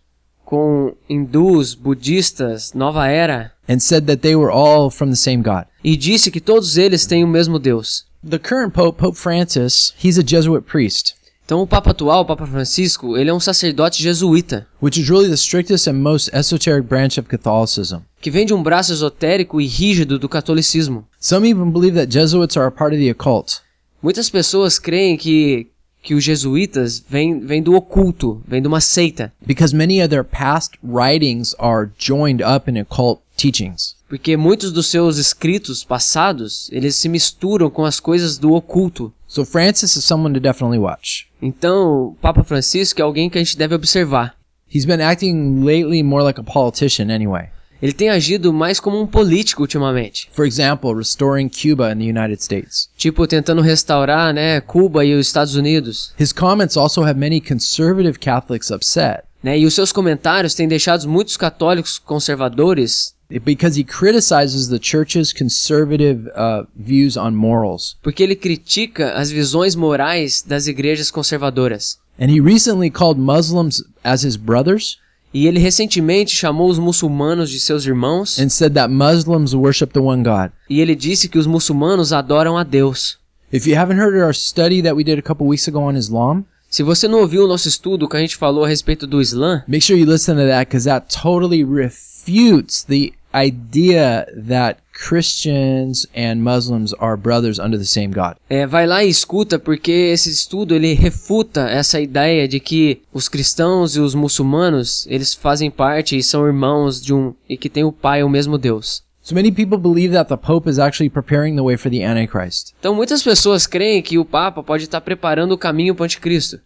com 0.53 0.93
hindus, 1.09 1.73
budistas, 1.73 2.73
nova 2.73 3.07
era, 3.07 3.51
and 3.67 3.79
said 3.79 4.05
that 4.05 4.21
they 4.21 4.35
were 4.35 4.51
all 4.51 4.91
from 4.91 5.09
the 5.09 5.15
same 5.15 5.41
God. 5.41 5.65
e 5.83 5.97
disse 5.97 6.29
que 6.29 6.39
todos 6.39 6.77
eles 6.77 7.07
têm 7.07 7.23
o 7.23 7.27
mesmo 7.27 7.57
Deus. 7.57 8.05
The 8.23 8.37
current 8.37 8.71
Pope, 8.71 8.99
Pope 8.99 9.17
Francis, 9.17 9.95
he's 10.03 10.19
a 10.19 10.23
Jesuit 10.23 10.61
priest, 10.63 11.15
Então 11.43 11.59
o 11.61 11.65
Papa 11.67 11.89
atual, 11.89 12.21
o 12.21 12.25
Papa 12.25 12.45
Francisco, 12.45 13.17
ele 13.17 13.31
é 13.31 13.33
um 13.33 13.39
sacerdote 13.39 14.01
jesuíta, 14.01 14.67
which 14.79 15.01
is 15.01 15.09
really 15.09 15.27
the 15.27 15.33
strictest 15.33 15.87
and 15.87 15.93
most 15.93 16.29
esoteric 16.31 16.87
branch 16.87 17.19
of 17.19 17.27
Catholicism. 17.27 18.01
que 18.21 18.29
vem 18.29 18.45
de 18.45 18.53
um 18.53 18.61
braço 18.61 18.93
esotérico 18.93 19.59
e 19.59 19.65
rígido 19.65 20.19
do 20.19 20.29
catolicismo. 20.29 21.05
Some 21.19 21.49
even 21.49 21.71
believe 21.71 21.97
that 21.97 22.11
Jesuits 22.13 22.55
are 22.55 22.67
a 22.67 22.71
part 22.71 22.95
of 22.95 23.03
the 23.03 23.09
occult. 23.09 23.61
Muitas 24.03 24.29
pessoas 24.29 24.77
creem 24.77 25.17
que, 25.17 25.67
que 26.03 26.13
os 26.13 26.23
jesuítas 26.23 27.03
vêm, 27.09 27.39
vêm 27.39 27.63
do 27.63 27.73
oculto, 27.73 28.43
vêm 28.45 28.61
de 28.61 28.67
uma 28.67 28.81
seita, 28.81 29.33
because 29.43 29.73
many 29.73 30.01
of 30.01 30.09
their 30.09 30.23
past 30.23 30.77
writings 30.83 31.55
are 31.57 31.89
joined 31.97 32.43
up 32.43 32.69
in 32.69 32.77
occult 32.77 33.21
teachings. 33.35 33.95
porque 34.13 34.37
muitos 34.37 34.71
dos 34.71 34.85
seus 34.87 35.17
escritos 35.17 35.83
passados, 35.83 36.69
eles 36.71 36.95
se 36.95 37.09
misturam 37.09 37.67
com 37.67 37.83
as 37.83 37.99
coisas 37.99 38.37
do 38.37 38.53
oculto. 38.53 39.11
So 39.27 39.43
Francis 39.43 39.95
is 39.95 40.03
someone 40.03 40.35
to 40.35 40.39
definitely 40.39 40.77
watch. 40.77 41.25
Então, 41.41 42.09
o 42.09 42.17
Papa 42.21 42.43
Francisco 42.43 43.01
é 43.01 43.03
alguém 43.03 43.27
que 43.27 43.39
a 43.39 43.43
gente 43.43 43.57
deve 43.57 43.73
observar. 43.73 44.35
He's 44.71 44.85
been 44.85 45.01
acting 45.01 45.63
lately 45.63 46.03
more 46.03 46.23
like 46.23 46.39
a 46.39 46.43
politician 46.43 47.09
anyway. 47.09 47.49
Ele 47.83 47.91
tem 47.91 48.09
agido 48.09 48.53
mais 48.53 48.79
como 48.79 48.97
um 48.97 49.05
político 49.05 49.61
ultimamente, 49.61 50.29
For 50.31 50.45
example, 50.45 50.95
restoring 50.95 51.49
Cuba 51.49 51.91
in 51.91 51.97
the 51.97 52.17
United 52.17 52.41
States. 52.41 52.89
tipo 52.95 53.27
tentando 53.27 53.61
restaurar, 53.61 54.33
né, 54.33 54.61
Cuba 54.61 55.03
e 55.03 55.13
os 55.13 55.27
Estados 55.27 55.55
Unidos, 55.55 56.13
His 56.17 56.31
comments 56.31 56.77
also 56.77 57.03
have 57.03 57.19
many 57.19 57.41
conservative 57.41 58.17
Catholics 58.19 58.71
upset 58.71 59.23
né? 59.43 59.59
E 59.59 59.65
os 59.65 59.73
seus 59.73 59.91
comentários 59.91 60.55
têm 60.55 60.69
deixado 60.69 61.09
muitos 61.09 61.35
católicos 61.35 61.99
conservadores, 61.99 63.13
because 63.43 63.77
he 63.77 63.83
criticizes 63.83 64.69
the 64.69 64.79
church's 64.81 65.33
conservative 65.33 66.29
uh, 66.29 66.65
views 66.73 67.17
on 67.17 67.31
morals. 67.31 67.97
porque 68.01 68.23
ele 68.23 68.35
critica 68.35 69.11
as 69.13 69.29
visões 69.29 69.75
morais 69.75 70.41
das 70.41 70.67
igrejas 70.67 71.11
conservadoras. 71.11 71.99
And 72.17 72.27
he 72.29 72.39
recently 72.39 72.89
called 72.89 73.19
Muslims 73.19 73.83
as 74.03 74.23
his 74.23 74.37
brothers 74.37 74.97
E 75.33 75.47
ele 75.47 75.59
recentemente 75.59 76.35
chamou 76.35 76.69
os 76.69 76.77
muçulmanos 76.77 77.49
de 77.49 77.59
seus 77.59 77.85
irmãos 77.85 78.39
and 78.39 78.49
said 78.49 78.73
that 78.73 78.93
Muslims 78.93 79.53
worship 79.53 79.87
the 79.87 79.99
one 79.99 80.21
God. 80.23 80.51
e 80.69 80.79
ele 80.79 80.95
disse 80.95 81.27
que 81.27 81.37
os 81.39 81.47
muçulmanos 81.47 82.13
adoram 82.13 82.57
a 82.57 82.63
Deus. 82.63 83.17
If 83.51 83.65
you 83.67 83.75
haven't 83.77 83.99
heard 83.99 84.15
our 84.17 84.33
study 84.33 84.81
that 84.83 84.95
we 84.95 85.03
did 85.03 85.17
a 85.19 85.21
couple 85.21 85.47
weeks 85.47 85.67
ago 85.67 85.79
on 85.79 85.95
Islam, 85.95 86.43
Se 86.69 86.81
você 86.81 87.07
não 87.07 87.19
ouviu 87.19 87.45
o 87.45 87.47
nosso 87.47 87.67
estudo 87.67 88.09
que 88.09 88.17
a 88.17 88.19
gente 88.19 88.35
falou 88.35 88.63
a 88.63 88.67
respeito 88.67 89.05
do 89.05 89.21
Islã, 89.21 89.63
make 89.67 89.85
sure 89.85 89.99
you 89.99 90.09
listen 90.09 90.35
to 90.35 90.47
that 90.47 90.65
because 90.67 90.85
that 90.89 91.05
totally 91.15 91.63
refutes 91.63 92.83
the 92.83 93.13
idea 93.33 94.25
that 94.47 94.79
Christians 94.93 96.05
and 96.15 96.35
Muslims 96.37 96.93
are 96.99 97.17
brothers 97.17 97.59
under 97.59 97.77
the 97.77 97.85
same 97.85 98.09
God. 98.09 98.35
é, 98.49 98.65
vai 98.67 98.85
lá 98.85 99.03
e 99.03 99.09
escuta 99.09 99.57
porque 99.57 99.91
esse 99.91 100.29
estudo 100.29 100.75
ele 100.75 100.93
refuta 100.93 101.61
essa 101.69 101.99
ideia 101.99 102.47
de 102.47 102.59
que 102.59 103.01
os 103.13 103.27
cristãos 103.27 103.95
e 103.95 103.99
os 103.99 104.13
muçulmanos 104.15 105.05
eles 105.09 105.33
fazem 105.33 105.69
parte 105.71 106.17
e 106.17 106.23
são 106.23 106.45
irmãos 106.45 107.01
de 107.01 107.13
um 107.13 107.33
e 107.49 107.57
que 107.57 107.69
tem 107.69 107.83
o 107.83 107.91
Pai 107.91 108.23
o 108.23 108.29
mesmo 108.29 108.57
Deus. 108.57 109.03
So 109.21 109.33
many 109.33 109.51
people 109.51 109.77
believe 109.77 110.13
that 110.13 110.27
the 110.27 110.35
Pope 110.35 110.69
is 110.69 110.77
actually 110.79 111.09
preparing 111.09 111.55
the 111.55 111.61
way 111.63 111.77
for 111.77 111.89
the 111.89 112.03
Antichrist, 112.03 112.73
Então 112.79 112.93
muitas 112.93 113.23
pessoas 113.23 113.65
creem 113.65 114.01
que 114.01 114.17
o 114.17 114.25
Papa 114.25 114.61
pode 114.61 114.83
estar 114.83 114.99
preparando 115.01 115.53
o 115.53 115.57
caminho 115.57 115.95
para 115.95 116.03
o 116.03 116.05
anticristo 116.05 116.59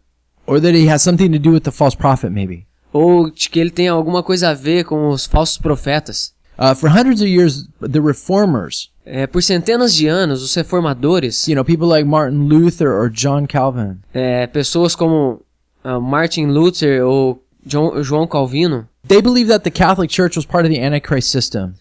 or 0.45 0.59
that 0.61 0.75
he 0.77 0.89
has 0.89 1.01
something 1.01 1.29
to 1.31 1.37
do 1.39 1.51
with 1.51 1.61
the 1.61 1.71
false 1.71 1.95
prophet, 1.95 2.31
maybe. 2.31 2.65
ou 2.91 3.29
que 3.29 3.59
ele 3.59 3.69
tem 3.69 3.87
alguma 3.89 4.23
coisa 4.23 4.49
a 4.49 4.53
ver 4.53 4.85
com 4.85 5.09
os 5.09 5.25
falsos 5.27 5.57
profetas. 5.57 6.33
Uh, 6.59 6.73
for 6.75 6.89
hundreds 6.89 7.21
of 7.21 7.27
years, 7.29 7.67
the 7.81 7.99
reformers, 8.01 8.89
É, 9.05 9.25
por 9.25 9.41
centenas 9.41 9.95
de 9.95 10.05
anos, 10.07 10.43
os 10.43 10.53
reformadores, 10.53 11.47
you 11.47 11.55
know, 11.55 11.63
people 11.63 11.87
like 11.87 12.03
Martin 12.05 12.47
Luther 12.49 12.89
or 12.89 13.09
John 13.09 13.45
Calvin, 13.47 13.97
é, 14.13 14.45
pessoas 14.47 14.95
como 14.95 15.41
ah, 15.83 15.99
Martin 15.99 16.47
Luther 16.47 17.05
ou 17.05 17.41
John- 17.65 18.03
João 18.03 18.27
Calvino, 18.27 18.87
they 19.07 19.21
believe 19.21 19.49
that 19.49 19.63
the 19.63 19.71
Catholic 19.71 20.13
Church 20.13 20.35
was 20.37 20.45
part 20.45 20.65
of 20.67 20.73
the 20.73 20.81
Antichrist 20.85 21.29
system 21.29 21.73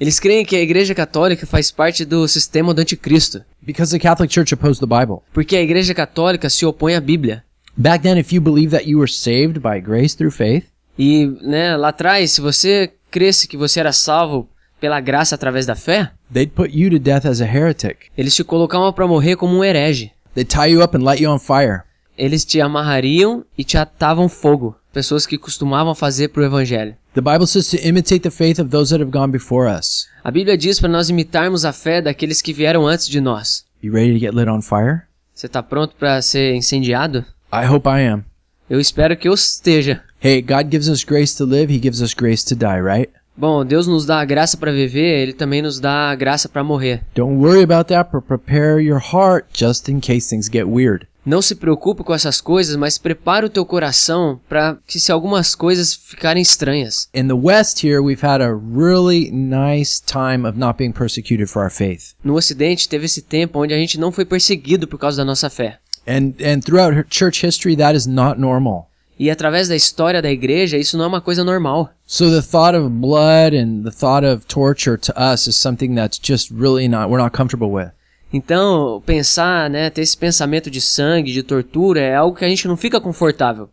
eles 0.00 0.18
creem 0.18 0.46
que 0.46 0.56
a 0.56 0.62
Igreja 0.62 0.94
Católica 0.94 1.46
faz 1.46 1.70
parte 1.70 2.06
do 2.06 2.26
sistema 2.26 2.72
do 2.72 2.80
anticristo, 2.80 3.42
because 3.60 3.92
the 3.92 3.98
Catholic 3.98 4.32
Church 4.32 4.54
opposed 4.54 4.80
the 4.80 4.86
Bible. 4.86 5.18
porque 5.34 5.54
a 5.56 5.60
Igreja 5.62 5.92
Católica 5.92 6.48
se 6.48 6.64
opõe 6.64 6.94
à 6.94 7.00
Bíblia. 7.00 7.44
Back 7.76 8.02
then, 8.02 8.18
if 8.18 8.32
you 8.32 8.40
believe 8.40 8.70
that 8.74 8.88
you 8.88 8.98
were 8.98 9.10
saved 9.12 9.60
by 9.60 9.78
grace 9.80 10.16
through 10.16 10.32
faith, 10.34 10.64
E 10.98 11.26
né, 11.42 11.76
lá 11.76 11.88
atrás, 11.90 12.30
se 12.32 12.40
você 12.40 12.90
cresce 13.10 13.48
que 13.48 13.56
você 13.56 13.80
era 13.80 13.92
salvo 13.92 14.48
pela 14.80 15.00
graça 15.00 15.34
através 15.34 15.66
da 15.66 15.74
fé, 15.74 16.10
they'd 16.32 16.52
put 16.52 16.70
you 16.76 16.90
to 16.90 16.98
death 16.98 17.26
as 17.26 17.40
a 17.40 17.44
heretic. 17.44 18.06
eles 18.16 18.34
te 18.34 18.42
colocavam 18.42 18.92
para 18.92 19.06
morrer 19.06 19.36
como 19.36 19.56
um 19.56 19.64
herege. 19.64 20.12
They'd 20.34 20.48
tie 20.48 20.70
you 20.72 20.82
up 20.82 20.96
and 20.96 21.02
light 21.02 21.22
you 21.22 21.30
on 21.30 21.38
fire. 21.38 21.82
Eles 22.16 22.44
te 22.44 22.60
amarrariam 22.60 23.44
e 23.56 23.64
te 23.64 23.76
atavam 23.76 24.28
fogo. 24.28 24.76
Pessoas 24.92 25.26
que 25.26 25.38
costumavam 25.38 25.94
fazer 25.94 26.28
pro 26.28 26.44
evangelho. 26.44 26.94
The 27.14 27.20
Bible 27.20 27.46
says 27.46 27.68
to 27.70 27.76
imitate 27.76 28.20
the 28.20 28.30
faith 28.30 28.58
of 28.58 28.70
those 28.70 28.90
that 28.90 29.02
have 29.02 29.10
gone 29.10 29.32
before 29.32 29.68
us. 29.68 30.06
A 30.22 30.30
Bíblia 30.30 30.56
diz 30.56 30.78
para 30.78 30.88
nós 30.88 31.08
imitarmos 31.08 31.64
a 31.64 31.72
fé 31.72 32.00
daqueles 32.00 32.40
que 32.42 32.52
vieram 32.52 32.86
antes 32.86 33.08
de 33.08 33.20
nós. 33.20 33.64
You 33.82 33.92
ready 33.92 34.12
to 34.12 34.18
get 34.18 34.34
lit 34.34 34.48
on 34.48 34.62
fire? 34.62 35.02
Você 35.34 35.48
tá 35.48 35.62
pronto 35.62 35.94
para 35.96 36.20
ser 36.20 36.54
incendiado? 36.54 37.24
I 37.52 37.66
hope 37.66 37.88
I 37.88 38.06
am. 38.06 38.24
Eu 38.68 38.78
espero 38.78 39.16
que 39.16 39.28
eu 39.28 39.34
esteja. 39.34 40.02
Hey, 40.22 40.42
God 40.42 40.68
gives 40.70 40.86
us 40.86 41.02
grace 41.02 41.34
to 41.38 41.46
live, 41.46 41.72
He 41.72 41.78
gives 41.78 42.02
us 42.02 42.12
grace 42.12 42.44
to 42.44 42.54
die, 42.54 42.78
right? 42.78 43.10
Bom, 43.34 43.64
Deus 43.64 43.86
nos 43.86 44.04
dá 44.04 44.20
a 44.20 44.24
graça 44.26 44.54
para 44.54 44.70
viver, 44.70 45.22
ele 45.22 45.32
também 45.32 45.62
nos 45.62 45.80
dá 45.80 46.10
a 46.10 46.14
graça 46.14 46.46
para 46.46 46.62
morrer. 46.62 47.00
Don't 47.14 47.38
worry 47.38 47.62
about 47.62 47.88
that, 47.88 48.10
but 48.12 48.26
prepare 48.26 48.78
your 48.78 49.00
heart 49.00 49.46
just 49.50 49.88
in 49.88 49.98
case 49.98 50.28
things 50.28 50.46
get 50.46 50.66
weird. 50.66 51.06
Não 51.24 51.40
se 51.40 51.54
preocupe 51.54 52.04
com 52.04 52.12
essas 52.12 52.38
coisas, 52.38 52.76
mas 52.76 52.98
prepare 52.98 53.46
o 53.46 53.48
teu 53.48 53.64
coração 53.64 54.38
para 54.46 54.76
que 54.86 55.00
se 55.00 55.10
algumas 55.10 55.54
coisas 55.54 55.94
ficarem 55.94 56.42
estranhas. 56.42 57.08
In 57.14 57.26
the 57.26 57.32
West 57.32 57.82
here, 57.82 58.00
we've 58.00 58.22
had 58.22 58.42
a 58.42 58.52
really 58.52 59.30
nice 59.30 60.02
time 60.04 60.46
of 60.46 60.58
not 60.58 60.76
being 60.76 60.92
persecuted 60.92 61.48
for 61.48 61.62
our 61.62 61.70
faith. 61.70 62.12
No 62.22 62.34
Ocidente 62.34 62.86
teve 62.86 63.06
esse 63.06 63.22
tempo 63.22 63.58
onde 63.58 63.72
a 63.72 63.78
gente 63.78 63.98
não 63.98 64.12
foi 64.12 64.26
perseguido 64.26 64.86
por 64.86 64.98
causa 64.98 65.16
da 65.16 65.24
nossa 65.24 65.48
fé. 65.48 65.78
And 66.06 66.34
and 66.44 66.60
throughout 66.60 67.06
church 67.08 67.42
history, 67.42 67.74
that 67.76 67.96
is 67.96 68.06
not 68.06 68.38
normal. 68.38 68.89
E 69.20 69.30
através 69.30 69.68
da 69.68 69.76
história 69.76 70.22
da 70.22 70.30
igreja, 70.30 70.78
isso 70.78 70.96
não 70.96 71.04
é 71.04 71.08
uma 71.08 71.20
coisa 71.20 71.44
normal. 71.44 71.90
So 72.06 72.30
the 72.30 72.40
thought 72.40 72.74
of 72.74 72.88
blood 72.88 73.54
and 73.54 73.82
the 73.82 73.90
thought 73.90 74.26
of 74.26 74.46
torture 74.46 74.96
to 74.96 75.12
us 75.12 75.46
is 75.46 75.56
something 75.56 75.94
that's 75.94 76.18
just 76.18 76.50
really 76.50 76.88
not 76.88 77.10
we're 77.10 77.22
not 77.22 77.36
comfortable 77.36 77.70
with. 77.70 77.90
Então, 78.32 79.02
pensar, 79.04 79.68
né, 79.68 79.90
ter 79.90 80.00
esse 80.00 80.16
pensamento 80.16 80.70
de 80.70 80.80
sangue, 80.80 81.34
de 81.34 81.42
tortura, 81.42 82.00
é 82.00 82.14
algo 82.14 82.34
que 82.34 82.46
a 82.46 82.48
gente 82.48 82.66
não 82.66 82.78
fica 82.78 82.98
confortável. 82.98 83.68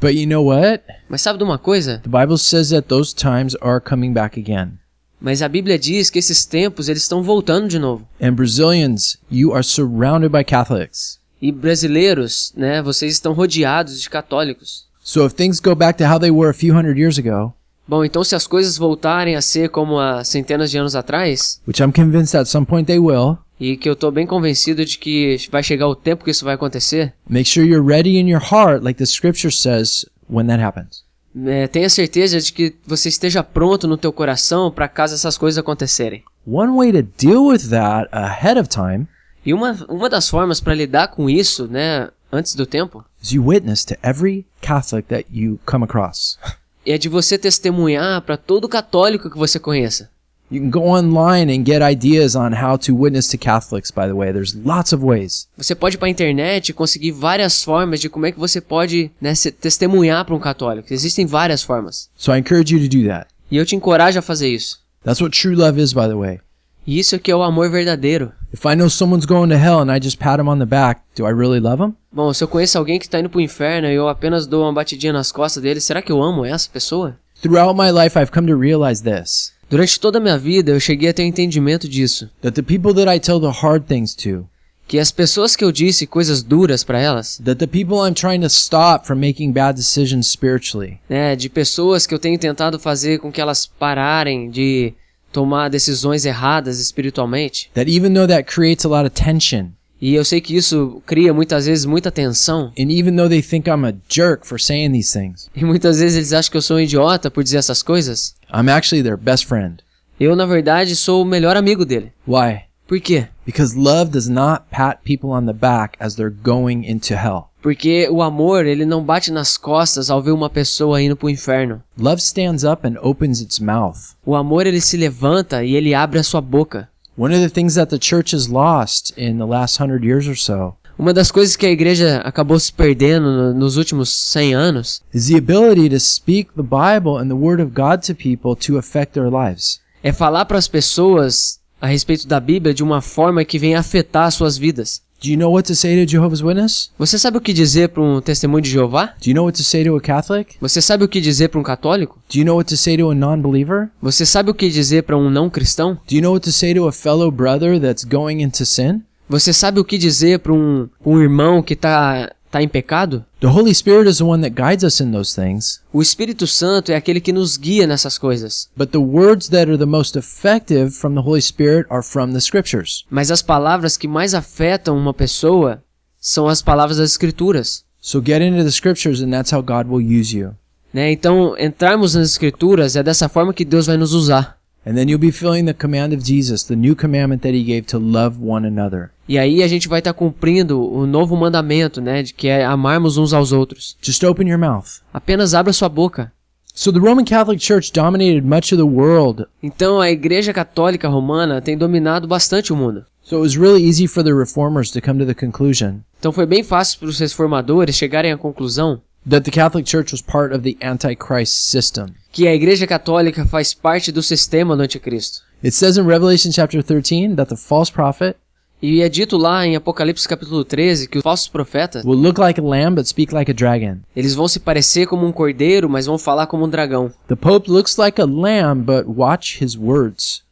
But 0.00 0.14
you 0.14 0.26
know 0.26 0.46
what? 0.46 0.82
Mas 1.10 1.20
sabe 1.20 1.36
de 1.38 1.44
uma 1.44 1.58
coisa? 1.58 1.98
The 1.98 2.08
Bible 2.08 2.38
says 2.38 2.70
that 2.70 2.88
those 2.88 3.14
times 3.14 3.54
are 3.60 3.82
coming 3.82 4.14
back 4.14 4.40
again. 4.40 4.78
Mas 5.20 5.42
a 5.42 5.48
Bíblia 5.48 5.78
diz 5.78 6.08
que 6.08 6.18
esses 6.18 6.46
tempos 6.46 6.88
eles 6.88 7.02
estão 7.02 7.22
voltando 7.22 7.68
de 7.68 7.78
novo. 7.78 8.08
And 8.18 8.32
Brazilians, 8.32 9.18
you 9.30 9.52
are 9.52 9.62
surrounded 9.62 10.30
by 10.30 10.42
Catholics. 10.42 11.18
E 11.40 11.52
brasileiros, 11.52 12.52
né, 12.56 12.80
vocês 12.82 13.12
estão 13.12 13.32
rodeados 13.32 14.00
de 14.00 14.08
católicos. 14.08 14.86
So 15.02 15.24
if 15.26 15.34
things 15.34 15.60
go 15.60 15.74
back 15.74 15.98
to 15.98 16.04
how 16.04 16.18
they 16.18 16.30
were 16.30 16.50
a 16.50 16.54
few 16.54 16.74
hundred 16.74 16.98
years 16.98 17.18
ago, 17.18 17.52
Bom, 17.88 18.04
então 18.04 18.24
se 18.24 18.34
as 18.34 18.48
coisas 18.48 18.76
voltarem 18.76 19.36
a 19.36 19.40
ser 19.40 19.68
como 19.68 20.00
há 20.00 20.24
centenas 20.24 20.70
de 20.72 20.78
anos 20.78 20.96
atrás, 20.96 21.60
which 21.68 21.80
I'm 21.80 21.92
convinced 21.92 22.34
at 22.34 22.46
some 22.46 22.66
point 22.66 22.86
they 22.86 22.98
will, 22.98 23.38
e 23.60 23.76
que 23.76 23.88
eu 23.88 23.94
tô 23.94 24.10
bem 24.10 24.26
convencido 24.26 24.84
de 24.84 24.98
que 24.98 25.36
vai 25.52 25.62
chegar 25.62 25.86
o 25.86 25.94
tempo 25.94 26.24
que 26.24 26.30
isso 26.32 26.44
vai 26.44 26.54
acontecer, 26.54 27.14
make 27.28 27.48
sure 27.48 27.64
you're 27.64 27.86
ready 27.86 28.18
in 28.18 28.28
your 28.28 28.42
heart, 28.42 28.82
like 28.82 28.98
the 28.98 29.06
scripture 29.06 29.54
says, 29.54 30.04
when 30.28 30.48
that 30.48 30.60
happens. 30.60 31.04
é, 31.46 31.68
tenha 31.68 31.88
certeza 31.88 32.40
de 32.40 32.52
que 32.52 32.74
você 32.84 33.08
esteja 33.08 33.44
pronto 33.44 33.86
no 33.86 33.96
teu 33.96 34.12
coração 34.12 34.72
para 34.72 34.88
caso 34.88 35.14
essas 35.14 35.38
coisas 35.38 35.58
acontecerem. 35.58 36.24
One 36.44 36.72
way 36.76 36.90
to 36.92 37.08
deal 37.16 37.46
with 37.46 37.68
that 37.70 38.08
ahead 38.10 38.58
of 38.58 38.68
time 38.68 39.06
E 39.46 39.54
uma, 39.54 39.78
uma 39.88 40.10
das 40.10 40.28
formas 40.28 40.60
para 40.60 40.74
lidar 40.74 41.08
com 41.08 41.30
isso, 41.30 41.68
né, 41.68 42.08
antes 42.32 42.56
do 42.56 42.66
tempo, 42.66 43.04
is 43.22 43.30
you 43.30 43.46
witness 43.46 43.84
to 43.84 43.94
every 44.02 44.44
Catholic 44.60 45.08
that 45.08 45.24
you 45.32 45.60
come 45.64 45.84
across. 45.84 46.36
é 46.84 46.98
de 46.98 47.08
você 47.08 47.38
testemunhar 47.38 48.20
para 48.22 48.36
todo 48.36 48.68
católico 48.68 49.30
que 49.30 49.38
você 49.38 49.60
conheça. 49.60 50.10
You 50.48 50.60
can 50.62 50.70
go 50.70 50.80
online 50.88 51.52
and 51.52 51.64
get 51.66 51.82
ideas 51.82 52.36
on 52.36 52.52
how 52.52 52.78
to 52.78 52.94
witness 52.94 53.28
to 53.30 53.38
Catholics, 53.38 53.90
by 53.90 54.06
the 54.06 54.14
way. 54.14 54.32
There's 54.32 54.54
lots 54.54 54.92
of 54.92 55.04
ways. 55.04 55.48
Você 55.56 55.74
pode 55.74 55.96
ir 55.96 55.98
para 55.98 56.06
a 56.06 56.10
internet 56.10 56.68
e 56.68 56.72
conseguir 56.72 57.10
várias 57.10 57.64
formas 57.64 58.00
de 58.00 58.08
como 58.08 58.26
é 58.26 58.32
que 58.32 58.38
você 58.38 58.60
pode 58.60 59.10
né, 59.20 59.32
testemunhar 59.60 60.24
para 60.24 60.34
um 60.36 60.38
católico. 60.38 60.92
Existem 60.92 61.26
várias 61.26 61.64
formas. 61.64 62.08
So 62.16 62.32
I 62.32 62.38
encourage 62.38 62.72
you 62.72 62.80
to 62.80 62.96
do 62.96 63.08
that. 63.08 63.26
E 63.50 63.56
eu 63.56 63.66
te 63.66 63.74
encorajo 63.74 64.20
a 64.20 64.22
fazer 64.22 64.48
isso. 64.48 64.78
That's 65.04 65.20
what 65.20 65.36
true 65.36 65.56
love 65.56 65.80
is, 65.82 65.92
by 65.92 66.06
the 66.06 66.14
way. 66.14 66.40
E 66.86 66.98
isso 66.98 67.18
que 67.18 67.30
é 67.30 67.36
o 67.36 67.42
amor 67.42 67.68
verdadeiro. 67.70 68.32
If 68.54 68.64
I 68.64 68.76
know 68.76 68.88
someone's 68.88 69.26
going 69.26 69.48
to 69.48 69.56
hell 69.56 69.80
and 69.80 69.92
I 69.92 70.00
just 70.00 70.18
pat 70.18 70.40
him 70.40 70.48
on 70.48 70.58
the 70.58 70.66
back, 70.66 71.00
do 71.16 71.26
I 71.26 71.32
really 71.32 71.58
love 71.60 71.82
him? 71.82 71.94
Bom, 72.12 72.32
se 72.32 72.42
eu 72.44 72.48
conheço 72.48 72.78
alguém 72.78 72.98
que 72.98 73.08
tá 73.08 73.18
indo 73.18 73.28
pro 73.28 73.40
inferno 73.40 73.88
e 73.88 73.94
eu 73.94 74.08
apenas 74.08 74.46
dou 74.46 74.62
uma 74.62 74.72
batidinha 74.72 75.12
nas 75.12 75.32
costas 75.32 75.62
dele, 75.62 75.80
será 75.80 76.00
que 76.00 76.12
eu 76.12 76.22
amo 76.22 76.44
essa 76.44 76.68
pessoa? 76.72 77.18
Throughout 77.42 77.76
my 77.76 77.90
life, 77.90 78.18
I've 78.18 78.30
come 78.32 78.46
to 78.50 78.56
realize 78.58 79.02
this 79.02 79.52
Durante 79.68 79.98
toda 79.98 80.18
a 80.18 80.20
minha 80.20 80.38
vida, 80.38 80.70
eu 80.70 80.78
cheguei 80.80 81.08
a 81.08 81.12
ter 81.12 81.24
um 81.24 81.26
entendimento 81.26 81.88
disso. 81.88 82.30
that 82.40 82.54
the 82.54 82.62
people 82.62 82.94
that 82.94 83.12
I 83.14 83.18
tell 83.18 83.40
the 83.40 83.50
hard 83.60 83.86
things 83.86 84.14
to, 84.14 84.46
Que 84.86 85.00
as 85.00 85.10
pessoas 85.10 85.56
que 85.56 85.64
eu 85.64 85.72
disse 85.72 86.06
coisas 86.06 86.44
duras 86.44 86.84
para 86.84 87.00
elas, 87.00 87.38
that 87.44 87.56
the 87.56 87.66
people 87.66 87.96
I'm 88.08 88.14
trying 88.14 88.40
to 88.42 88.46
stop 88.46 89.04
from 89.04 89.16
making 89.16 89.50
bad 89.52 89.76
decisions 89.76 90.28
spiritually, 90.30 91.00
né, 91.10 91.34
de 91.34 91.48
pessoas 91.50 92.06
que 92.06 92.14
eu 92.14 92.18
tenho 92.20 92.38
tentado 92.38 92.78
fazer 92.78 93.18
com 93.18 93.32
que 93.32 93.40
elas 93.40 93.66
pararem 93.66 94.48
de 94.48 94.94
tomar 95.36 95.68
decisões 95.68 96.24
erradas 96.24 96.80
espiritualmente, 96.80 97.70
that 97.74 97.90
even 97.90 98.14
though 98.14 98.26
that 98.26 98.50
creates 98.50 98.86
a 98.86 98.88
lot 98.88 99.04
of 99.04 99.10
tension, 99.10 99.68
e 100.00 100.14
eu 100.14 100.24
sei 100.24 100.40
que 100.40 100.56
isso 100.56 101.02
cria 101.04 101.34
muitas 101.34 101.66
vezes 101.66 101.84
muita 101.84 102.10
tensão, 102.10 102.72
and 102.78 102.90
even 102.90 103.14
though 103.16 103.28
they 103.28 103.42
think 103.42 103.68
I'm 103.68 103.84
a 103.86 103.94
jerk 104.08 104.46
for 104.46 104.58
saying 104.58 104.92
these 104.92 105.12
things, 105.12 105.50
e 105.54 105.62
muitas 105.62 105.98
vezes 105.98 106.16
eles 106.16 106.32
acham 106.32 106.50
que 106.50 106.56
eu 106.56 106.62
sou 106.62 106.78
um 106.78 106.80
idiota 106.80 107.30
por 107.30 107.44
dizer 107.44 107.58
essas 107.58 107.82
coisas, 107.82 108.34
I'm 108.50 108.70
actually 108.70 109.02
their 109.02 109.18
best 109.18 109.44
friend. 109.46 109.82
eu 110.18 110.34
na 110.34 110.46
verdade 110.46 110.96
sou 110.96 111.20
o 111.20 111.26
melhor 111.26 111.54
amigo 111.54 111.84
dele. 111.84 112.12
Why? 112.26 112.62
Por 112.86 112.98
quê? 113.00 113.26
Because 113.44 113.76
love 113.76 114.10
does 114.10 114.28
not 114.28 114.64
pat 114.70 115.00
people 115.04 115.30
on 115.30 115.44
the 115.44 115.52
back 115.52 115.96
as 116.00 116.14
they're 116.14 116.30
going 116.30 116.84
into 116.88 117.14
hell. 117.14 117.50
Porque 117.66 118.08
o 118.08 118.22
amor, 118.22 118.64
ele 118.64 118.86
não 118.86 119.02
bate 119.02 119.32
nas 119.32 119.56
costas 119.56 120.08
ao 120.08 120.22
ver 120.22 120.30
uma 120.30 120.48
pessoa 120.48 121.02
indo 121.02 121.16
pro 121.16 121.28
inferno. 121.28 121.82
Love 121.98 122.22
stands 122.22 122.62
up 122.62 122.86
and 122.86 122.94
opens 123.02 123.40
its 123.40 123.58
mouth. 123.58 124.14
O 124.24 124.36
amor, 124.36 124.68
ele 124.68 124.80
se 124.80 124.96
levanta 124.96 125.64
e 125.64 125.74
ele 125.74 125.92
abre 125.92 126.20
a 126.20 126.22
sua 126.22 126.40
boca. 126.40 126.88
One 127.18 127.34
of 127.34 127.42
the 127.42 127.50
things 127.52 127.74
that 127.74 127.90
the 127.90 127.98
church 127.98 128.36
has 128.36 128.46
lost 128.46 129.12
in 129.16 129.38
the 129.38 129.44
last 129.44 129.82
hundred 129.82 130.04
years 130.06 130.28
or 130.28 130.36
so 130.36 130.76
Uma 130.96 131.12
das 131.12 131.32
coisas 131.32 131.56
que 131.56 131.66
a 131.66 131.70
igreja 131.72 132.18
acabou 132.18 132.56
se 132.60 132.72
perdendo 132.72 133.32
no- 133.32 133.54
nos 133.54 133.76
últimos 133.76 134.10
100 134.10 134.54
anos 134.54 135.02
is 135.12 135.26
the 135.26 135.36
ability 135.36 135.90
to 135.90 135.98
speak 135.98 136.50
the 136.54 136.62
Bible 136.62 137.18
and 137.20 137.26
the 137.26 137.34
Word 137.34 137.60
of 137.60 137.72
God 137.72 138.00
to 138.06 138.14
people 138.14 138.54
to 138.64 138.78
affect 138.78 139.12
their 139.14 139.28
lives. 139.28 139.80
é 140.04 140.12
falar 140.12 140.44
para 140.44 140.56
as 140.56 140.68
pessoas 140.68 141.58
a 141.80 141.88
respeito 141.88 142.28
da 142.28 142.38
Bíblia 142.38 142.72
de 142.72 142.84
uma 142.84 143.00
forma 143.00 143.44
que 143.44 143.58
venha 143.58 143.80
afetar 143.80 144.26
as 144.28 144.34
suas 144.34 144.56
vidas. 144.56 145.04
Do 145.22 145.30
you 145.30 145.36
know 145.36 145.50
what 145.50 145.66
to 145.68 145.74
say 145.74 145.96
to 145.96 146.10
Jehovah's 146.10 146.42
Witness? 146.42 146.90
Você 146.98 147.18
sabe 147.18 147.38
o 147.38 147.40
que 147.40 147.52
dizer 147.52 147.88
para 147.88 148.02
um 148.02 148.20
testemunho 148.20 148.62
de 148.62 148.70
Jeová? 148.70 149.14
Do 149.20 149.30
you 149.30 149.34
know 149.34 149.44
what 149.44 149.56
to 149.56 149.64
say 149.64 149.84
to 149.84 149.96
a 149.96 150.00
Catholic? 150.00 150.56
Você 150.60 150.82
sabe 150.82 151.04
o 151.04 151.08
que 151.08 151.20
dizer 151.20 151.48
para 151.48 151.58
um 151.58 151.62
católico? 151.62 152.18
Do 152.30 152.38
you 152.38 152.44
know 152.44 152.56
what 152.56 152.68
to 152.68 152.76
say 152.76 152.96
to 152.96 153.10
a 153.10 153.14
non 153.14 153.40
believer? 153.40 153.88
Você 154.02 154.26
sabe 154.26 154.50
o 154.50 154.54
que 154.54 154.68
dizer 154.68 155.04
para 155.04 155.16
um 155.16 155.30
não 155.30 155.48
cristão? 155.48 155.94
Do 156.08 156.14
you 156.14 156.22
know 156.22 156.32
what 156.32 156.44
to 156.44 156.52
say 156.52 156.74
to 156.74 156.86
a 156.86 156.92
fellow 156.92 157.30
brother 157.30 157.80
that's 157.80 158.04
going 158.04 158.42
into 158.42 158.64
sin? 158.66 159.02
Você 159.28 159.52
sabe 159.52 159.80
o 159.80 159.84
que 159.84 159.98
dizer 159.98 160.38
para 160.38 160.52
um, 160.52 160.88
um 161.04 161.20
irmão 161.20 161.60
que 161.62 161.74
tá, 161.74 162.30
tá 162.56 162.62
em 162.62 162.68
pecado? 162.68 163.24
The 163.40 163.48
Holy 163.48 163.74
Spirit 163.74 164.08
is 164.08 164.18
the 164.18 164.24
one 164.24 164.42
that 164.42 164.54
guides 164.54 164.82
us 164.82 165.00
in 165.00 165.12
those 165.12 165.34
things. 165.34 165.80
O 165.92 166.00
Espírito 166.00 166.46
Santo 166.46 166.90
é 166.90 166.96
aquele 166.96 167.20
que 167.20 167.32
nos 167.32 167.56
guia 167.56 167.86
nessas 167.86 168.16
coisas. 168.18 168.68
But 168.76 168.90
the 168.90 168.98
words 168.98 169.48
that 169.50 169.68
are 169.68 169.76
the 169.76 169.86
most 169.86 170.16
effective 170.16 170.90
from 170.90 171.14
the 171.14 171.20
Holy 171.20 171.42
Spirit 171.42 171.86
are 171.90 172.02
from 172.02 172.32
the 172.32 172.40
scriptures. 172.40 173.04
Mas 173.10 173.30
as 173.30 173.42
palavras 173.42 173.96
que 173.96 174.08
mais 174.08 174.34
afetam 174.34 174.96
uma 174.96 175.12
pessoa 175.12 175.82
são 176.18 176.48
as 176.48 176.62
palavras 176.62 176.96
das 176.96 177.10
Escrituras. 177.10 177.84
So 178.00 178.22
get 178.24 178.40
into 178.40 178.62
the 178.62 178.70
scriptures, 178.70 179.20
and 179.20 179.30
that's 179.30 179.52
how 179.52 179.60
God 179.60 179.88
will 179.88 180.00
use 180.00 180.36
you. 180.36 180.54
Né? 180.92 181.12
Então, 181.12 181.54
entrarmos 181.58 182.14
nas 182.14 182.30
Escrituras 182.30 182.96
é 182.96 183.02
dessa 183.02 183.28
forma 183.28 183.52
que 183.52 183.64
Deus 183.64 183.86
vai 183.86 183.96
nos 183.96 184.12
usar. 184.12 184.55
And 184.86 184.94
then 184.94 185.08
you'll 185.08 185.18
be 185.18 185.32
feeling 185.32 185.64
the 185.64 185.74
command 185.74 186.14
of 186.14 186.22
Jesus, 186.22 186.62
the 186.62 186.76
new 186.76 186.94
commandment 186.94 187.42
that 187.42 187.54
he 187.54 187.64
gave 187.64 187.86
to 187.88 187.98
love 187.98 188.38
one 188.40 188.64
another. 188.64 189.10
E 189.28 189.36
aí 189.36 189.64
a 189.64 189.66
gente 189.66 189.88
vai 189.88 189.98
estar 189.98 190.12
cumprindo 190.12 190.80
o 190.80 191.04
novo 191.04 191.36
mandamento, 191.36 192.00
né, 192.00 192.22
de 192.22 192.32
que 192.32 192.46
é 192.46 192.64
amarmos 192.64 193.16
uns 193.16 193.32
aos 193.32 193.50
outros. 193.50 193.96
Just 194.00 194.22
open 194.22 194.48
your 194.48 194.58
mouth. 194.58 195.00
Apenas 195.12 195.54
abra 195.54 195.72
sua 195.72 195.88
boca. 195.88 196.30
So 196.72 196.92
the 196.92 197.00
Roman 197.00 197.24
Catholic 197.24 197.60
Church 197.60 197.90
dominated 197.92 198.46
much 198.46 198.72
of 198.72 198.76
the 198.76 198.82
world. 198.82 199.46
Então, 199.60 200.00
a 200.00 200.10
Igreja 200.10 200.52
Católica 200.52 201.08
Romana 201.08 201.60
tem 201.60 201.76
dominado 201.76 202.28
bastante 202.28 202.72
o 202.72 202.76
mundo. 202.76 203.04
So 203.22 203.36
it 203.36 203.42
was 203.42 203.56
really 203.56 203.82
easy 203.82 204.06
for 204.06 204.22
the 204.22 204.32
reformers 204.32 204.92
to 204.92 205.00
come 205.00 205.18
to 205.18 205.26
the 205.26 205.34
conclusion 205.34 205.96
Então, 206.20 206.30
foi 206.30 206.46
bem 206.46 206.62
fácil 206.62 207.00
para 207.00 207.08
os 207.08 207.18
reformadores 207.18 207.96
chegarem 207.96 208.30
à 208.30 208.36
conclusão 208.36 209.00
that 209.28 209.42
the 209.44 209.50
Catholic 209.50 209.84
Church 209.86 210.12
was 210.12 210.22
part 210.22 210.54
of 210.54 210.62
the 210.62 210.76
Antichrist 210.82 211.70
system. 211.70 212.14
que 212.32 212.46
a 212.46 212.54
Igreja 212.54 212.86
Católica 212.86 213.44
faz 213.46 213.72
parte 213.74 214.12
do 214.12 214.22
sistema 214.22 214.76
do 214.76 214.82
Anticristo. 214.82 215.40
It 215.64 215.74
says 215.74 215.96
in 215.96 216.02
Revelation 216.06 216.50
chapter 216.52 216.82
13 216.82 217.34
that 217.36 217.48
the 217.48 217.56
false 217.56 217.90
prophet 217.90 218.36
E 218.82 219.00
é 219.00 219.08
dito 219.08 219.38
lá 219.38 219.66
em 219.66 219.74
Apocalipse 219.74 220.28
capítulo 220.28 220.62
13 220.62 221.08
que 221.08 221.16
os 221.16 221.22
falsos 221.22 221.48
profetas, 221.48 222.04
will 222.04 222.18
look 222.18 222.38
like 222.38 222.60
a 222.60 222.62
lamb 222.62 222.94
but 222.94 223.06
speak 223.06 223.32
like 223.34 223.50
a 223.50 223.54
dragon. 223.54 224.00
eles 224.14 224.34
vão 224.34 224.46
se 224.46 224.60
parecer 224.60 225.06
como 225.06 225.26
um 225.26 225.32
cordeiro, 225.32 225.88
mas 225.88 226.04
vão 226.04 226.18
falar 226.18 226.46
como 226.46 226.66
um 226.66 226.68
dragão. 226.68 227.10
The 227.26 227.36
Pope 227.36 227.70
looks 227.70 227.96
like 227.96 228.20
a 228.20 228.26
lamb 228.26 228.82
but 228.84 229.06
watch 229.08 229.64
his 229.64 229.76
words. 229.76 230.42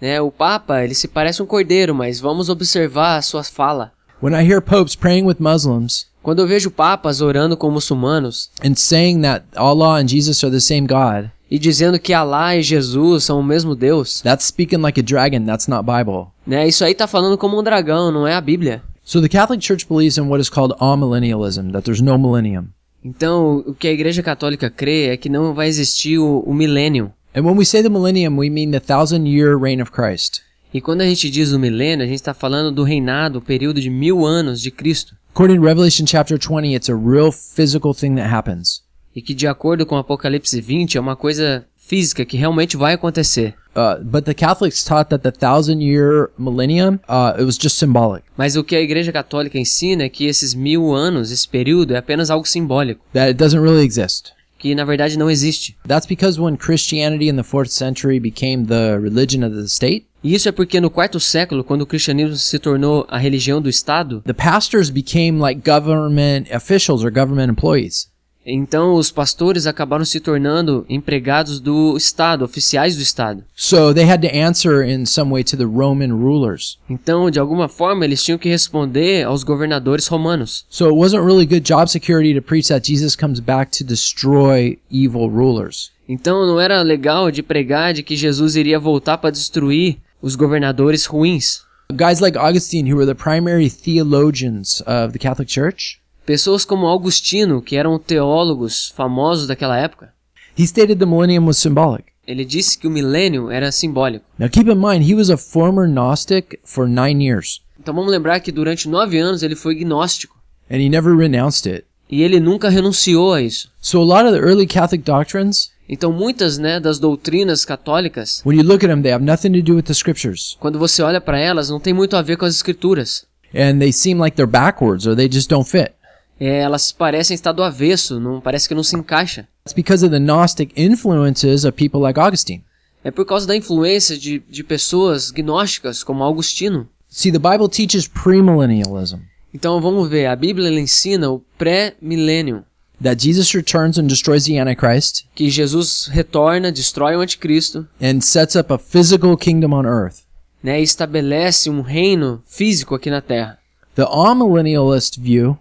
Né? 0.00 0.18
O 0.20 0.30
Papa, 0.32 0.82
ele 0.82 0.94
se 0.94 1.06
parece 1.06 1.42
um 1.42 1.46
cordeiro, 1.46 1.94
mas 1.94 2.18
vamos 2.18 2.48
observar 2.48 3.16
a 3.18 3.22
sua 3.22 3.44
fala. 3.44 3.92
When 4.22 4.32
I 4.34 4.50
hear 4.50 4.62
popes 4.62 4.96
praying 4.96 5.26
with 5.26 5.36
Muslims 5.38 6.06
Quando 6.24 6.38
eu 6.38 6.46
vejo 6.46 6.70
papas 6.70 7.20
orando 7.20 7.54
com 7.54 7.70
muçulmanos 7.70 8.48
and 8.64 8.74
saying 8.76 9.20
that 9.20 9.44
Allah 9.54 10.00
and 10.00 10.08
Jesus 10.08 10.42
are 10.42 10.50
the 10.50 10.58
same 10.58 10.86
God, 10.86 11.28
e 11.50 11.58
dizendo 11.58 11.98
que 11.98 12.14
Alá 12.14 12.56
e 12.56 12.62
Jesus 12.62 13.24
são 13.24 13.38
o 13.38 13.44
mesmo 13.44 13.76
Deus, 13.76 14.22
that's 14.22 14.46
speaking 14.46 14.78
like 14.78 14.98
a 14.98 15.02
dragon, 15.02 15.44
that's 15.44 15.68
not 15.68 15.84
Bible. 15.84 16.28
né? 16.46 16.66
Isso 16.66 16.82
aí 16.82 16.94
tá 16.94 17.06
falando 17.06 17.36
como 17.36 17.60
um 17.60 17.62
dragão, 17.62 18.10
não 18.10 18.26
é 18.26 18.34
a 18.34 18.40
Bíblia. 18.40 18.82
So 19.04 19.20
the 19.20 19.28
Catholic 19.28 19.62
Church 19.62 19.86
believes 19.86 20.16
in 20.16 20.22
what 20.22 20.40
is 20.40 20.48
called 20.48 20.74
amillennialism, 20.80 21.72
that 21.72 21.82
there's 21.84 22.00
no 22.00 22.16
millennium. 22.18 22.68
Então, 23.04 23.62
o 23.66 23.74
que 23.74 23.86
a 23.86 23.92
Igreja 23.92 24.22
Católica 24.22 24.70
crê 24.70 25.08
é 25.08 25.18
que 25.18 25.28
não 25.28 25.52
vai 25.52 25.68
existir 25.68 26.18
o, 26.18 26.38
o 26.38 26.54
milênio. 26.54 27.12
And 27.36 27.42
when 27.42 27.58
we 27.58 27.66
say 27.66 27.82
the 27.82 27.90
millennium, 27.90 28.38
we 28.38 28.48
mean 28.48 28.70
the 28.70 28.80
thousand 28.80 29.26
year 29.26 29.58
reign 29.58 29.82
of 29.82 29.92
Christ. 29.92 30.40
E 30.72 30.80
quando 30.80 31.02
a 31.02 31.06
gente 31.06 31.28
diz 31.28 31.52
o 31.52 31.58
milênio, 31.58 32.02
a 32.02 32.08
gente 32.08 32.16
está 32.16 32.32
falando 32.32 32.72
do 32.72 32.82
reinado, 32.82 33.40
o 33.40 33.42
período 33.42 33.78
de 33.78 33.90
mil 33.90 34.24
anos 34.24 34.58
de 34.58 34.70
Cristo. 34.70 35.14
According 35.34 35.56
to 35.56 35.62
Revelation 35.62 36.06
chapter 36.06 36.38
20, 36.38 36.76
it's 36.76 36.88
a 36.88 36.94
real 36.94 37.32
physical 37.32 37.92
thing 37.92 38.14
that 38.14 38.30
happens. 38.30 38.84
E 39.16 39.20
que, 39.20 39.34
de 39.34 39.48
acordo 39.48 39.84
com 39.84 39.96
Apocalipse 39.96 40.60
20, 40.60 40.96
é 40.96 41.00
uma 41.00 41.16
coisa 41.16 41.66
física 41.76 42.24
que 42.24 42.36
realmente 42.36 42.76
vai 42.76 42.94
acontecer. 42.94 43.52
Uh, 43.74 44.00
but 44.04 44.26
the 44.26 44.32
Catholics 44.32 44.84
taught 44.84 45.10
that 45.10 45.24
the 45.24 45.32
thousand 45.32 45.80
year 45.80 46.30
millennium, 46.38 47.00
uh, 47.08 47.34
it 47.36 47.42
was 47.42 47.58
just 47.60 47.78
symbolic. 47.78 48.22
Mas 48.36 48.54
o 48.54 48.62
que 48.62 48.76
a 48.76 48.80
Igreja 48.80 49.10
Católica 49.10 49.58
ensina 49.58 50.04
é 50.04 50.08
que 50.08 50.24
esses 50.24 50.54
mil 50.54 50.94
anos, 50.94 51.32
esse 51.32 51.48
período, 51.48 51.94
é 51.94 51.96
apenas 51.96 52.30
algo 52.30 52.46
simbólico, 52.46 53.04
That 53.12 53.26
it 53.26 53.34
doesn't 53.36 53.60
really 53.60 53.84
exist. 53.84 54.32
Que 54.64 54.74
na 54.74 54.82
verdade 54.82 55.18
não 55.18 55.30
existe. 55.30 55.76
That's 55.86 56.06
because 56.06 56.40
when 56.40 56.56
Christianity 56.56 57.28
in 57.28 57.36
the 57.36 57.42
fourth 57.42 57.70
century 57.70 58.18
became 58.18 58.64
the 58.64 58.98
religion 58.98 59.44
of 59.44 59.54
the 59.54 59.68
state, 59.68 60.06
E 60.24 60.34
isso 60.34 60.48
é 60.48 60.52
porque 60.52 60.80
no 60.80 60.88
quarto 60.88 61.20
século, 61.20 61.62
quando 61.62 61.82
o 61.82 61.86
cristianismo 61.86 62.34
se 62.36 62.58
tornou 62.58 63.04
a 63.10 63.18
religião 63.18 63.60
do 63.60 63.68
Estado, 63.68 64.22
the 64.24 64.32
pastors 64.32 64.88
became 64.88 65.38
like 65.38 65.60
government 65.60 66.46
officials 66.50 67.04
or 67.04 67.10
government 67.10 67.50
employees. 67.50 68.08
Então 68.46 68.94
os 68.94 69.10
pastores 69.10 69.66
acabaram 69.66 70.04
se 70.04 70.20
tornando 70.20 70.84
empregados 70.88 71.60
do 71.60 71.96
Estado, 71.96 72.44
oficiais 72.44 72.96
do 72.96 73.02
Estado. 73.02 73.44
So 73.54 73.94
they 73.94 74.04
had 74.04 74.20
to 74.22 74.28
answer 74.28 74.82
in 74.82 75.06
some 75.06 75.32
way 75.32 75.42
to 75.44 75.56
the 75.56 75.64
Roman 75.64 76.12
rulers. 76.12 76.78
Então, 76.88 77.30
de 77.30 77.38
alguma 77.38 77.68
forma, 77.68 78.04
eles 78.04 78.22
tinham 78.22 78.38
que 78.38 78.48
responder 78.48 79.24
aos 79.24 79.42
governadores 79.42 80.06
romanos. 80.06 80.66
So 80.68 80.86
it 80.86 80.94
wasn't 80.94 81.24
really 81.24 81.46
good 81.46 81.66
job 81.66 81.88
security 81.88 82.34
to 82.34 82.42
preach 82.42 82.68
that 82.68 82.86
Jesus 82.86 83.16
comes 83.16 83.40
back 83.40 83.76
to 83.78 83.84
destroy 83.84 84.78
evil 84.90 85.28
rulers. 85.28 85.90
Então, 86.08 86.46
não 86.46 86.60
era 86.60 86.82
legal 86.82 87.30
de 87.30 87.42
pregar 87.42 87.94
de 87.94 88.02
que 88.02 88.16
Jesus 88.16 88.56
iria 88.56 88.78
voltar 88.78 89.18
para 89.18 89.30
destruir 89.30 89.98
os 90.20 90.36
governadores 90.36 91.06
ruins. 91.06 91.62
Guys 91.92 92.20
like 92.20 92.36
Augustine, 92.36 92.90
who 92.90 92.96
were 92.96 93.06
the 93.06 93.14
primary 93.14 93.68
theologians 93.68 94.82
of 94.86 95.12
the 95.12 95.18
Catholic 95.18 95.50
Church, 95.50 96.00
Pessoas 96.26 96.64
como 96.64 96.86
Augustino, 96.86 97.60
que 97.60 97.76
eram 97.76 97.98
teólogos 97.98 98.92
famosos 98.96 99.46
daquela 99.46 99.76
época, 99.78 100.12
he 100.58 100.62
stated 100.64 100.98
the 100.98 101.04
millennium 101.06 101.46
was 101.46 101.58
symbolic. 101.58 102.04
ele 102.26 102.44
disse 102.44 102.78
que 102.78 102.86
o 102.86 102.90
milênio 102.90 103.50
era 103.50 103.70
simbólico. 103.70 104.24
Now 104.38 104.48
keep 104.48 104.70
in 104.70 104.76
mind, 104.76 105.02
he 105.08 105.14
was 105.14 105.28
a 105.30 105.36
former 105.36 105.86
Gnostic 105.86 106.58
for 106.64 106.88
nine 106.88 107.22
years, 107.22 107.60
Então 107.78 107.94
vamos 107.94 108.10
lembrar 108.10 108.40
que 108.40 108.50
durante 108.52 108.88
nove 108.88 109.18
anos 109.18 109.42
ele 109.42 109.54
foi 109.54 109.74
gnóstico 109.74 110.34
and 110.70 110.76
he 110.78 110.88
never 110.88 111.14
renounced 111.14 111.70
it. 111.70 111.84
e 112.10 112.22
ele 112.22 112.40
nunca 112.40 112.68
renunciou 112.70 113.34
a 113.34 113.42
isso. 113.42 113.70
So 113.80 114.00
a 114.00 114.04
lot 114.04 114.24
of 114.26 114.32
the 114.32 114.42
early 114.42 114.66
Catholic 114.66 115.04
doctrines, 115.04 115.70
Então 115.86 116.10
muitas 116.10 116.56
né, 116.56 116.80
das 116.80 116.98
doutrinas 116.98 117.62
católicas, 117.66 118.40
when 118.46 118.56
you 118.56 118.64
look 118.64 118.82
at 118.82 118.88
them, 118.88 119.02
they 119.02 119.12
have 119.12 119.22
nothing 119.22 119.52
to 119.52 119.60
do 119.62 119.74
with 119.76 119.82
the 119.82 119.92
scriptures, 119.92 120.56
quando 120.58 120.78
você 120.78 121.02
olha 121.02 121.20
para 121.20 121.38
elas, 121.38 121.68
não 121.68 121.78
tem 121.78 121.92
muito 121.92 122.16
a 122.16 122.22
ver 122.22 122.38
com 122.38 122.46
as 122.46 122.54
escrituras. 122.54 123.26
and 123.54 123.78
they 123.80 123.92
seem 123.92 124.16
like 124.18 124.34
they're 124.34 124.50
backwards 124.50 125.06
or 125.06 125.14
they 125.14 125.28
just 125.30 125.50
don't 125.50 125.68
fit. 125.68 125.92
É, 126.38 126.58
elas 126.60 126.90
parecem 126.92 127.34
estar 127.34 127.52
do 127.52 127.62
avesso, 127.62 128.18
não 128.18 128.40
parece 128.40 128.68
que 128.68 128.74
não 128.74 128.82
se 128.82 128.96
encaixa. 128.96 129.46
It's 129.64 129.72
because 129.74 130.04
of 130.04 130.10
the 130.10 130.18
Gnostic 130.18 130.72
influences 130.76 131.64
of 131.64 131.72
people 131.72 132.00
like 132.00 132.18
Augustine. 132.18 132.64
É 133.02 133.10
por 133.10 133.24
causa 133.24 133.46
da 133.46 133.54
influência 133.54 134.16
de, 134.18 134.42
de 134.48 134.64
pessoas 134.64 135.30
gnósticas 135.30 136.02
como 136.02 136.24
Augustino. 136.24 136.88
See, 137.08 137.30
the 137.30 137.38
Bible 137.38 137.68
teaches 137.68 138.08
premillennialism 138.08 139.18
Então 139.52 139.80
vamos 139.80 140.08
ver, 140.08 140.26
a 140.26 140.34
Bíblia 140.34 140.68
ensina 140.80 141.30
o 141.30 141.40
pré-milênio, 141.56 142.64
that 143.00 143.22
Jesus 143.22 143.52
returns 143.52 143.98
and 143.98 144.06
destroys 144.06 144.46
the 144.46 144.58
Antichrist 144.58 145.26
que 145.34 145.48
Jesus 145.48 146.08
retorna, 146.10 146.72
destrói 146.72 147.14
o 147.14 147.20
anticristo, 147.20 147.86
and 148.02 148.20
sets 148.20 148.56
up 148.56 148.72
a 148.72 148.78
physical 148.78 149.36
kingdom 149.36 149.72
on 149.72 149.84
earth. 149.84 150.24
né, 150.62 150.80
e 150.80 150.82
estabelece 150.82 151.70
um 151.70 151.82
reino 151.82 152.42
físico 152.46 152.94
aqui 152.94 153.10
na 153.10 153.20
Terra. 153.20 153.58
The 153.94 154.06
amillennialist 154.10 155.20
view 155.20 155.56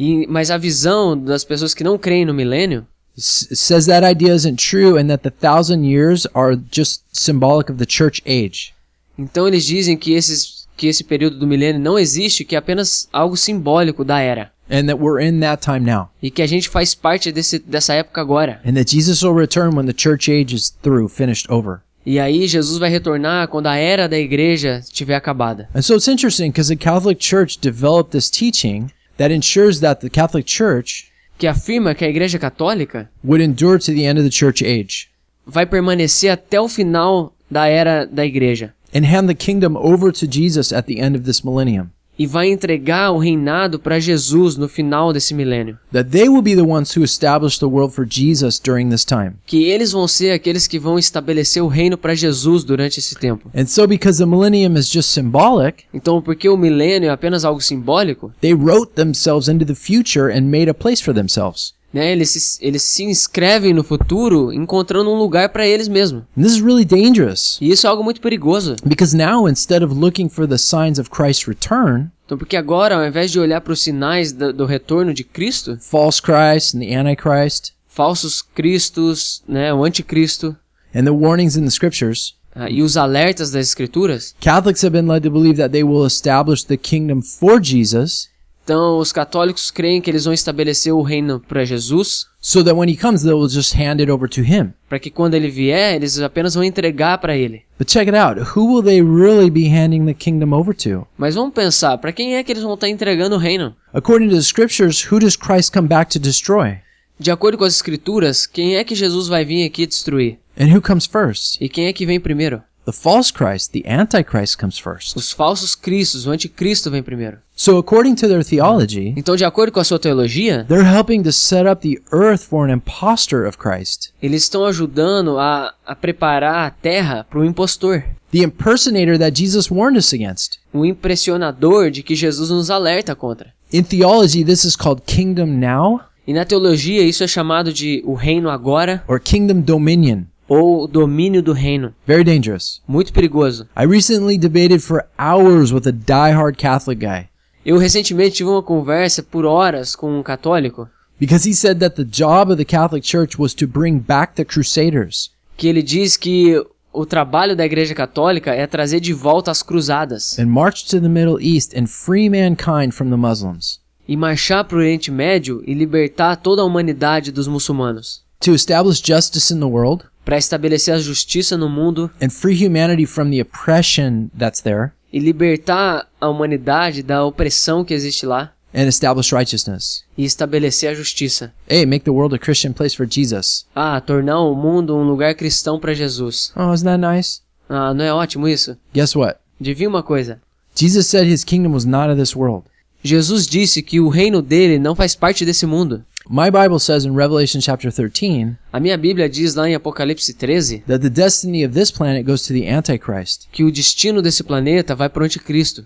E, 0.00 0.26
mas 0.26 0.50
a 0.50 0.56
visão 0.56 1.14
das 1.14 1.44
pessoas 1.44 1.74
que 1.74 1.84
não 1.84 1.98
creem 1.98 2.24
no 2.24 2.32
milênio 2.32 2.86
says 3.18 3.84
that 3.84 4.02
idea 4.02 4.34
isn't 4.34 4.56
true 4.56 4.98
and 4.98 5.08
that 5.08 5.22
the 5.22 5.30
thousand 5.30 5.84
years 5.84 6.26
are 6.32 6.58
just 6.72 7.02
symbolic 7.12 7.70
of 7.70 7.78
the 7.78 7.86
church 7.86 8.22
age. 8.26 8.72
Então 9.18 9.46
eles 9.46 9.66
dizem 9.66 9.98
que, 9.98 10.14
esses, 10.14 10.66
que 10.74 10.86
esse 10.86 11.04
período 11.04 11.38
do 11.38 11.46
milênio 11.46 11.78
não 11.78 11.98
existe, 11.98 12.46
que 12.46 12.54
é 12.54 12.58
apenas 12.58 13.08
algo 13.12 13.36
simbólico 13.36 14.02
da 14.02 14.20
era. 14.20 14.50
And 14.70 14.86
that 14.86 14.98
we're 14.98 15.22
in 15.22 15.40
that 15.40 15.62
time 15.62 15.80
now. 15.80 16.08
E 16.22 16.30
que 16.30 16.40
a 16.40 16.46
gente 16.46 16.70
faz 16.70 16.94
parte 16.94 17.30
desse, 17.30 17.58
dessa 17.58 17.92
época 17.92 18.22
agora. 18.22 18.58
And 18.64 18.72
that 18.74 18.90
Jesus 18.90 19.22
will 19.22 19.34
return 19.34 19.76
when 19.76 19.84
the 19.84 19.92
church 19.94 20.30
age 20.30 20.54
is 20.54 20.70
through, 20.70 21.10
finished, 21.10 21.52
over. 21.52 21.80
E 22.06 22.18
aí 22.18 22.48
Jesus 22.48 22.78
vai 22.78 22.88
retornar 22.88 23.48
quando 23.48 23.66
a 23.66 23.76
era 23.76 24.08
da 24.08 24.18
igreja 24.18 24.78
estiver 24.78 25.16
acabada. 25.16 25.68
And 25.74 25.82
so 25.82 25.94
it's 25.94 26.08
interesting 26.08 26.50
because 26.50 26.74
the 26.74 26.82
Catholic 26.82 27.20
Church 27.20 27.58
developed 27.60 28.12
this 28.12 28.30
teaching 28.30 28.90
that 29.20 29.30
ensures 29.30 29.80
that 29.80 30.00
the 30.00 30.08
Catholic 30.08 30.46
Church 30.46 31.10
Que 31.38 31.46
afirma 31.46 31.94
que 31.94 32.04
a 32.04 32.08
igreja 32.08 32.38
católica 32.38 33.08
would 33.22 33.42
endure 33.42 33.78
to 33.78 33.92
the 33.92 34.04
end 34.06 34.18
of 34.18 34.24
the 34.24 34.30
church 34.30 34.62
age 34.64 35.08
vai 35.46 35.66
permanecer 35.66 36.30
até 36.30 36.58
o 36.60 36.68
final 36.68 37.34
da 37.50 37.66
era 37.68 38.06
da 38.06 38.24
igreja. 38.24 38.72
and 38.94 39.04
hand 39.04 39.28
the 39.28 39.34
kingdom 39.34 39.76
over 39.76 40.10
to 40.10 40.26
Jesus 40.26 40.72
at 40.72 40.86
the 40.86 40.98
end 41.00 41.14
of 41.16 41.24
this 41.24 41.42
millennium. 41.44 41.90
E 42.20 42.26
vai 42.26 42.50
entregar 42.50 43.12
o 43.12 43.18
reinado 43.18 43.78
para 43.78 43.98
Jesus 43.98 44.58
no 44.58 44.68
final 44.68 45.10
desse 45.10 45.32
milênio. 45.32 45.78
That 45.90 46.10
they 46.10 46.28
will 46.28 46.42
be 46.42 46.54
the 46.54 46.60
ones 46.60 46.94
who 46.94 47.02
establish 47.02 47.58
the 47.58 47.64
world 47.64 47.94
for 47.94 48.06
Jesus 48.06 48.60
during 48.60 48.90
this 48.90 49.06
time. 49.06 49.36
Que 49.46 49.64
eles 49.64 49.92
vão 49.92 50.06
ser 50.06 50.32
aqueles 50.32 50.66
que 50.66 50.78
vão 50.78 50.98
estabelecer 50.98 51.62
o 51.62 51.66
reino 51.66 51.96
para 51.96 52.14
Jesus 52.14 52.62
durante 52.62 53.00
esse 53.00 53.14
tempo. 53.14 53.50
And 53.56 53.64
so, 53.64 53.86
because 53.86 54.18
the 54.18 54.26
millennium 54.26 54.76
is 54.76 54.90
just 54.90 55.08
symbolic, 55.08 55.84
Então, 55.94 56.20
porque 56.20 56.46
o 56.46 56.58
milênio 56.58 57.08
é 57.08 57.10
apenas 57.10 57.42
algo 57.42 57.62
simbólico, 57.62 58.30
they 58.42 58.52
wrote 58.52 58.92
themselves 58.96 59.48
into 59.48 59.64
the 59.64 59.74
future 59.74 60.30
and 60.30 60.42
made 60.42 60.68
a 60.68 60.74
place 60.74 61.02
for 61.02 61.14
themselves. 61.14 61.72
Né, 61.92 62.12
eles, 62.12 62.30
se, 62.30 62.58
eles 62.64 62.82
se 62.82 63.02
inscrevem 63.04 63.74
no 63.74 63.82
futuro 63.82 64.52
encontrando 64.52 65.10
um 65.10 65.18
lugar 65.18 65.48
para 65.48 65.66
eles 65.66 65.88
mesmos. 65.88 66.22
This 66.36 66.52
is 66.54 66.60
really 66.60 66.84
dangerous 66.84 67.58
E 67.60 67.70
isso 67.70 67.86
é 67.86 67.90
algo 67.90 68.02
muito 68.04 68.20
perigoso. 68.20 68.76
because 68.84 69.16
now, 69.16 69.48
instead 69.48 69.84
of 69.84 69.94
looking 69.94 70.28
for 70.28 70.46
the 70.46 70.58
signs 70.58 70.98
of 70.98 71.10
Christ's 71.10 71.46
return, 71.48 72.10
Então, 72.26 72.38
porque 72.38 72.56
agora, 72.56 72.94
ao 72.96 73.04
invés 73.04 73.32
de 73.32 73.40
olhar 73.40 73.60
para 73.60 73.72
os 73.72 73.82
sinais 73.82 74.32
do, 74.32 74.52
do 74.52 74.64
retorno 74.64 75.12
de 75.12 75.24
Cristo, 75.24 75.76
false 75.80 76.22
Christ 76.22 76.74
and 76.76 76.80
the 76.80 76.94
Antichrist, 76.94 77.72
falsos 77.88 78.40
cristos, 78.40 79.42
né, 79.48 79.74
o 79.74 79.84
anticristo, 79.84 80.56
and 80.94 81.02
the 81.04 81.10
warnings 81.10 81.56
in 81.56 81.64
the 81.64 81.70
scriptures, 81.70 82.34
ah, 82.54 82.70
e 82.70 82.82
os 82.82 82.96
alertas 82.96 83.50
das 83.50 83.66
escrituras, 83.66 84.32
Catholics 84.40 84.84
have 84.84 84.92
been 84.96 85.08
led 85.10 85.22
to 85.26 85.30
believe 85.30 85.56
that 85.56 85.72
they 85.72 85.82
will 85.82 86.06
establish 86.06 86.64
the 86.64 86.76
kingdom 86.76 87.20
for 87.20 87.60
Jesus 87.60 88.28
então 88.70 88.98
os 88.98 89.10
católicos 89.10 89.68
creem 89.68 90.00
que 90.00 90.08
eles 90.08 90.26
vão 90.26 90.32
estabelecer 90.32 90.92
o 90.94 91.02
reino 91.02 91.40
para 91.40 91.64
Jesus, 91.64 92.26
so 92.40 92.62
that 92.62 92.76
when 92.76 92.88
he 92.88 92.96
comes, 92.96 93.22
they 93.24 93.32
will 93.32 93.48
just 93.48 93.74
hand 93.74 93.98
it 93.98 94.08
over 94.08 94.30
to 94.30 94.42
him. 94.42 94.72
para 94.88 95.00
que 95.00 95.10
quando 95.10 95.34
ele 95.34 95.48
vier, 95.48 95.96
eles 95.96 96.20
apenas 96.20 96.54
vão 96.54 96.62
entregar 96.62 97.18
para 97.18 97.36
ele. 97.36 97.62
But 97.76 97.90
check 97.90 98.06
it 98.06 98.16
out. 98.16 98.40
Who 98.56 98.72
will 98.72 98.84
they 98.84 99.02
really 99.02 99.50
be 99.50 99.68
handing 99.68 100.06
the 100.06 100.14
kingdom 100.14 100.54
over 100.54 100.72
to? 100.84 101.04
Mas 101.18 101.34
vamos 101.34 101.52
pensar, 101.52 101.98
para 101.98 102.12
quem 102.12 102.36
é 102.36 102.44
que 102.44 102.52
eles 102.52 102.62
vão 102.62 102.74
estar 102.74 102.88
entregando 102.88 103.34
o 103.34 103.38
reino? 103.40 103.74
According 103.92 104.28
to 104.28 104.36
the 104.36 104.40
scriptures, 104.40 105.04
who 105.10 105.18
does 105.18 105.34
Christ 105.34 105.72
come 105.72 105.88
back 105.88 106.12
to 106.12 106.20
destroy? 106.20 106.78
De 107.18 107.32
acordo 107.32 107.58
com 107.58 107.64
as 107.64 107.74
escrituras, 107.74 108.46
quem 108.46 108.76
é 108.76 108.84
que 108.84 108.94
Jesus 108.94 109.26
vai 109.26 109.44
vir 109.44 109.66
aqui 109.66 109.84
destruir? 109.84 110.38
And 110.56 110.72
who 110.72 110.80
comes 110.80 111.06
first? 111.06 111.58
E 111.60 111.68
quem 111.68 111.86
é 111.86 111.92
que 111.92 112.06
vem 112.06 112.20
primeiro? 112.20 112.62
The 112.90 112.96
false 112.96 113.30
Christ, 113.30 113.70
the 113.70 113.84
Antichrist 113.86 114.58
comes 114.58 114.76
first. 114.76 115.16
Os 115.16 115.30
falsos 115.30 115.76
cristos, 115.76 116.26
o 116.26 116.32
anticristo 116.32 116.90
vem 116.90 117.04
primeiro. 117.04 117.38
So, 117.54 117.78
according 117.78 118.16
to 118.16 118.26
their 118.26 118.44
theology, 118.44 119.14
Então, 119.16 119.36
de 119.36 119.44
acordo 119.44 119.70
com 119.70 119.78
a 119.78 119.84
sua 119.84 119.98
teologia, 120.00 120.64
they're 120.68 120.82
helping 120.82 121.22
to 121.22 121.30
set 121.30 121.68
up 121.68 121.82
the 121.88 122.02
earth 122.10 122.42
for 122.42 122.68
an 122.68 122.74
impostor 122.74 123.46
of 123.46 123.58
Christ, 123.58 124.12
eles 124.20 124.42
estão 124.42 124.64
ajudando 124.64 125.38
a, 125.38 125.72
a 125.86 125.94
preparar 125.94 126.66
a 126.66 126.70
terra 126.70 127.24
para 127.30 127.38
o 127.38 127.44
impostor. 127.44 128.02
the 128.32 128.42
impersonator 128.42 129.16
that 129.16 129.40
Jesus 129.40 129.70
warned 129.70 129.96
us 129.96 130.12
against. 130.12 130.58
Um 130.74 130.84
impressionador 130.84 131.92
de 131.92 132.02
que 132.02 132.16
Jesus 132.16 132.50
nos 132.50 132.70
alerta 132.70 133.14
contra. 133.14 133.52
In 133.72 133.84
theology, 133.84 134.44
this 134.44 134.64
is 134.64 134.74
called 134.74 135.02
kingdom 135.06 135.60
now 135.60 136.00
E 136.26 136.32
na 136.32 136.44
teologia, 136.44 137.02
isso 137.02 137.22
é 137.22 137.28
chamado 137.28 137.72
de 137.72 138.02
o 138.04 138.14
reino 138.14 138.50
agora 138.50 139.02
or 139.06 139.20
kingdom 139.20 139.60
dominion. 139.60 140.24
Ou 140.50 140.88
domínio 140.88 141.40
do 141.40 141.52
reino. 141.52 141.94
Very 142.04 142.24
dangerous. 142.24 142.82
Muito 142.86 143.12
perigoso. 143.12 143.68
I 143.78 143.84
recently 143.84 144.36
debated 144.36 144.80
for 144.80 145.04
hours 145.16 145.72
with 145.72 145.86
a 145.86 145.92
die-hard 145.92 146.58
Catholic 146.58 147.00
guy 147.00 147.30
Eu 147.64 147.76
recentemente 147.76 148.36
tive 148.36 148.48
uma 148.48 148.62
conversa 148.62 149.22
por 149.22 149.44
horas 149.44 149.94
com 149.94 150.18
um 150.18 150.22
católico 150.22 150.88
because 151.20 151.48
he 151.48 151.54
said 151.54 151.78
that 151.78 151.94
the 151.94 152.04
job 152.04 152.50
of 152.50 152.56
the 152.56 152.64
Catholic 152.64 153.06
Church 153.06 153.38
was 153.38 153.54
to 153.54 153.66
bring 153.66 153.98
back 153.98 154.34
the 154.34 154.44
Crusaders. 154.44 155.30
que 155.56 155.68
ele 155.68 155.82
diz 155.82 156.16
que 156.16 156.54
o 156.92 157.04
trabalho 157.04 157.54
da 157.54 157.64
Igreja 157.64 157.94
Católica 157.94 158.52
é 158.52 158.66
trazer 158.66 158.98
de 158.98 159.12
volta 159.12 159.50
as 159.50 159.62
cruzadas 159.62 160.38
and 160.38 160.46
march 160.46 160.86
to 160.86 161.00
the 161.00 161.08
Middle 161.08 161.38
East 161.40 161.76
and 161.76 161.86
free 161.86 162.28
mankind 162.30 162.92
from 162.92 163.10
the 163.10 163.16
Muslims, 163.16 163.78
e 164.08 164.16
marchar 164.16 164.64
para 164.64 164.78
o 164.78 164.80
Oriente 164.80 165.10
Médio 165.10 165.62
e 165.66 165.74
libertar 165.74 166.36
toda 166.36 166.62
a 166.62 166.64
humanidade 166.64 167.30
dos 167.30 167.46
muçulmanos, 167.46 168.24
to 168.40 168.54
establish 168.54 169.02
justice 169.04 169.52
in 169.52 169.60
the 169.60 169.66
world 169.66 170.04
para 170.24 170.38
estabelecer 170.38 170.94
a 170.94 170.98
justiça 170.98 171.56
no 171.56 171.68
mundo 171.68 172.10
and 172.22 172.30
free 172.30 172.66
humanity 172.66 173.06
from 173.06 173.30
the 173.30 173.40
oppression 173.40 174.28
that's 174.38 174.60
there, 174.60 174.90
e 175.12 175.18
libertar 175.18 176.06
a 176.20 176.28
humanidade 176.28 177.02
da 177.02 177.24
opressão 177.24 177.84
que 177.84 177.94
existe 177.94 178.24
lá, 178.26 178.52
and 178.74 178.86
establish 178.86 179.32
righteousness. 179.32 180.04
e 180.16 180.24
estabelecer 180.24 180.90
a 180.90 180.94
justiça. 180.94 181.52
A. 181.68 181.84
Make 181.86 182.04
the 182.04 182.10
world 182.10 182.34
a 182.34 182.38
Christian 182.38 182.72
place 182.72 182.94
for 182.96 183.06
Jesus. 183.08 183.66
Ah, 183.74 184.00
tornar 184.00 184.40
o 184.40 184.54
mundo 184.54 184.96
um 184.96 185.02
lugar 185.04 185.34
cristão 185.34 185.80
para 185.80 185.94
Jesus. 185.94 186.52
Oh, 186.54 186.72
isn't 186.72 186.84
that 186.84 186.98
nice? 187.00 187.40
Ah, 187.68 187.92
não 187.94 188.04
é 188.04 188.12
ótimo 188.12 188.46
isso? 188.48 188.76
Guess 188.94 189.16
what? 189.16 189.38
Adivinha 189.60 189.88
uma 189.88 190.02
coisa? 190.02 190.40
Jesus 190.74 191.06
said 191.08 191.26
his 191.26 191.42
kingdom 191.44 191.72
was 191.72 191.84
not 191.84 192.08
of 192.10 192.20
this 192.20 192.36
world. 192.36 192.64
Jesus 193.02 193.46
disse 193.46 193.82
que 193.82 193.98
o 193.98 194.08
reino 194.08 194.40
dele 194.42 194.78
não 194.78 194.94
faz 194.94 195.14
parte 195.14 195.44
desse 195.44 195.66
mundo. 195.66 196.04
My 196.32 196.48
Bible 196.48 196.78
says 196.78 197.04
in 197.04 197.16
Revelation 197.16 197.60
chapter 197.60 197.90
13 197.90 198.56
A 198.72 198.78
minha 198.78 198.96
Bíblia 198.96 199.28
diz 199.28 199.56
lá 199.56 199.68
em 199.68 199.74
Apocalipse 199.74 200.32
13 200.32 200.84
that 200.86 201.00
the 201.00 201.10
destiny 201.10 201.66
of 201.66 201.74
this 201.74 201.90
planet 201.90 202.24
goes 202.24 202.42
to 202.42 202.52
the 202.52 202.70
Antichrist 202.70 203.48
que 203.50 203.64
o 203.64 203.72
destino 203.72 204.22
desse 204.22 204.44
planeta 204.44 204.94
vai 204.94 205.08
para 205.08 205.24
o 205.24 205.26
anticristo, 205.26 205.84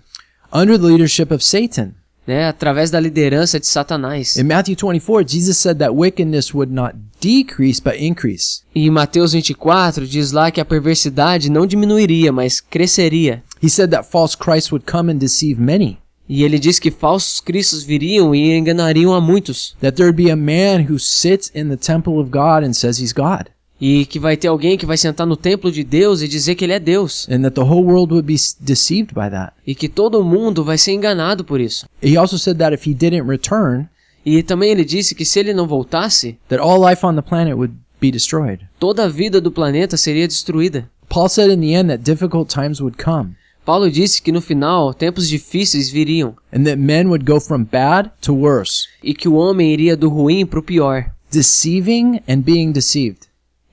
under 0.53 0.77
the 0.77 0.85
leadership 0.85 1.33
of 1.33 1.43
Satan. 1.43 1.93
né, 2.27 2.47
através 2.47 2.91
da 2.91 2.99
liderança 2.99 3.59
de 3.59 3.65
Satanás. 3.65 4.35
In 4.37 4.43
Matthew 4.43 4.75
24, 4.75 5.27
Jesus 5.27 5.57
said 5.57 5.79
that 5.79 5.95
wickedness 5.95 6.53
would 6.53 6.71
not 6.71 6.95
decrease 7.19 7.81
but 7.81 7.95
increase. 7.99 8.61
E 8.75 8.85
em 8.85 8.91
Mateus 8.91 9.33
24 9.33 10.05
diz 10.05 10.31
lá 10.31 10.51
que 10.51 10.61
a 10.61 10.65
perversidade 10.65 11.49
não 11.49 11.65
diminuiria, 11.65 12.31
mas 12.31 12.61
cresceria. 12.61 13.43
He 13.63 13.69
said 13.69 13.89
that 13.89 14.07
false 14.07 14.37
Christ 14.37 14.71
would 14.71 14.85
come 14.85 15.11
and 15.11 15.17
deceive 15.17 15.59
many. 15.59 15.97
E 16.27 16.43
ele 16.43 16.57
diz 16.57 16.79
que 16.79 16.89
falsos 16.89 17.39
cristos 17.39 17.83
viriam 17.83 18.33
e 18.33 18.57
enganariam 18.57 19.13
a 19.13 19.21
muitos. 19.21 19.75
That 19.79 19.95
there 19.95 20.11
be 20.11 20.31
a 20.31 20.35
man 20.35 20.87
who 20.89 20.97
sits 20.97 21.51
in 21.53 21.69
the 21.69 21.77
temple 21.77 22.19
of 22.19 22.29
God 22.31 22.63
and 22.63 22.73
says 22.73 22.99
he's 22.99 23.13
God. 23.13 23.47
E 23.79 24.05
que 24.05 24.19
vai 24.19 24.37
ter 24.37 24.47
alguém 24.47 24.77
que 24.77 24.85
vai 24.85 24.97
sentar 24.97 25.27
no 25.27 25.35
templo 25.35 25.71
de 25.71 25.83
Deus 25.83 26.21
e 26.21 26.27
dizer 26.27 26.55
que 26.55 26.63
ele 26.63 26.73
é 26.73 26.79
Deus. 26.79 27.27
And 27.29 27.41
that 27.41 27.53
the 27.55 27.61
whole 27.61 27.83
world 27.83 28.13
would 28.13 28.25
be 28.25 28.35
deceived 28.61 29.13
by 29.13 29.29
that. 29.29 29.53
E 29.67 29.75
que 29.75 29.89
todo 29.89 30.23
mundo 30.23 30.63
vai 30.63 30.77
ser 30.77 30.93
enganado 30.93 31.43
por 31.43 31.59
isso. 31.59 31.85
He 32.01 32.17
also 32.17 32.37
said 32.37 32.57
that 32.57 32.73
if 32.73 32.87
he 32.89 32.93
didn't 32.93 33.27
return, 33.29 33.87
E 34.25 34.41
também 34.41 34.71
ele 34.71 34.83
disse 34.83 35.13
que 35.13 35.23
se 35.23 35.39
ele 35.39 35.53
não 35.53 35.67
voltasse, 35.67 36.39
that 36.49 36.59
all 36.59 36.81
life 36.83 37.05
on 37.05 37.13
the 37.15 37.21
planet 37.21 37.53
would 37.53 37.75
be 38.01 38.09
destroyed. 38.09 38.61
toda 38.79 39.03
a 39.03 39.07
vida 39.07 39.39
do 39.39 39.51
planeta 39.51 39.97
seria 39.97 40.27
destruída. 40.27 40.89
Paul 41.07 41.29
said 41.29 41.51
in 41.51 41.59
the 41.61 41.75
end 41.75 41.89
that 41.89 42.01
difficult 42.03 42.51
times 42.51 42.81
would 42.81 42.97
come 42.97 43.35
Paulo 43.65 43.89
disse 43.89 44.21
que 44.21 44.31
no 44.31 44.39
final 44.41 44.93
tempos 44.93 45.27
difíceis 45.27 45.89
viriam 45.89 46.35
and 46.53 46.65
that 46.65 46.77
men 46.77 47.07
would 47.07 47.25
go 47.25 47.39
from 47.39 47.63
bad 47.63 48.11
to 48.21 48.33
worse, 48.33 48.87
e 49.03 49.13
que 49.13 49.27
o 49.27 49.33
homem 49.35 49.73
iria 49.73 49.97
do 49.97 50.07
ruim 50.07 50.45
para 50.45 50.59
o 50.59 50.63
pior, 50.63 51.11
deceiving 51.31 52.21
and 52.27 52.41
being 52.41 52.71
deceived. 52.71 53.27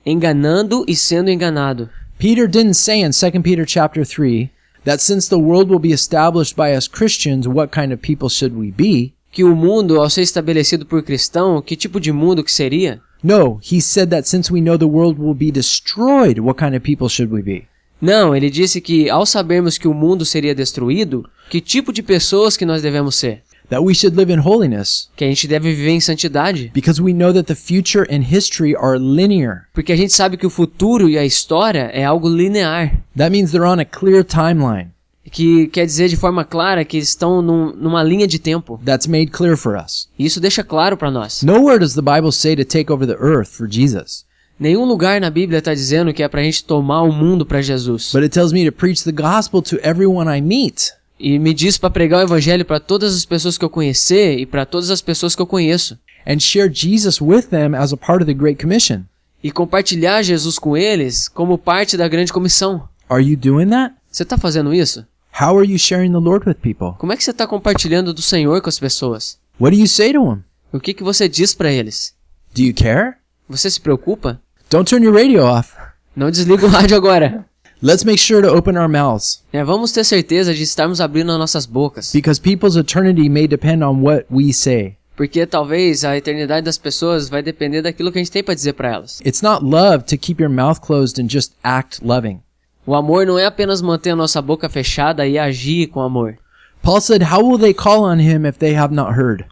enganando 0.05 0.83
e 0.87 0.95
sendo 0.95 1.29
enganado. 1.29 1.89
Peter 2.17 2.47
didn't 2.47 2.75
say 2.75 3.01
in 3.01 3.11
2 3.11 3.41
Peter 3.41 3.65
chapter 3.65 4.03
3 4.05 4.49
that 4.83 5.01
since 5.01 5.29
the 5.29 5.39
world 5.39 5.69
will 5.69 5.79
be 5.79 5.93
established 5.93 6.55
by 6.55 6.75
us 6.75 6.87
Christians, 6.87 7.47
what 7.47 7.71
kind 7.71 7.93
of 7.93 8.01
people 8.01 8.29
should 8.29 8.55
we 8.55 8.71
be? 8.71 9.13
Que 9.31 9.43
o 9.43 9.55
mundo, 9.55 9.99
ao 9.99 10.09
ser 10.09 10.21
estabelecido 10.21 10.85
por 10.85 11.01
cristão, 11.01 11.61
que 11.61 11.75
tipo 11.75 11.99
de 11.99 12.11
mundo 12.11 12.43
que 12.43 12.51
seria? 12.51 13.01
No, 13.23 13.59
he 13.63 13.79
said 13.81 14.09
that 14.09 14.27
since 14.27 14.51
we 14.51 14.59
know 14.59 14.77
the 14.77 14.85
world 14.85 15.17
will 15.17 15.33
be 15.33 15.51
destroyed, 15.51 16.39
what 16.39 16.59
kind 16.59 16.75
of 16.75 16.83
people 16.83 17.07
should 17.07 17.31
we 17.31 17.41
be? 17.41 17.65
Não, 18.03 18.35
ele 18.35 18.49
disse 18.49 18.81
que 18.81 19.09
ao 19.09 19.25
sabermos 19.25 19.77
que 19.77 19.87
o 19.87 19.93
mundo 19.93 20.25
seria 20.25 20.53
destruído, 20.53 21.25
que 21.49 21.61
tipo 21.61 21.93
de 21.93 22.03
pessoas 22.03 22.57
que 22.57 22.65
nós 22.65 22.81
devemos 22.81 23.15
ser? 23.15 23.41
That 23.69 23.81
we 23.81 23.93
should 23.95 24.15
live 24.17 24.31
in 24.31 24.39
holiness 24.39 25.09
Que 25.15 25.23
a 25.23 25.27
gente 25.29 25.47
deve 25.47 25.73
viver 25.73 25.91
em 25.91 25.99
santidade. 26.01 26.69
because 26.73 27.01
we 27.01 27.13
know 27.13 27.31
that 27.33 27.45
the 27.47 27.55
future 27.55 28.05
and 28.13 28.21
history 28.23 28.75
are 28.75 28.99
linear. 28.99 29.67
Porque 29.73 29.93
a 29.93 29.95
gente 29.95 30.11
sabe 30.13 30.35
que 30.35 30.45
o 30.45 30.49
futuro 30.49 31.09
e 31.09 31.17
a 31.17 31.25
história 31.25 31.89
é 31.93 32.03
algo 32.03 32.27
linear. 32.27 32.91
That 33.15 33.31
means 33.31 33.51
they're 33.51 33.65
on 33.65 33.79
a 33.79 33.85
clear 33.85 34.23
timeline 34.25 34.89
Que 35.31 35.67
quer 35.67 35.85
dizer 35.85 36.09
de 36.09 36.17
forma 36.17 36.43
clara 36.43 36.83
que 36.83 36.97
estão 36.97 37.41
num- 37.41 37.73
numa 37.73 38.03
linha 38.03 38.27
de 38.27 38.37
tempo. 38.37 38.79
that's 38.85 39.07
made 39.07 39.27
clear 39.27 39.55
for 39.55 39.77
us. 39.77 40.09
Isso 40.19 40.41
deixa 40.41 40.61
claro 40.63 40.97
para 40.97 41.09
nós. 41.09 41.41
Nowhere 41.41 41.79
does 41.79 41.93
the 41.95 42.01
Bible 42.01 42.33
say 42.33 42.55
to 42.57 42.65
take 42.65 42.91
over 42.91 43.07
the 43.07 43.15
earth 43.17 43.47
for 43.49 43.65
Jesus, 43.67 44.25
Nenhum 44.63 44.85
lugar 44.85 45.19
na 45.19 45.29
Bíblia 45.29 45.59
está 45.59 45.73
dizendo 45.73 46.13
que 46.13 46.23
é 46.23 46.27
pra 46.29 46.41
gente 46.41 46.63
tomar 46.63 47.01
o 47.01 47.11
mundo 47.11 47.45
para 47.45 47.61
Jesus. 47.61 48.13
but 48.13 48.23
it 48.23 48.29
tells 48.29 48.53
me 48.53 48.63
to 48.63 48.71
preach 48.71 49.03
the 49.03 49.11
gospel 49.11 49.61
to 49.61 49.75
everyone 49.83 50.29
I 50.33 50.39
meet. 50.39 50.91
E 51.19 51.37
me 51.37 51.53
diz 51.53 51.77
para 51.77 51.89
pregar 51.89 52.21
o 52.21 52.23
evangelho 52.23 52.63
para 52.63 52.79
todas 52.79 53.13
as 53.13 53.25
pessoas 53.25 53.57
que 53.57 53.65
eu 53.65 53.69
conhecer 53.69 54.39
e 54.39 54.45
para 54.45 54.65
todas 54.65 54.89
as 54.89 55.01
pessoas 55.01 55.35
que 55.35 55.41
eu 55.41 55.45
conheço. 55.45 55.99
and 56.25 56.39
share 56.39 56.73
Jesus 56.73 57.19
with 57.19 57.49
them 57.49 57.75
as 57.75 57.91
a 57.91 57.97
part 57.97 58.23
of 58.23 58.25
the 58.25 58.33
Great 58.33 58.57
Commission. 58.63 59.01
E 59.43 59.51
compartilhar 59.51 60.23
Jesus 60.23 60.57
com 60.57 60.77
eles 60.77 61.27
como 61.27 61.57
parte 61.57 61.97
da 61.97 62.07
grande 62.07 62.31
comissão. 62.31 62.87
Are 63.09 63.21
you 63.21 63.35
doing 63.35 63.67
that? 63.67 63.93
Você 64.09 64.23
está 64.23 64.37
fazendo 64.37 64.73
isso? 64.73 65.05
How 65.41 65.59
are 65.59 65.69
you 65.69 65.77
sharing 65.77 66.13
the 66.13 66.19
Lord 66.19 66.47
with 66.47 66.55
people? 66.61 66.97
Como 66.97 67.11
é 67.11 67.17
que 67.17 67.23
você 67.25 67.31
está 67.31 67.45
compartilhando 67.45 68.13
do 68.13 68.21
Senhor 68.21 68.61
com 68.61 68.69
as 68.69 68.79
pessoas? 68.79 69.37
What 69.59 69.75
do 69.75 69.81
you 69.81 69.89
say 69.89 70.13
to 70.13 70.21
them? 70.23 70.43
O 70.71 70.79
que, 70.79 70.93
que 70.93 71.03
você 71.03 71.27
diz 71.27 71.53
para 71.53 71.69
eles? 71.69 72.13
Do 72.55 72.61
you 72.61 72.73
care? 72.73 73.15
Você 73.49 73.69
se 73.69 73.81
preocupa? 73.81 74.39
Don't 74.73 74.89
turn 74.89 75.03
your 75.03 75.13
radio 75.13 75.43
off. 75.43 75.71
Não 76.15 76.31
desliga 76.31 76.65
o 76.65 76.67
rádio 76.67 76.97
agora. 76.97 77.45
Let's 77.79 78.03
make 78.03 78.17
sure 78.17 78.41
to 78.41 78.51
open 78.57 78.75
our 78.75 78.89
mouths 78.89 79.43
É, 79.53 79.63
vamos 79.63 79.91
ter 79.91 80.03
certeza 80.03 80.51
de 80.51 80.63
estarmos 80.63 80.99
abrindo 80.99 81.31
as 81.31 81.37
nossas 81.37 81.67
bocas. 81.67 82.11
because 82.11 82.41
people's 82.41 82.75
eternity 82.75 83.29
may 83.29 83.47
depend 83.47 83.83
on 83.83 84.01
what 84.01 84.25
we 84.31 84.51
say. 84.51 84.97
Porque 85.15 85.45
talvez 85.45 86.03
a 86.03 86.17
eternidade 86.17 86.65
das 86.65 86.79
pessoas 86.79 87.29
vai 87.29 87.43
depender 87.43 87.83
daquilo 87.83 88.11
que 88.11 88.17
a 88.17 88.23
gente 88.23 88.31
tem 88.31 88.43
para 88.43 88.55
dizer 88.55 88.73
para 88.73 88.91
elas. 88.91 89.21
It's 89.23 89.43
not 89.43 89.63
love 89.63 90.05
to 90.05 90.17
keep 90.17 90.41
your 90.41 90.49
mouth 90.49 90.79
closed 90.79 91.23
and 91.23 91.29
just 91.29 91.53
act 91.63 92.03
loving. 92.03 92.41
O 92.83 92.95
amor 92.95 93.27
não 93.27 93.37
é 93.37 93.45
apenas 93.45 93.79
manter 93.79 94.09
a 94.09 94.15
nossa 94.15 94.41
boca 94.41 94.67
fechada 94.67 95.27
e 95.27 95.37
agir 95.37 95.85
com 95.85 96.01
amor. 96.01 96.39
Paul 96.81 96.99
said, 96.99 97.21
How 97.31 97.47
will 97.47 97.59
they 97.59 97.75
call 97.75 98.05
on 98.05 98.19
him 98.19 98.47
if 98.47 98.57
they 98.57 98.73
have 98.75 98.91
not 98.91 99.11
heard? 99.11 99.45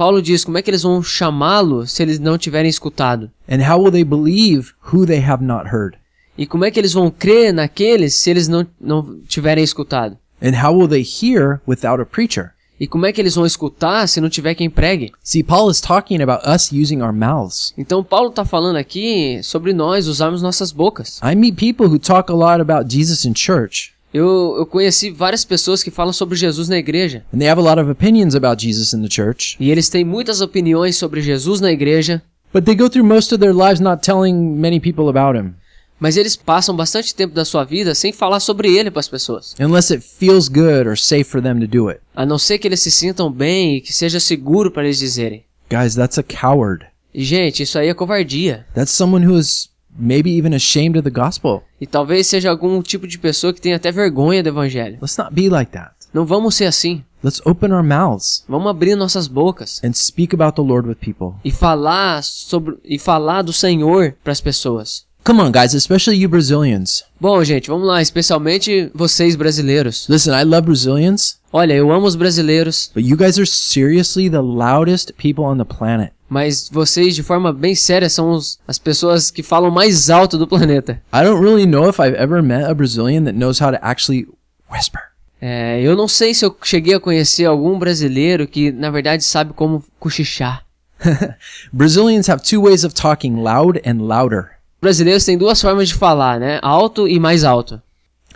Paulo 0.00 0.22
diz 0.22 0.46
como 0.46 0.56
é 0.56 0.62
que 0.62 0.70
eles 0.70 0.82
vão 0.82 1.02
chamá-lo 1.02 1.86
se 1.86 2.02
eles 2.02 2.18
não 2.18 2.38
tiverem 2.38 2.70
escutado? 2.70 3.30
And 3.46 3.58
how 3.70 3.78
will 3.78 3.92
they 3.92 4.02
believe 4.02 4.72
who 4.90 5.04
they 5.04 5.22
have 5.22 5.44
not 5.44 5.66
heard? 5.66 5.98
E 6.38 6.46
como 6.46 6.64
é 6.64 6.70
que 6.70 6.80
eles 6.80 6.94
vão 6.94 7.10
crer 7.10 7.52
naqueles 7.52 8.14
se 8.14 8.30
eles 8.30 8.48
não, 8.48 8.66
não 8.80 9.20
tiverem 9.28 9.62
escutado? 9.62 10.16
And 10.42 10.52
how 10.66 10.74
will 10.74 10.88
they 10.88 11.02
hear 11.02 11.60
without 11.68 12.00
a 12.00 12.06
preacher? 12.06 12.52
E 12.80 12.86
como 12.86 13.04
é 13.04 13.12
que 13.12 13.20
eles 13.20 13.34
vão 13.34 13.44
escutar 13.44 14.08
se 14.08 14.22
não 14.22 14.30
tiver 14.30 14.54
quem 14.54 14.70
pregue? 14.70 15.12
See, 15.22 15.42
Paul 15.42 15.70
is 15.70 15.82
talking 15.82 16.22
about 16.22 16.48
us 16.48 16.72
using 16.72 17.02
our 17.02 17.12
mouths. 17.12 17.74
Então 17.76 18.02
Paulo 18.02 18.30
está 18.30 18.42
falando 18.42 18.76
aqui 18.76 19.42
sobre 19.42 19.74
nós 19.74 20.06
usarmos 20.06 20.40
nossas 20.40 20.72
bocas. 20.72 21.20
I 21.22 21.34
meet 21.34 21.56
people 21.56 21.88
who 21.88 21.98
talk 21.98 22.32
a 22.32 22.34
lot 22.34 22.62
about 22.62 22.90
Jesus 22.90 23.26
in 23.26 23.34
church, 23.36 23.92
Eu, 24.12 24.56
eu 24.58 24.66
conheci 24.66 25.10
várias 25.10 25.44
pessoas 25.44 25.82
que 25.82 25.90
falam 25.90 26.12
sobre 26.12 26.36
Jesus 26.36 26.68
na 26.68 26.76
igreja. 26.78 27.24
and 27.32 27.38
they 27.38 27.48
have 27.48 27.60
a 27.60 27.64
lot 27.64 27.80
of 27.80 27.90
opinions 27.90 28.34
about 28.34 28.60
Jesus 28.64 28.92
in 28.92 29.02
the 29.02 29.08
church, 29.08 29.56
E 29.60 29.70
eles 29.70 29.88
têm 29.88 30.04
muitas 30.04 30.40
opiniões 30.40 30.96
sobre 30.96 31.20
Jesus 31.20 31.60
na 31.60 31.70
igreja, 31.70 32.20
but 32.52 32.64
they 32.64 32.74
go 32.74 32.88
through 32.90 33.06
most 33.06 33.32
of 33.32 33.38
their 33.40 33.54
lives 33.54 33.78
not 33.80 34.02
telling 34.02 34.34
many 34.34 34.80
people 34.80 35.08
about 35.08 35.38
him, 35.38 35.54
mas 36.00 36.16
eles 36.16 36.34
passam 36.34 36.74
bastante 36.74 37.14
tempo 37.14 37.34
da 37.34 37.44
sua 37.44 37.62
vida 37.62 37.94
sem 37.94 38.12
falar 38.12 38.40
sobre 38.40 38.76
ele 38.76 38.90
para 38.90 39.00
as 39.00 39.08
pessoas. 39.08 39.54
unless 39.60 39.92
it 39.94 40.02
feels 40.04 40.48
good 40.48 40.88
or 40.88 40.98
safe 40.98 41.24
for 41.24 41.40
them 41.40 41.60
to 41.60 41.66
do 41.68 41.88
it. 41.88 42.00
A 42.16 42.26
não 42.26 42.38
ser 42.38 42.58
que 42.58 42.66
eles 42.66 42.80
se 42.80 42.90
sintam 42.90 43.30
bem 43.30 43.76
e 43.76 43.80
que 43.80 43.92
seja 43.92 44.18
seguro 44.18 44.70
para 44.72 44.82
eles 44.84 44.98
dizerem. 44.98 45.44
Guys, 45.70 45.94
that's 45.94 46.18
a 46.18 46.22
coward. 46.24 46.84
E 47.14 47.22
gente, 47.24 47.62
isso 47.62 47.78
aí 47.78 47.88
é 47.88 47.94
covardia. 47.94 48.66
That's 48.74 48.90
someone 48.92 49.24
who 49.26 49.38
is 49.38 49.69
maybe 50.00 50.30
even 50.30 50.54
ashamed 50.54 50.96
of 50.96 51.02
the 51.02 51.10
gospel. 51.10 51.62
E 51.80 51.86
talvez 51.86 52.26
seja 52.26 52.50
algum 52.50 52.80
tipo 52.82 53.06
de 53.06 53.18
pessoa 53.18 53.52
que 53.52 53.60
tenha 53.60 53.76
até 53.76 53.92
vergonha 53.92 54.42
do 54.42 54.48
evangelho. 54.48 54.98
Let's 55.00 55.16
not 55.16 55.32
be 55.34 55.48
like 55.48 55.72
that. 55.72 55.92
Não 56.12 56.24
vamos 56.26 56.54
ser 56.56 56.64
assim. 56.64 57.04
Let's 57.22 57.40
open 57.44 57.70
our 57.70 57.82
mouths 57.84 58.44
Vamos 58.48 58.70
abrir 58.70 58.96
nossas 58.96 59.28
bocas 59.28 59.80
and 59.84 59.92
speak 59.92 60.34
about 60.34 60.54
the 60.56 60.66
Lord 60.66 60.88
with 60.88 60.96
people. 60.96 61.34
e 61.44 61.50
falar 61.50 62.22
sobre 62.24 62.78
e 62.82 62.98
falar 62.98 63.42
do 63.42 63.52
Senhor 63.52 64.14
para 64.24 64.32
as 64.32 64.40
pessoas. 64.40 65.04
Come 65.24 65.40
on, 65.42 65.52
guys, 65.52 65.74
especially 65.74 66.18
you 66.18 66.28
Brazilians. 66.28 67.04
Bom, 67.20 67.42
gente, 67.44 67.68
vamos 67.68 67.86
lá, 67.86 68.00
especialmente 68.00 68.90
vocês 68.94 69.36
brasileiros. 69.36 70.06
Listen, 70.08 70.32
I 70.32 70.44
love 70.44 70.62
Brazilians, 70.66 71.38
Olha, 71.52 71.74
eu 71.74 71.90
amo 71.90 72.06
os 72.06 72.14
brasileiros, 72.14 72.90
but 72.94 73.04
you 73.04 73.16
guys 73.16 73.36
are 73.36 73.46
seriously 73.46 74.30
the 74.30 74.38
loudest 74.40 75.12
people 75.14 75.44
on 75.44 75.58
the 75.58 75.64
planet. 75.64 76.12
mas 76.28 76.68
vocês 76.72 77.14
de 77.16 77.24
forma 77.24 77.52
bem 77.52 77.74
séria 77.74 78.08
são 78.08 78.30
os- 78.30 78.58
as 78.68 78.78
pessoas 78.78 79.32
que 79.32 79.42
falam 79.42 79.68
mais 79.70 80.08
alto 80.08 80.38
do 80.38 80.46
planeta. 80.46 81.02
I 81.12 81.24
don't 81.24 81.40
really 81.44 81.66
know 81.66 81.88
if 81.90 81.98
I've 81.98 82.16
ever 82.16 82.40
met 82.40 82.64
a 82.64 82.72
Brazilian 82.74 83.24
that 83.24 83.36
knows 83.36 83.60
how 83.60 83.72
to 83.72 83.78
actually 83.82 84.28
whisper. 84.72 85.00
É, 85.42 85.80
eu 85.82 85.96
não 85.96 86.06
sei 86.06 86.32
se 86.34 86.44
eu 86.44 86.56
cheguei 86.62 86.94
a 86.94 87.00
conhecer 87.00 87.46
algum 87.46 87.78
brasileiro 87.78 88.46
que 88.46 88.70
na 88.70 88.90
verdade 88.90 89.24
sabe 89.24 89.52
como 89.54 89.82
cochichar. 89.98 90.64
Brazilians 91.72 92.28
have 92.28 92.42
two 92.42 92.62
ways 92.62 92.84
of 92.84 92.94
talking 92.94 93.42
loud 93.42 93.80
and 93.84 94.02
louder. 94.06 94.59
Brasileiros 94.80 95.24
têm 95.24 95.36
duas 95.36 95.60
formas 95.60 95.88
de 95.88 95.94
falar, 95.94 96.40
né? 96.40 96.58
Alto 96.62 97.06
e 97.06 97.18
mais 97.20 97.44
alto. 97.44 97.80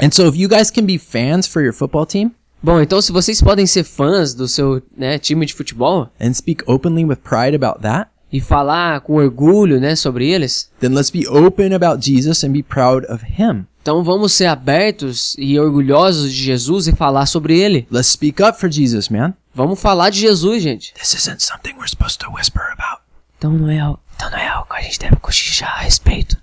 And 0.01 0.11
so, 0.11 0.27
if 0.27 0.37
you 0.37 0.49
guys 0.49 0.71
can 0.71 0.85
be 0.85 0.99
fans 0.99 1.47
for 1.47 1.63
your 1.63 1.73
football 1.73 2.05
team 2.05 2.33
Bom, 2.65 2.81
então 2.81 3.03
se 3.03 3.13
vocês 3.13 3.43
podem 3.43 3.67
ser 3.67 3.85
fãs 3.85 4.33
do 4.33 4.49
seu 4.49 4.83
né, 4.97 5.19
time 5.19 5.45
de 5.45 5.53
futebol 5.53 6.09
and 6.19 6.33
speak 6.33 6.65
openly 6.67 7.05
with 7.05 7.17
pride 7.17 7.55
about 7.55 7.83
that, 7.83 8.11
e 8.33 8.41
falar 8.41 9.03
com 9.03 9.17
orgulho, 9.17 9.79
né, 9.79 9.95
sobre 9.95 10.31
eles, 10.31 10.71
then 10.81 10.95
let's 10.95 11.11
be 11.11 11.29
open 11.29 11.75
about 11.75 12.03
Jesus 12.03 12.43
and 12.43 12.53
be 12.53 12.63
proud 12.63 13.05
of 13.13 13.23
him. 13.23 13.67
então 13.83 14.03
vamos 14.03 14.33
ser 14.33 14.47
abertos 14.47 15.37
e 15.39 15.61
orgulhosos 15.61 16.33
de 16.33 16.43
Jesus 16.43 16.89
e 16.89 16.97
falar 16.97 17.27
sobre 17.27 17.61
ele. 17.61 17.87
Let's 17.91 18.09
speak 18.09 18.43
up 18.43 18.59
for 18.59 18.71
Jesus, 18.71 19.11
man. 19.11 19.35
Vamos 19.55 19.79
falar 19.79 20.09
de 20.09 20.21
Jesus, 20.21 20.63
gente. 20.63 20.95
This 20.95 21.13
isn't 21.13 21.43
something 21.43 21.75
we're 21.75 21.87
supposed 21.87 22.19
to 22.21 22.31
whisper 22.31 22.63
about. 22.73 23.04
Então 23.45 23.59
não 23.59 23.69
é, 23.69 23.77
então 23.77 24.31
não 24.31 24.39
é 24.39 24.49
algo 24.49 24.71
que 24.71 24.77
a 24.79 24.81
gente 24.81 24.99
deve 24.99 25.17
cochichar 25.17 25.71
a 25.77 25.83
respeito. 25.83 26.39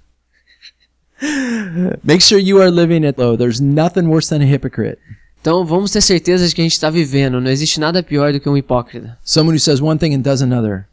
Make 2.04 2.22
sure 2.22 2.40
you 2.40 2.62
are 2.62 2.70
living 2.70 3.08
it 3.08 3.18
though. 3.18 3.36
There's 3.36 3.60
nothing 3.60 4.06
worse 4.06 4.30
than 4.30 4.44
a 4.44 4.46
hypocrite. 4.46 5.00
Então 5.42 5.66
vamos 5.66 5.90
ter 5.90 6.02
certeza 6.02 6.48
de 6.48 6.54
que 6.54 6.62
a 6.62 6.64
gente 6.64 6.74
está 6.74 6.92
vivendo. 6.92 7.42
Não 7.42 7.50
existe 7.50 7.80
nada 7.80 8.04
pior 8.04 8.32
do 8.32 8.40
que 8.40 8.48
um 8.48 8.56
hipócrita. 8.56 9.18
Someone 9.24 9.56
who 9.56 9.60
says 9.60 9.82
one 9.82 9.98
thing 9.98 10.14
and 10.14 10.22
does 10.22 10.44
another. 10.44 10.86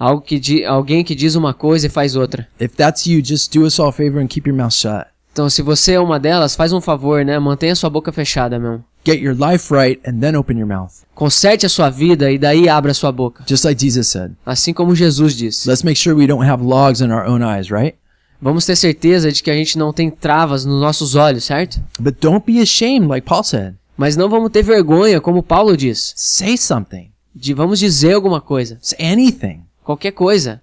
Algo 0.00 0.20
que 0.20 0.40
di 0.40 0.64
alguém 0.64 1.04
que 1.04 1.14
diz 1.14 1.36
uma 1.36 1.54
coisa 1.54 1.86
e 1.86 1.88
faz 1.88 2.16
outra. 2.16 2.48
If 2.60 2.74
that's 2.74 3.06
you, 3.06 3.24
just 3.24 3.56
do 3.56 3.64
us 3.64 3.78
all 3.78 3.90
a 3.90 3.92
favor 3.92 4.20
and 4.20 4.26
keep 4.26 4.48
your 4.48 4.56
mouth 4.56 4.74
shut. 4.74 5.11
Então 5.32 5.48
se 5.48 5.62
você 5.62 5.92
é 5.92 6.00
uma 6.00 6.20
delas, 6.20 6.54
faz 6.54 6.72
um 6.72 6.80
favor, 6.80 7.24
né? 7.24 7.38
Mantenha 7.38 7.74
sua 7.74 7.88
boca 7.88 8.12
fechada, 8.12 8.58
meu. 8.58 8.80
Get 9.04 9.20
your 9.20 9.34
life 9.34 9.72
right 9.72 10.00
and 10.06 10.20
then 10.20 10.36
open 10.36 10.58
your 10.58 10.68
mouth. 10.68 10.92
Conserte 11.14 11.66
a 11.66 11.68
sua 11.68 11.90
vida 11.90 12.30
e 12.30 12.38
daí 12.38 12.68
abra 12.68 12.94
sua 12.94 13.10
boca. 13.10 13.42
Just 13.48 13.64
like 13.64 13.80
Jesus 13.82 14.08
said. 14.08 14.32
Assim 14.44 14.72
como 14.72 14.94
Jesus 14.94 15.34
disse. 15.34 15.68
Let's 15.68 15.82
make 15.82 15.98
sure 15.98 16.14
we 16.14 16.26
don't 16.26 16.48
have 16.48 16.62
logs 16.62 17.00
in 17.00 17.10
our 17.10 17.26
own 17.26 17.42
eyes, 17.42 17.70
right? 17.70 17.96
Vamos 18.40 18.66
ter 18.66 18.76
certeza 18.76 19.32
de 19.32 19.42
que 19.42 19.50
a 19.50 19.54
gente 19.54 19.78
não 19.78 19.92
tem 19.92 20.10
travas 20.10 20.64
nos 20.64 20.80
nossos 20.80 21.14
olhos, 21.14 21.44
certo? 21.44 21.80
But 21.98 22.16
don't 22.20 22.44
be 22.44 22.60
ashamed, 22.60 23.08
like 23.08 23.26
Paul 23.26 23.44
said. 23.44 23.74
Mas 23.96 24.16
não 24.16 24.28
vamos 24.28 24.50
ter 24.50 24.62
vergonha, 24.62 25.20
como 25.20 25.42
Paulo 25.42 25.76
diz. 25.76 26.12
Say 26.16 26.56
something. 26.58 27.10
De 27.34 27.54
vamos 27.54 27.78
dizer 27.78 28.14
alguma 28.14 28.40
coisa. 28.40 28.78
Say 28.80 28.98
anything. 29.00 29.62
Qualquer 29.84 30.12
coisa. 30.12 30.60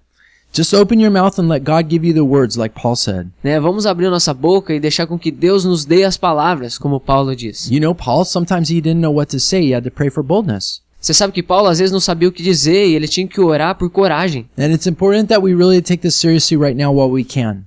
Just 0.52 0.74
open 0.74 1.00
your 1.00 1.12
mouth 1.12 1.38
and 1.38 1.48
let 1.48 1.62
God 1.62 1.88
give 1.88 2.04
you 2.04 2.12
the 2.12 2.24
words, 2.24 2.56
like 2.56 2.74
Paul 2.74 2.96
said. 2.96 3.28
Né? 3.42 3.60
Vamos 3.60 3.86
abrir 3.86 4.10
nossa 4.10 4.34
boca 4.34 4.74
e 4.74 4.80
deixar 4.80 5.06
com 5.06 5.16
que 5.16 5.30
Deus 5.30 5.64
nos 5.64 5.84
dê 5.84 6.02
as 6.02 6.16
palavras, 6.16 6.76
como 6.76 6.98
Paulo 6.98 7.36
diz. 7.36 7.70
You 7.70 7.80
know, 7.80 7.94
Paul, 7.94 8.24
sometimes 8.24 8.68
he 8.68 8.80
didn't 8.80 9.00
know 9.00 9.14
what 9.14 9.30
to 9.30 9.38
say. 9.38 9.68
He 9.68 9.74
had 9.74 9.84
to 9.84 9.90
pray 9.92 10.10
for 10.10 10.24
boldness. 10.24 10.82
Você 11.00 11.14
sabe 11.14 11.32
que 11.32 11.42
Paulo 11.42 11.68
às 11.68 11.78
vezes 11.78 11.92
não 11.92 12.00
sabia 12.00 12.28
o 12.28 12.32
que 12.32 12.42
dizer 12.42 12.88
e 12.88 12.94
ele 12.94 13.06
tinha 13.06 13.26
que 13.26 13.40
orar 13.40 13.76
por 13.76 13.88
coragem. 13.90 14.48
And 14.58 14.72
it's 14.72 14.86
important 14.86 15.28
that 15.28 15.40
we 15.40 15.54
really 15.54 15.80
take 15.80 16.02
this 16.02 16.16
seriously 16.16 16.56
right 16.56 16.76
now 16.76 16.92
while 16.92 17.10
we 17.10 17.24
can. 17.24 17.64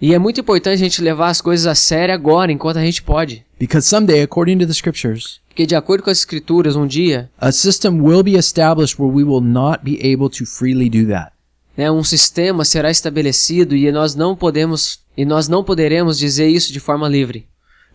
E 0.00 0.12
é 0.12 0.18
muito 0.18 0.38
importante 0.38 0.74
a 0.74 0.84
gente 0.84 1.00
levar 1.00 1.30
as 1.30 1.40
coisas 1.40 1.66
a 1.66 1.74
sério 1.74 2.14
agora, 2.14 2.52
enquanto 2.52 2.76
a 2.76 2.84
gente 2.84 3.02
pode. 3.02 3.44
Because 3.58 3.88
someday, 3.88 4.22
according 4.22 4.58
to 4.58 4.66
the 4.66 4.74
scriptures, 4.74 5.40
Porque 5.48 5.66
de 5.66 5.74
acordo 5.74 6.04
com 6.04 6.10
as 6.10 6.18
escrituras, 6.18 6.76
um 6.76 6.86
dia, 6.86 7.30
a 7.38 7.50
system 7.50 8.02
will 8.02 8.22
be 8.22 8.36
established 8.36 9.00
where 9.00 9.10
we 9.10 9.24
will 9.24 9.40
not 9.40 9.82
be 9.82 9.98
able 10.06 10.28
to 10.28 10.44
freely 10.44 10.90
do 10.90 11.06
that. 11.08 11.32
Né, 11.76 11.90
um 11.90 12.02
sistema 12.02 12.64
será 12.64 12.90
estabelecido 12.90 13.76
e 13.76 13.90
nós 13.92 14.14
não 14.14 14.34
podemos 14.34 15.00
e 15.16 15.24
nós 15.24 15.48
não 15.48 15.64
poderemos 15.64 16.18
dizer 16.18 16.48
isso 16.48 16.72
de 16.72 16.80
forma 16.80 17.08
livre. 17.08 17.46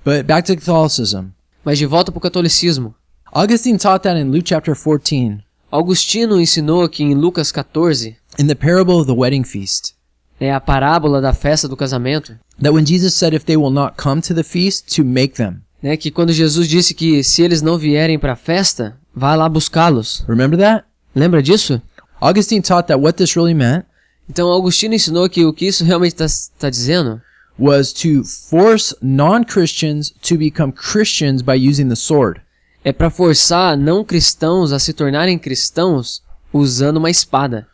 But 0.03 0.25
back 0.25 0.47
to 0.47 0.55
Catholicism. 0.55 1.27
Mas 1.63 1.77
de 1.77 1.85
volta 1.85 2.11
para 2.11 2.17
o 2.17 2.21
catolicismo. 2.21 2.95
Augustine 3.31 3.77
taught 3.77 4.03
that 4.03 4.19
in 4.19 4.31
Luke 4.31 4.47
chapter 4.47 4.75
14, 4.75 5.39
Augustino 5.71 6.41
ensinou 6.41 6.89
que 6.89 7.03
em 7.03 7.13
Lucas 7.13 7.51
14, 7.51 8.17
in 8.37 8.47
the 8.47 8.55
parable 8.55 8.95
of 8.95 9.05
the 9.05 9.13
wedding 9.13 9.43
feast, 9.43 9.93
é 10.39 10.51
a 10.51 10.59
parábola 10.59 11.21
da 11.21 11.33
festa 11.33 11.67
do 11.67 11.77
casamento, 11.77 12.35
that 12.61 12.73
when 12.73 12.85
Jesus 12.85 13.13
said 13.13 13.33
if 13.33 13.45
they 13.45 13.55
will 13.55 13.71
not 13.71 13.95
come 13.95 14.19
to 14.21 14.33
the 14.33 14.43
feast, 14.43 14.93
to 14.95 15.05
make 15.05 15.35
them. 15.35 15.61
né, 15.81 15.95
que 15.95 16.11
quando 16.11 16.33
Jesus 16.33 16.67
disse 16.67 16.93
que 16.93 17.23
se 17.23 17.41
eles 17.41 17.61
não 17.61 17.77
vierem 17.77 18.19
para 18.19 18.33
a 18.33 18.35
festa, 18.35 18.97
vá 19.15 19.33
lá 19.35 19.47
buscá-los. 19.47 20.25
Remember 20.27 20.59
that? 20.59 20.83
Lembra 21.15 21.41
disso? 21.41 21.81
Augustine 22.21 22.61
taught 22.61 22.87
that 22.87 22.99
what 22.99 23.17
this 23.17 23.35
really 23.35 23.53
meant 23.53 23.85
Então 24.29 24.47
Augustino 24.47 24.93
ensinou 24.93 25.27
que 25.27 25.43
o 25.43 25.51
que 25.51 25.65
isso 25.65 25.83
realmente 25.83 26.15
está 26.23 26.69
dizendo 26.69 27.21
was 27.59 27.91
to 27.91 28.23
force 28.23 28.95
non-Christians 29.01 30.13
to 30.21 30.37
become 30.37 30.71
Christians 30.71 31.41
by 31.41 31.53
using 31.53 31.89
the 31.89 31.95
sword. 31.95 32.39
é 32.83 32.93
para 32.93 33.09
forçar 33.09 33.77
não 33.77 34.03
cristãos 34.03 34.71
a 34.71 34.79
se 34.79 34.93
tornarem 34.93 35.37
cristãos 35.37 36.23
usando 36.53 36.97
uma 36.97 37.09
espada 37.09 37.67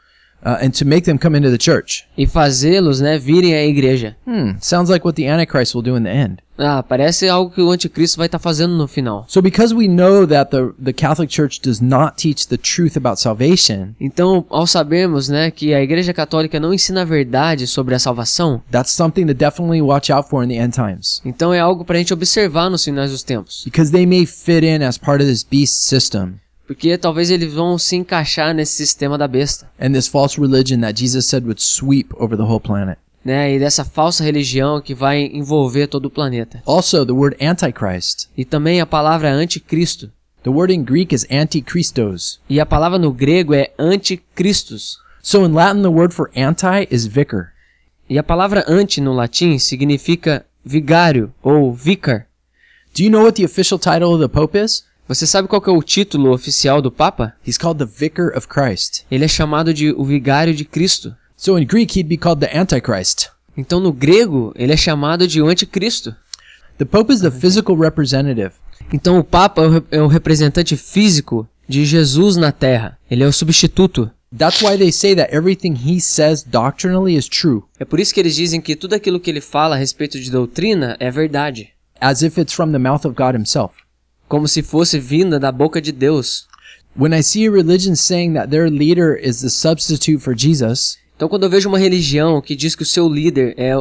uh, 0.43 0.57
and 0.65 0.69
to 0.71 0.85
make 0.85 1.01
them 1.05 1.17
come 1.17 1.38
into 1.38 1.49
the 1.49 1.57
church. 1.57 2.05
e 2.17 2.25
fazê-los, 2.25 2.99
né, 3.01 3.17
virem 3.17 3.53
à 3.53 3.65
igreja. 3.65 4.15
Hmm, 4.25 4.53
sounds 4.59 4.89
like 4.89 5.05
what 5.05 5.15
the 5.21 5.27
Antichrist 5.29 5.73
will 5.75 5.83
do 5.83 5.97
in 5.97 6.03
the 6.03 6.11
end. 6.11 6.38
Ah, 6.59 6.81
parece 6.81 7.29
algo 7.29 7.51
que 7.51 7.61
o 7.61 7.69
anticristo 7.71 8.17
vai 8.17 8.25
estar 8.25 8.39
fazendo 8.39 8.75
no 8.75 8.88
final. 8.88 9.25
So, 9.27 9.43
because 9.43 9.75
we 9.75 9.88
know 9.88 10.25
that 10.25 10.49
the, 10.49 10.73
the 10.83 10.91
Catholic 10.91 11.31
Church 11.31 11.59
does 11.61 11.79
not 11.79 12.15
teach 12.17 12.47
the 12.47 12.57
truth 12.57 12.97
about 12.97 13.21
salvation, 13.21 13.89
Então, 14.01 14.43
ao 14.49 14.65
sabermos, 14.65 15.29
né, 15.29 15.51
que 15.51 15.71
a 15.75 15.83
Igreja 15.83 16.15
Católica 16.15 16.59
não 16.59 16.73
ensina 16.73 17.03
a 17.03 17.05
verdade 17.05 17.67
sobre 17.67 17.93
a 17.93 17.99
salvação, 17.99 18.59
that's 18.71 18.91
something 18.91 19.27
to 19.27 19.35
definitely 19.35 19.83
watch 19.83 20.11
out 20.11 20.27
for 20.27 20.43
in 20.43 20.47
the 20.47 20.55
end 20.55 20.73
times. 20.73 21.21
então 21.23 21.53
é 21.53 21.59
algo 21.59 21.85
para 21.85 21.97
a 21.97 21.99
gente 21.99 22.11
observar 22.13 22.71
nos 22.71 22.83
finais 22.83 23.11
dos 23.11 23.21
tempos, 23.21 23.61
Because 23.63 23.91
they 23.91 24.07
may 24.07 24.25
fit 24.25 24.65
in 24.65 24.83
as 24.83 24.97
part 24.97 25.21
of 25.23 25.29
this 25.31 25.43
beast 25.43 25.75
system 25.88 26.39
porque 26.68 26.97
talvez 26.97 27.32
eles 27.32 27.53
vão 27.53 27.78
se 27.78 27.95
encaixar 27.95 28.53
nesse 28.53 28.74
sistema 28.74 29.18
da 29.18 29.28
besta, 29.28 29.70
and 29.80 29.93
this 29.93 30.07
false 30.07 30.39
religion 30.39 30.82
that 30.82 30.99
Jesus 30.99 31.26
said 31.26 31.43
would 31.45 31.61
sweep 31.61 32.13
over 32.20 32.38
the 32.38 32.43
whole 32.43 32.59
planet. 32.59 32.99
né, 33.26 33.53
e 33.55 33.59
dessa 33.59 33.84
falsa 33.84 34.24
religião 34.24 34.80
que 34.82 34.93
vai 34.93 35.24
envolver 35.34 35.88
todo 35.88 36.05
o 36.05 36.09
planeta. 36.09 36.61
Also, 36.65 37.05
the 37.05 37.11
word 37.11 37.36
Antichrist, 37.43 38.28
E 38.38 38.45
também 38.45 38.80
a 38.80 38.86
palavra 38.86 39.32
anticristo. 39.32 40.11
the 40.43 40.49
word 40.49 40.74
in 40.74 40.84
Greek 40.84 41.13
is 41.13 41.26
Antichristos. 41.30 42.39
E 42.49 42.59
a 42.59 42.65
palavra 42.65 42.97
no 42.97 43.11
grego 43.11 43.53
é 43.53 43.72
anticristos. 43.78 44.97
So, 45.22 45.45
in 45.45 45.51
Latin, 45.53 45.82
the 45.82 45.89
word 45.89 46.13
for 46.13 46.30
anti 46.36 46.88
is 46.89 47.05
vicar. 47.05 47.51
E 48.09 48.18
a 48.18 48.24
palavra 48.24 48.63
anti 48.68 49.01
no 49.01 49.13
latim 49.13 49.59
significa 49.59 50.45
vigário 50.63 51.34
ou 51.43 51.74
vicar. 51.74 52.28
Do 52.95 53.03
you 53.03 53.09
know 53.11 53.24
what 53.24 53.36
the 53.36 53.43
official 53.45 53.78
title 53.78 54.13
of 54.13 54.22
the 54.22 54.30
Pope 54.30 54.57
is? 54.57 54.86
Você 55.07 55.25
sabe 55.25 55.47
qual 55.47 55.63
é 55.65 55.71
o 55.71 55.81
título 55.81 56.33
oficial 56.33 56.81
do 56.81 56.91
Papa? 56.91 57.33
He's 57.47 57.57
called 57.57 57.79
the 57.79 57.85
Vicar 57.85 58.37
of 58.37 58.47
Christ. 58.47 59.05
Ele 59.09 59.23
é 59.23 59.27
chamado 59.27 59.73
de 59.73 59.91
o 59.91 60.03
vigário 60.03 60.53
de 60.53 60.65
Cristo. 60.65 61.15
So, 61.35 61.57
in 61.57 61.65
Greek, 61.65 61.97
he'd 61.97 62.09
be 62.09 62.17
called 62.17 62.45
the 62.45 62.57
Antichrist. 62.57 63.29
Então 63.57 63.79
no 63.79 63.91
grego 63.91 64.53
ele 64.55 64.71
é 64.71 64.77
chamado 64.77 65.27
de 65.27 65.41
o 65.41 65.47
anticristo. 65.47 66.15
The 66.77 66.85
Pope 66.85 67.11
is 67.11 67.21
the 67.21 67.31
physical 67.31 67.75
representative. 67.75 68.51
Então 68.93 69.17
o 69.17 69.23
Papa 69.23 69.63
é 69.89 69.97
é 69.97 70.01
o 70.01 70.07
representante 70.07 70.77
físico 70.77 71.47
de 71.67 71.83
Jesus 71.83 72.35
na 72.35 72.51
Terra. 72.51 72.99
Ele 73.09 73.23
é 73.23 73.27
o 73.27 73.33
substituto. 73.33 74.11
That's 74.37 74.61
why 74.61 74.77
they 74.77 74.91
say 74.91 75.15
that 75.15 75.33
everything 75.33 75.73
he 75.73 75.99
says 75.99 76.43
doctrinally 76.43 77.15
is 77.15 77.27
true, 77.27 77.63
É 77.79 77.85
por 77.85 77.99
isso 77.99 78.13
que 78.13 78.19
eles 78.19 78.35
dizem 78.35 78.59
que 78.59 78.75
tudo 78.75 78.93
aquilo 78.93 79.21
que 79.21 79.31
ele 79.31 79.39
fala 79.39 79.75
a 79.75 79.79
respeito 79.79 80.19
de 80.19 80.29
doutrina 80.29 80.97
é 80.99 81.09
verdade, 81.09 81.69
as 81.99 82.21
if 82.21 82.37
it's 82.37 82.53
from 82.53 82.71
the 82.71 82.77
mouth 82.77 83.05
of 83.05 83.15
God 83.15 83.35
himself. 83.35 83.86
Como 84.28 84.47
se 84.47 84.61
fosse 84.61 84.99
vinda 84.99 85.39
da 85.39 85.51
boca 85.51 85.82
de 85.82 85.91
Deus. 85.91 86.47
When 86.95 87.17
I 87.17 87.21
see 87.21 87.47
a 87.47 87.51
religion 87.51 87.95
saying 87.95 88.34
that 88.34 88.49
their 88.49 88.69
leader 88.69 89.15
is 89.15 89.41
the 89.41 89.49
substitute 89.49 90.19
for 90.19 90.36
Jesus, 90.36 90.97
Então 91.17 91.28
quando 91.28 91.43
eu 91.43 91.49
vejo 91.49 91.67
uma 91.67 91.80
religião 91.80 92.39
que 92.39 92.55
diz 92.55 92.75
que 92.75 92.84
o 92.84 92.86
seu 92.86 93.09
líder 93.09 93.55
é 93.57 93.73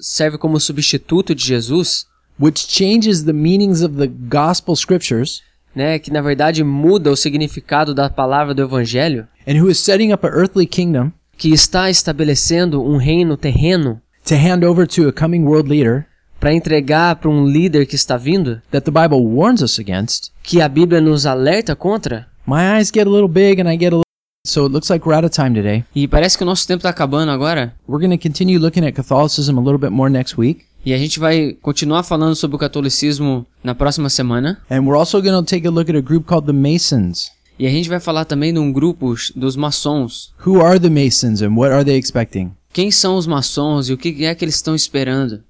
serve 0.00 0.36
como 0.36 0.58
substituto 0.58 1.34
de 1.34 1.44
Jesus, 1.46 2.04
which 2.38 2.66
changes 2.68 3.22
the 3.22 3.32
meanings 3.32 3.80
of 3.80 3.96
the 3.96 4.08
gospel 4.08 4.74
scriptures, 4.74 5.40
né, 5.74 6.00
que 6.00 6.10
na 6.10 6.20
verdade 6.20 6.64
muda 6.64 7.12
o 7.12 7.16
significado 7.16 7.94
da 7.94 8.10
palavra 8.10 8.52
do 8.52 8.62
evangelho, 8.62 9.28
and 9.46 9.62
who 9.62 9.70
is 9.70 9.78
setting 9.78 10.12
up 10.12 10.26
an 10.26 10.30
earthly 10.30 10.66
kingdom 10.66 11.12
que 11.36 11.52
está 11.52 11.88
estabelecendo 11.88 12.82
um 12.82 12.96
reino 12.96 13.36
terreno 13.36 14.00
to 14.26 14.34
hand 14.34 14.64
over 14.64 14.84
to 14.84 15.06
a 15.06 15.12
coming 15.12 15.44
world 15.44 15.70
leader 15.70 16.06
para 16.40 16.54
entregar 16.54 17.16
para 17.16 17.28
um 17.30 17.46
líder 17.46 17.86
que 17.86 17.94
está 17.94 18.16
vindo, 18.16 18.60
that 18.70 18.84
the 18.84 18.90
Bible 18.90 19.18
warns 19.22 19.60
us 19.62 19.78
against, 19.78 20.30
que 20.42 20.60
a 20.60 20.68
Bíblia 20.68 21.00
nos 21.00 21.26
alerta 21.26 21.76
contra, 21.76 22.26
my 22.46 22.78
eyes 22.78 22.90
get 22.92 23.06
a 23.06 23.10
little 23.10 23.28
big 23.28 23.60
and 23.60 23.70
I 23.70 23.76
get 23.76 23.88
a 23.92 23.96
little. 23.98 24.02
So 24.46 24.64
it 24.66 24.72
looks 24.72 24.88
like 24.88 25.06
we're 25.06 25.14
out 25.14 25.24
of 25.26 25.34
time 25.36 25.54
today. 25.54 25.84
e 25.94 26.08
parece 26.08 26.38
que 26.38 26.42
o 26.42 26.46
nosso 26.46 26.66
tempo 26.66 26.78
está 26.78 26.88
acabando 26.88 27.30
agora, 27.30 27.74
We're 27.86 28.04
going 28.04 28.16
to 28.16 28.22
continue 28.28 28.58
looking 28.58 28.84
at 28.86 28.92
Catholicism 28.94 29.58
a 29.58 29.60
little 29.62 29.78
bit 29.78 29.90
more 29.90 30.10
next 30.10 30.38
week. 30.40 30.64
e 30.84 30.94
a 30.94 30.98
gente 30.98 31.20
vai 31.20 31.52
continuar 31.60 32.02
falando 32.04 32.34
sobre 32.34 32.56
o 32.56 32.58
catolicismo 32.58 33.46
na 33.62 33.74
próxima 33.74 34.08
semana, 34.08 34.58
And 34.70 34.80
we're 34.84 34.98
also 34.98 35.20
going 35.20 35.36
to 35.38 35.42
take 35.44 35.66
a 35.66 35.70
look 35.70 35.90
at 35.90 35.96
a 35.96 36.00
group 36.00 36.26
called 36.26 36.46
the 36.46 36.54
Masons. 36.54 37.30
e 37.58 37.66
a 37.66 37.70
gente 37.70 37.90
vai 37.90 38.00
falar 38.00 38.24
também 38.24 38.50
de 38.54 38.58
um 38.58 38.72
grupo 38.72 39.14
dos 39.36 39.56
maçons. 39.56 40.32
Who 40.46 40.62
are 40.64 40.80
the 40.80 40.88
Masons 40.88 41.42
and 41.42 41.54
what 41.54 41.70
are 41.70 41.84
they 41.84 41.98
expecting? 41.98 42.52
Quem 42.72 42.90
são 42.90 43.16
os 43.16 43.26
maçons 43.26 43.90
e 43.90 43.92
o 43.92 43.98
que 43.98 44.24
é 44.24 44.34
que 44.34 44.42
eles 44.42 44.54
estão 44.54 44.74
esperando? 44.74 45.42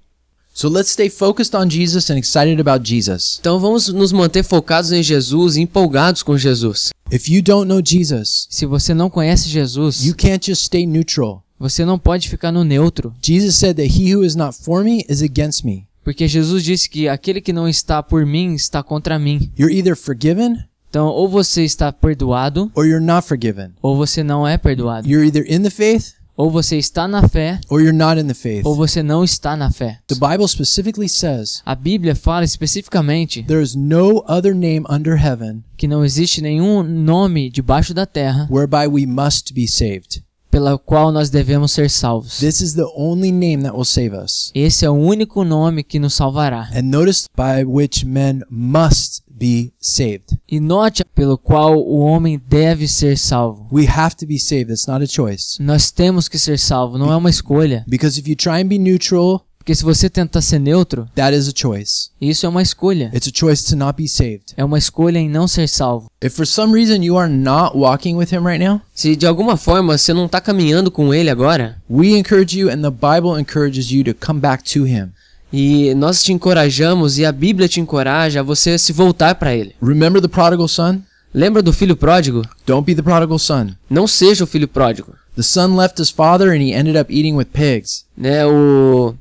So 0.53 0.67
let's 0.69 0.91
stay 0.91 1.09
focused 1.09 1.55
on 1.55 1.69
Jesus 1.69 2.09
and 2.09 2.17
excited 2.17 2.59
about 2.59 2.87
Jesus. 2.87 3.37
Então 3.39 3.59
vamos 3.59 3.87
nos 3.89 4.11
manter 4.11 4.43
focados 4.43 4.91
em 4.91 5.01
Jesus 5.01 5.55
e 5.55 5.61
empolgados 5.61 6.21
com 6.23 6.37
Jesus. 6.37 6.89
If 7.11 7.29
you 7.29 7.41
don't 7.41 7.67
know 7.67 7.81
Jesus, 7.83 8.47
Se 8.49 8.65
você 8.65 8.93
não 8.93 9.09
conhece 9.09 9.49
Jesus, 9.49 10.03
you 10.03 10.13
can't 10.15 10.45
just 10.45 10.63
stay 10.63 10.85
neutral. 10.85 11.43
você 11.59 11.85
não 11.85 11.97
pode 11.99 12.27
ficar 12.27 12.51
no 12.51 12.63
neutro, 12.63 13.13
Jesus 13.21 13.55
said 13.55 13.75
that 13.77 13.87
he 13.97 14.13
who 14.15 14.23
is 14.25 14.35
not 14.35 14.55
for 14.57 14.83
me 14.83 15.05
is 15.09 15.21
against 15.21 15.63
me. 15.63 15.87
porque 16.03 16.27
Jesus 16.27 16.63
disse 16.63 16.89
que 16.89 17.07
aquele 17.07 17.39
que 17.39 17.53
não 17.53 17.67
está 17.67 18.01
por 18.03 18.25
mim 18.25 18.53
está 18.55 18.81
contra 18.83 19.17
mim. 19.19 19.51
You're 19.57 19.73
either 19.73 19.95
forgiven 19.95 20.57
Então, 20.89 21.07
ou 21.07 21.29
você 21.29 21.63
está 21.63 21.93
perdoado, 21.93 22.69
or 22.75 22.85
you're 22.85 23.03
not 23.05 23.25
forgiven. 23.25 23.69
ou 23.81 23.95
você 23.95 24.21
não 24.23 24.45
é 24.45 24.57
perdoado. 24.57 25.07
You're 25.07 25.25
either 25.25 25.45
in 25.49 25.61
the 25.63 25.69
faith 25.69 26.13
Ou 26.41 26.49
você 26.49 26.75
está 26.77 27.07
na 27.07 27.29
fé, 27.29 27.59
or 27.69 27.79
you're 27.81 27.95
not 27.95 28.19
in 28.19 28.25
the 28.25 28.33
faith. 28.33 28.65
ou 28.65 28.75
você 28.75 29.03
não 29.03 29.23
está 29.23 29.55
na 29.55 29.69
fé. 29.69 29.99
The 30.07 30.15
Bible 30.15 30.47
specifically 30.47 31.07
says 31.07 31.61
A 31.63 31.75
Bíblia 31.75 32.15
fala 32.15 32.43
especificamente 32.43 33.43
there 33.43 33.61
is 33.61 33.75
no 33.75 34.23
other 34.27 34.55
name 34.55 34.83
under 34.89 35.23
heaven 35.23 35.63
que 35.77 35.87
não 35.87 36.03
existe 36.03 36.41
nenhum 36.41 36.81
nome 36.81 37.51
debaixo 37.51 37.93
da 37.93 38.07
terra 38.07 38.47
whereby 38.49 38.87
we 38.87 39.05
must 39.05 39.53
be 39.53 39.67
saved. 39.67 40.23
pela 40.49 40.77
qual 40.79 41.11
nós 41.11 41.29
devemos 41.29 41.71
ser 41.71 41.89
salvos. 41.91 42.39
This 42.39 42.59
is 42.59 42.73
the 42.73 42.87
only 42.97 43.31
name 43.31 43.61
that 43.63 43.75
will 43.75 43.85
save 43.85 44.13
us. 44.15 44.51
Esse 44.55 44.83
é 44.83 44.89
o 44.89 44.93
único 44.95 45.43
nome 45.45 45.83
que 45.83 45.99
nos 45.99 46.15
salvará. 46.15 46.69
And 46.75 46.81
notice 46.81 47.27
by 47.37 47.63
which 47.63 48.03
men 48.03 48.41
must 48.49 49.21
be 49.41 49.73
saved. 49.79 50.37
E 50.47 50.59
note 50.59 51.03
pelo 51.15 51.35
qual 51.37 51.75
o 51.79 51.99
homem 51.99 52.39
deve 52.47 52.87
ser 52.87 53.17
salvo. 53.17 53.67
We 53.71 53.87
have 53.87 54.15
to 54.17 54.27
be 54.27 54.37
saved. 54.37 54.71
It's 54.71 54.85
not 54.85 55.03
a 55.03 55.07
choice. 55.07 55.61
Nós 55.61 55.89
temos 55.89 56.27
que 56.27 56.37
ser 56.37 56.59
salvos, 56.59 56.99
não 56.99 57.11
é 57.11 57.15
uma 57.15 57.29
escolha. 57.29 57.83
Because 57.87 58.19
if 58.19 58.27
you 58.27 58.35
try 58.35 58.61
and 58.61 58.67
be 58.67 58.77
neutral, 58.77 59.45
Porque 59.57 59.75
se 59.75 59.83
você 59.83 60.09
tentar 60.09 60.41
ser 60.41 60.57
neutro, 60.57 61.07
that 61.13 61.37
is 61.37 61.47
a 61.47 61.51
choice. 61.55 62.09
isso 62.19 62.47
é 62.47 62.49
uma 62.49 62.63
escolha. 62.63 63.11
It's 63.13 63.27
a 63.27 63.31
choice 63.31 63.63
to 63.69 63.75
not 63.75 63.95
be 63.95 64.07
saved. 64.09 64.53
É 64.57 64.65
uma 64.65 64.79
escolha 64.79 65.19
em 65.19 65.29
não 65.29 65.47
ser 65.47 65.67
salvo. 65.69 66.09
If 66.23 66.33
for 66.35 66.47
some 66.47 66.73
reason 66.73 67.03
you 67.03 67.15
are 67.15 67.31
not 67.31 67.77
walking 67.77 68.15
with 68.15 68.29
Him 68.31 68.43
right 68.43 68.57
now, 68.63 68.81
Se 68.93 69.15
de 69.15 69.27
alguma 69.27 69.55
forma 69.57 69.95
você 69.97 70.13
não 70.13 70.25
está 70.25 70.41
caminhando 70.41 70.89
com 70.89 71.13
ele 71.13 71.29
agora, 71.29 71.79
we 71.87 72.17
encourage 72.17 72.57
you 72.59 72.69
and 72.71 72.81
the 72.81 72.89
Bible 72.89 73.39
encourages 73.39 73.91
you 73.91 74.03
to 74.03 74.15
come 74.15 74.39
back 74.39 74.63
to 74.63 74.87
Him. 74.87 75.11
E 75.51 75.93
nós 75.95 76.23
te 76.23 76.31
encorajamos 76.31 77.17
e 77.17 77.25
a 77.25 77.31
Bíblia 77.31 77.67
te 77.67 77.79
encoraja 77.79 78.39
a 78.39 78.43
você 78.43 78.77
se 78.77 78.93
voltar 78.93 79.35
para 79.35 79.53
ele. 79.55 79.75
Remember 79.81 80.21
the 80.21 80.27
prodigal 80.27 80.67
son? 80.67 80.99
Lembra 81.33 81.61
do 81.61 81.71
filho 81.71 81.95
pródigo? 81.95 82.41
Don't 82.65 82.85
be 82.85 82.95
the 82.95 83.01
prodigal 83.01 83.39
son. 83.39 83.69
Não 83.89 84.07
seja 84.07 84.43
o 84.43 84.47
filho 84.47 84.67
pródigo. 84.67 85.13
The 85.35 85.43
son 85.43 85.75
left 85.75 86.01
his 86.01 86.09
father 86.09 86.49
and 86.49 86.61
he 86.61 86.73
ended 86.73 86.97
up 86.97 87.11
eating 87.13 87.35
with 87.35 87.45
pigs. 87.45 88.05
Né, 88.17 88.45
o, 88.45 89.15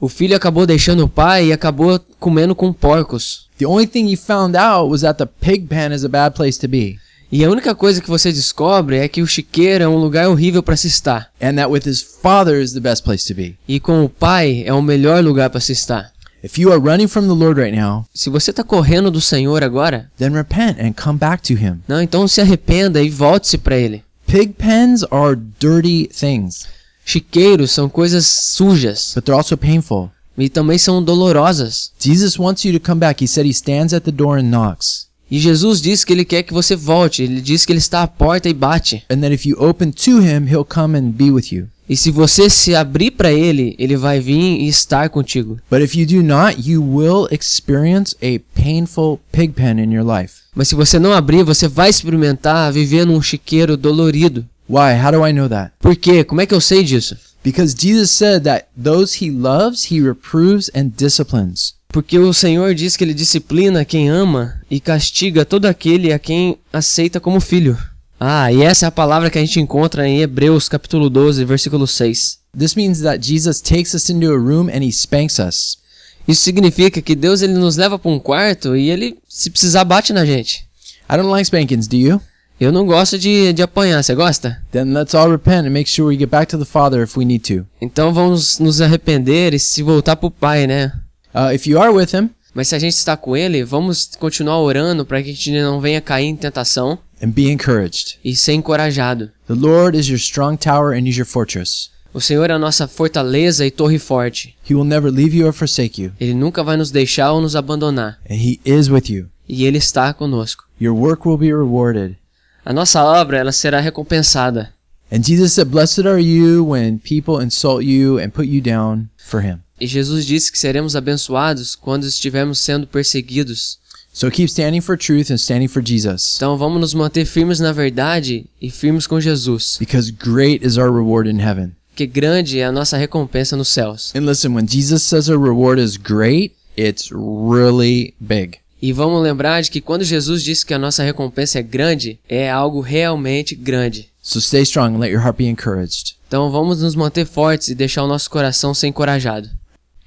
o 0.00 0.08
filho 0.08 0.36
acabou 0.36 0.66
deixando 0.66 1.04
o 1.04 1.08
pai 1.08 1.46
e 1.46 1.52
acabou 1.52 1.98
comendo 2.20 2.54
com 2.54 2.72
porcos. 2.72 3.46
The 3.58 3.66
only 3.66 3.86
thing 3.86 4.06
he 4.06 4.16
found 4.16 4.54
out 4.54 4.90
was 4.90 5.00
that 5.00 5.18
the 5.18 5.26
pig 5.26 5.66
pen 5.66 5.92
is 5.92 6.04
a 6.04 6.08
bad 6.08 6.36
place 6.36 6.58
to 6.60 6.68
be, 6.68 6.98
E 7.30 7.44
a 7.44 7.50
única 7.50 7.74
coisa 7.74 8.00
que 8.00 8.08
você 8.08 8.32
descobre 8.32 8.98
é 8.98 9.08
que 9.08 9.20
o 9.22 9.26
chiqueiro 9.26 9.82
é 9.84 9.88
um 9.88 9.96
lugar 9.96 10.28
horrível 10.28 10.62
para 10.62 10.76
se 10.76 10.86
estar. 10.86 11.30
and 11.40 11.56
that 11.56 11.68
with 11.70 11.82
his 11.86 12.00
father 12.22 12.60
is 12.60 12.72
the 12.72 12.80
best 12.80 13.02
place 13.02 13.26
to 13.26 13.34
be. 13.34 13.56
E 13.66 13.80
com 13.80 14.04
o 14.04 14.08
pai 14.08 14.62
é 14.66 14.72
o 14.72 14.80
melhor 14.82 15.22
lugar 15.24 15.50
para 15.50 15.60
se 15.60 15.72
estar. 15.72 16.12
If 16.44 16.58
you 16.58 16.70
are 16.70 16.78
running 16.80 17.08
from 17.08 17.22
the 17.22 17.32
Lord 17.34 17.60
right 17.60 17.76
now, 17.76 18.06
Se 18.14 18.30
você 18.30 18.50
está 18.52 18.62
correndo 18.62 19.10
do 19.10 19.20
Senhor 19.20 19.64
agora, 19.64 20.08
then 20.18 20.30
repent 20.32 20.78
and 20.78 20.92
come 20.92 21.18
back 21.18 21.42
to 21.42 21.54
him. 21.60 21.80
não, 21.88 22.00
então 22.00 22.28
se 22.28 22.40
arrependa 22.40 23.02
e 23.02 23.10
volte-se 23.10 23.58
para 23.58 23.76
ele. 23.76 24.04
Pig 24.26 24.52
pens 24.56 25.02
are 25.10 25.36
dirty 25.58 26.08
things, 26.08 26.66
Chiqueiros 27.04 27.70
são 27.72 27.88
coisas 27.88 28.26
sujas 28.26 29.12
but 29.14 29.24
they're 29.24 29.36
also 29.36 29.56
painful. 29.56 30.10
e 30.38 30.48
também 30.48 30.78
são 30.78 31.02
dolorosas. 31.02 31.90
Jesus 31.98 32.38
wants 32.38 32.64
you 32.64 32.72
to 32.78 32.84
come 32.84 33.00
back. 33.00 33.24
He 33.24 33.26
said 33.28 33.46
he 33.46 33.54
stands 33.54 33.92
at 33.94 34.02
the 34.04 34.12
door 34.12 34.38
and 34.38 34.44
knocks. 34.50 35.06
E 35.30 35.38
Jesus 35.38 35.80
diz 35.80 36.04
que 36.04 36.12
ele 36.12 36.24
quer 36.24 36.42
que 36.42 36.52
você 36.52 36.76
volte. 36.76 37.22
Ele 37.22 37.40
diz 37.40 37.64
que 37.64 37.72
ele 37.72 37.78
está 37.78 38.02
à 38.02 38.06
porta 38.06 38.48
e 38.48 38.54
bate. 38.54 39.02
And 39.10 39.20
that 39.20 39.34
if 39.34 39.44
you 39.44 39.56
open 39.60 39.90
to 39.90 40.20
him, 40.20 40.46
he'll 40.48 40.64
come 40.64 40.96
and 40.96 41.10
be 41.10 41.30
with 41.30 41.52
you. 41.52 41.68
E 41.88 41.96
se 41.96 42.10
você 42.10 42.50
se 42.50 42.74
abrir 42.74 43.12
para 43.12 43.32
ele, 43.32 43.76
ele 43.78 43.96
vai 43.96 44.18
vir 44.18 44.60
e 44.60 44.68
estar 44.68 45.08
contigo. 45.08 45.58
But 45.70 45.82
if 45.82 45.94
you 45.94 46.04
do 46.04 46.22
not, 46.22 46.68
you 46.68 46.82
will 46.82 47.28
experience 47.30 48.16
a 48.20 48.40
painful 48.60 49.20
pig 49.30 49.52
pen 49.52 49.78
in 49.78 49.92
your 49.92 50.04
life. 50.04 50.34
Mas 50.54 50.68
se 50.68 50.74
você 50.74 50.98
não 50.98 51.12
abrir, 51.12 51.44
você 51.44 51.68
vai 51.68 51.90
experimentar 51.90 52.72
viver 52.72 53.06
num 53.06 53.22
chiqueiro 53.22 53.76
dolorido. 53.76 54.44
Why? 54.68 55.00
How 55.00 55.12
do 55.12 55.24
I 55.24 55.32
know 55.32 55.48
that? 55.48 55.72
Por 55.78 55.94
quê? 55.94 56.24
Como 56.24 56.40
é 56.40 56.46
que 56.46 56.54
eu 56.54 56.60
sei 56.60 56.82
disso? 56.82 57.16
Because 57.44 57.76
Jesus 57.78 58.10
said 58.10 58.42
that 58.42 58.66
those 58.76 59.24
he 59.24 59.30
loves, 59.30 59.92
he 59.92 60.00
reproves 60.00 60.68
and 60.74 60.90
disciplines. 60.96 61.75
Porque 61.88 62.18
o 62.18 62.32
Senhor 62.32 62.74
diz 62.74 62.96
que 62.96 63.04
ele 63.04 63.14
disciplina 63.14 63.84
quem 63.84 64.08
ama 64.08 64.60
e 64.70 64.80
castiga 64.80 65.44
todo 65.44 65.66
aquele 65.66 66.12
a 66.12 66.18
quem 66.18 66.58
aceita 66.72 67.20
como 67.20 67.40
filho. 67.40 67.78
Ah, 68.18 68.52
e 68.52 68.62
essa 68.62 68.86
é 68.86 68.88
a 68.88 68.92
palavra 68.92 69.30
que 69.30 69.38
a 69.38 69.40
gente 69.40 69.60
encontra 69.60 70.08
em 70.08 70.20
Hebreus 70.20 70.68
capítulo 70.68 71.10
12, 71.10 71.44
versículo 71.44 71.86
6. 71.86 72.38
This 72.58 72.74
means 72.74 73.00
that 73.00 73.26
Jesus 73.26 73.60
takes 73.60 73.92
us 73.94 74.08
into 74.08 74.32
a 74.32 74.36
room 74.36 74.68
and 74.68 74.82
he 74.82 74.90
spanks 74.90 75.38
us. 75.38 75.78
Isso 76.26 76.42
significa 76.42 77.00
que 77.00 77.14
Deus 77.14 77.42
ele 77.42 77.52
nos 77.52 77.76
leva 77.76 77.98
para 77.98 78.10
um 78.10 78.18
quarto 78.18 78.74
e 78.74 78.90
ele, 78.90 79.18
se 79.28 79.50
precisar, 79.50 79.84
bate 79.84 80.12
na 80.12 80.24
gente. 80.24 80.66
I 81.08 81.16
don't 81.16 81.28
like 81.28 81.44
spankings, 81.44 81.86
do 81.86 81.96
you? 81.96 82.20
Eu 82.58 82.72
não 82.72 82.86
gosto 82.86 83.18
de, 83.18 83.52
de 83.52 83.62
apanhar, 83.62 84.02
você 84.02 84.14
gosta? 84.14 84.62
Then 84.72 84.94
let's 84.94 85.14
all 85.14 85.30
repent 85.30 85.66
and 85.66 85.70
make 85.70 85.88
sure 85.88 86.08
we 86.08 86.18
get 86.18 86.30
back 86.30 86.50
to 86.50 86.58
the 86.58 86.64
Father 86.64 87.02
if 87.04 87.16
we 87.16 87.24
need 87.26 87.44
to. 87.54 87.66
Então 87.80 88.14
vamos 88.14 88.58
nos 88.58 88.80
arrepender 88.80 89.52
e 89.52 89.58
se 89.58 89.82
voltar 89.82 90.16
pro 90.16 90.30
Pai, 90.30 90.66
né? 90.66 90.90
Uh, 91.36 91.52
if 91.54 91.66
you 91.66 91.78
are 91.78 91.92
with 91.92 92.14
him 92.14 92.30
Mas 92.54 92.68
se 92.68 92.74
a 92.74 92.78
gente 92.78 92.94
está 92.94 93.14
com 93.18 93.36
Ele, 93.36 93.62
vamos 93.62 94.12
continuar 94.18 94.58
orando 94.60 95.04
para 95.04 95.22
que 95.22 95.28
a 95.30 95.34
gente 95.34 95.52
não 95.52 95.78
venha 95.78 96.00
cair 96.00 96.24
em 96.26 96.34
tentação 96.36 96.98
and 97.22 97.28
be 97.28 97.50
encouraged. 97.50 98.18
e 98.24 98.34
ser 98.34 98.54
encorajado. 98.54 99.30
The 99.46 99.52
Lord 99.54 99.98
is 99.98 100.08
your 100.08 100.18
strong 100.18 100.56
tower 100.56 100.92
and 100.94 101.06
he's 101.06 101.16
your 101.18 101.26
fortress. 101.26 101.90
O 102.14 102.20
Senhor 102.20 102.48
é 102.48 102.54
a 102.54 102.58
nossa 102.58 102.88
fortaleza 102.88 103.66
e 103.66 103.70
torre 103.70 103.98
forte. 103.98 104.56
He 104.68 104.74
will 104.74 104.86
never 104.86 105.10
leave 105.10 105.36
you 105.36 105.46
or 105.46 105.52
forsake 105.52 106.00
you, 106.02 106.12
Ele 106.18 106.32
nunca 106.32 106.62
vai 106.64 106.78
nos 106.78 106.90
deixar 106.90 107.32
ou 107.32 107.42
nos 107.42 107.54
abandonar. 107.54 108.18
and 108.30 108.36
he 108.36 108.58
is 108.64 108.88
with 108.88 109.10
you. 109.10 109.28
E 109.46 109.66
Ele 109.66 109.76
está 109.76 110.14
conosco. 110.14 110.64
Your 110.80 110.94
work 110.96 111.28
will 111.28 111.36
be 111.36 111.52
rewarded. 111.52 112.16
A 112.64 112.72
nossa 112.72 113.04
obra 113.04 113.36
ela 113.36 113.52
será 113.52 113.80
recompensada. 113.80 114.72
And 115.12 115.20
Jesus 115.22 115.52
said, 115.52 115.68
Blessed 115.68 116.06
are 116.06 116.20
you 116.20 116.64
when 116.64 116.98
people 116.98 117.44
insult 117.44 117.84
you 117.84 118.18
and 118.18 118.30
put 118.30 118.46
you 118.48 118.62
down 118.62 119.08
for 119.18 119.42
him. 119.42 119.60
E 119.80 119.86
Jesus 119.86 120.24
disse 120.24 120.50
que 120.50 120.58
seremos 120.58 120.96
abençoados 120.96 121.74
quando 121.74 122.06
estivermos 122.06 122.58
sendo 122.58 122.86
perseguidos. 122.86 123.78
So 124.12 124.30
keep 124.30 124.48
standing 124.48 124.80
for 124.80 124.96
truth 124.96 125.30
and 125.30 125.36
standing 125.36 125.68
for 125.68 125.82
Jesus. 125.82 126.36
Então 126.36 126.56
vamos 126.56 126.80
nos 126.80 126.94
manter 126.94 127.26
firmes 127.26 127.60
na 127.60 127.70
verdade 127.72 128.46
e 128.60 128.70
firmes 128.70 129.06
com 129.06 129.20
Jesus. 129.20 129.76
Because 129.78 130.10
great 130.10 130.66
is 130.66 130.78
our 130.78 130.90
reward 130.90 131.28
in 131.28 131.38
heaven. 131.38 131.72
Porque 131.90 132.06
grande 132.06 132.58
é 132.58 132.64
a 132.64 132.72
nossa 132.72 132.96
recompensa 132.96 133.56
nos 133.56 133.68
céus. 133.68 134.14
And 134.14 134.20
listen, 134.20 134.54
when 134.54 134.66
Jesus 134.66 135.02
says 135.02 135.28
reward 135.28 135.78
is 135.78 135.98
great, 135.98 136.54
it's 136.78 137.10
really 137.10 138.14
big. 138.18 138.58
E 138.80 138.92
vamos 138.92 139.22
lembrar 139.22 139.62
de 139.62 139.70
que 139.70 139.80
quando 139.80 140.04
Jesus 140.04 140.42
disse 140.42 140.64
que 140.64 140.74
a 140.74 140.78
nossa 140.78 141.02
recompensa 141.02 141.58
é 141.58 141.62
grande, 141.62 142.18
é 142.28 142.50
algo 142.50 142.80
realmente 142.80 143.54
grande. 143.54 144.10
So 144.22 144.40
stay 144.40 144.62
strong 144.62 144.94
and 144.94 144.98
let 144.98 145.10
your 145.10 145.22
heart 145.22 145.36
be 145.36 145.46
encouraged. 145.46 146.16
Então 146.26 146.50
vamos 146.50 146.82
nos 146.82 146.94
manter 146.94 147.26
fortes 147.26 147.68
e 147.68 147.74
deixar 147.74 148.02
o 148.02 148.08
nosso 148.08 148.30
coração 148.30 148.74
ser 148.74 148.88
encorajado. 148.88 149.48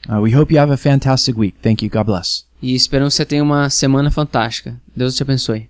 Uh, 0.08 0.22
we 0.22 0.32
hope 0.32 0.52
you 0.52 0.60
have 0.60 0.72
a 0.72 0.78
fantastic 0.78 1.38
week. 1.38 1.56
Thank 1.62 1.82
you. 1.82 1.90
God 1.90 2.06
bless. 2.06 2.46
E 2.62 2.76
esperamos 2.76 3.14
que 3.14 3.18
você 3.18 3.26
tenha 3.26 3.44
uma 3.44 3.70
semana 3.70 4.12
fantástica. 4.12 4.80
Deus 4.96 5.16
te 5.16 5.24
abençoe. 5.24 5.70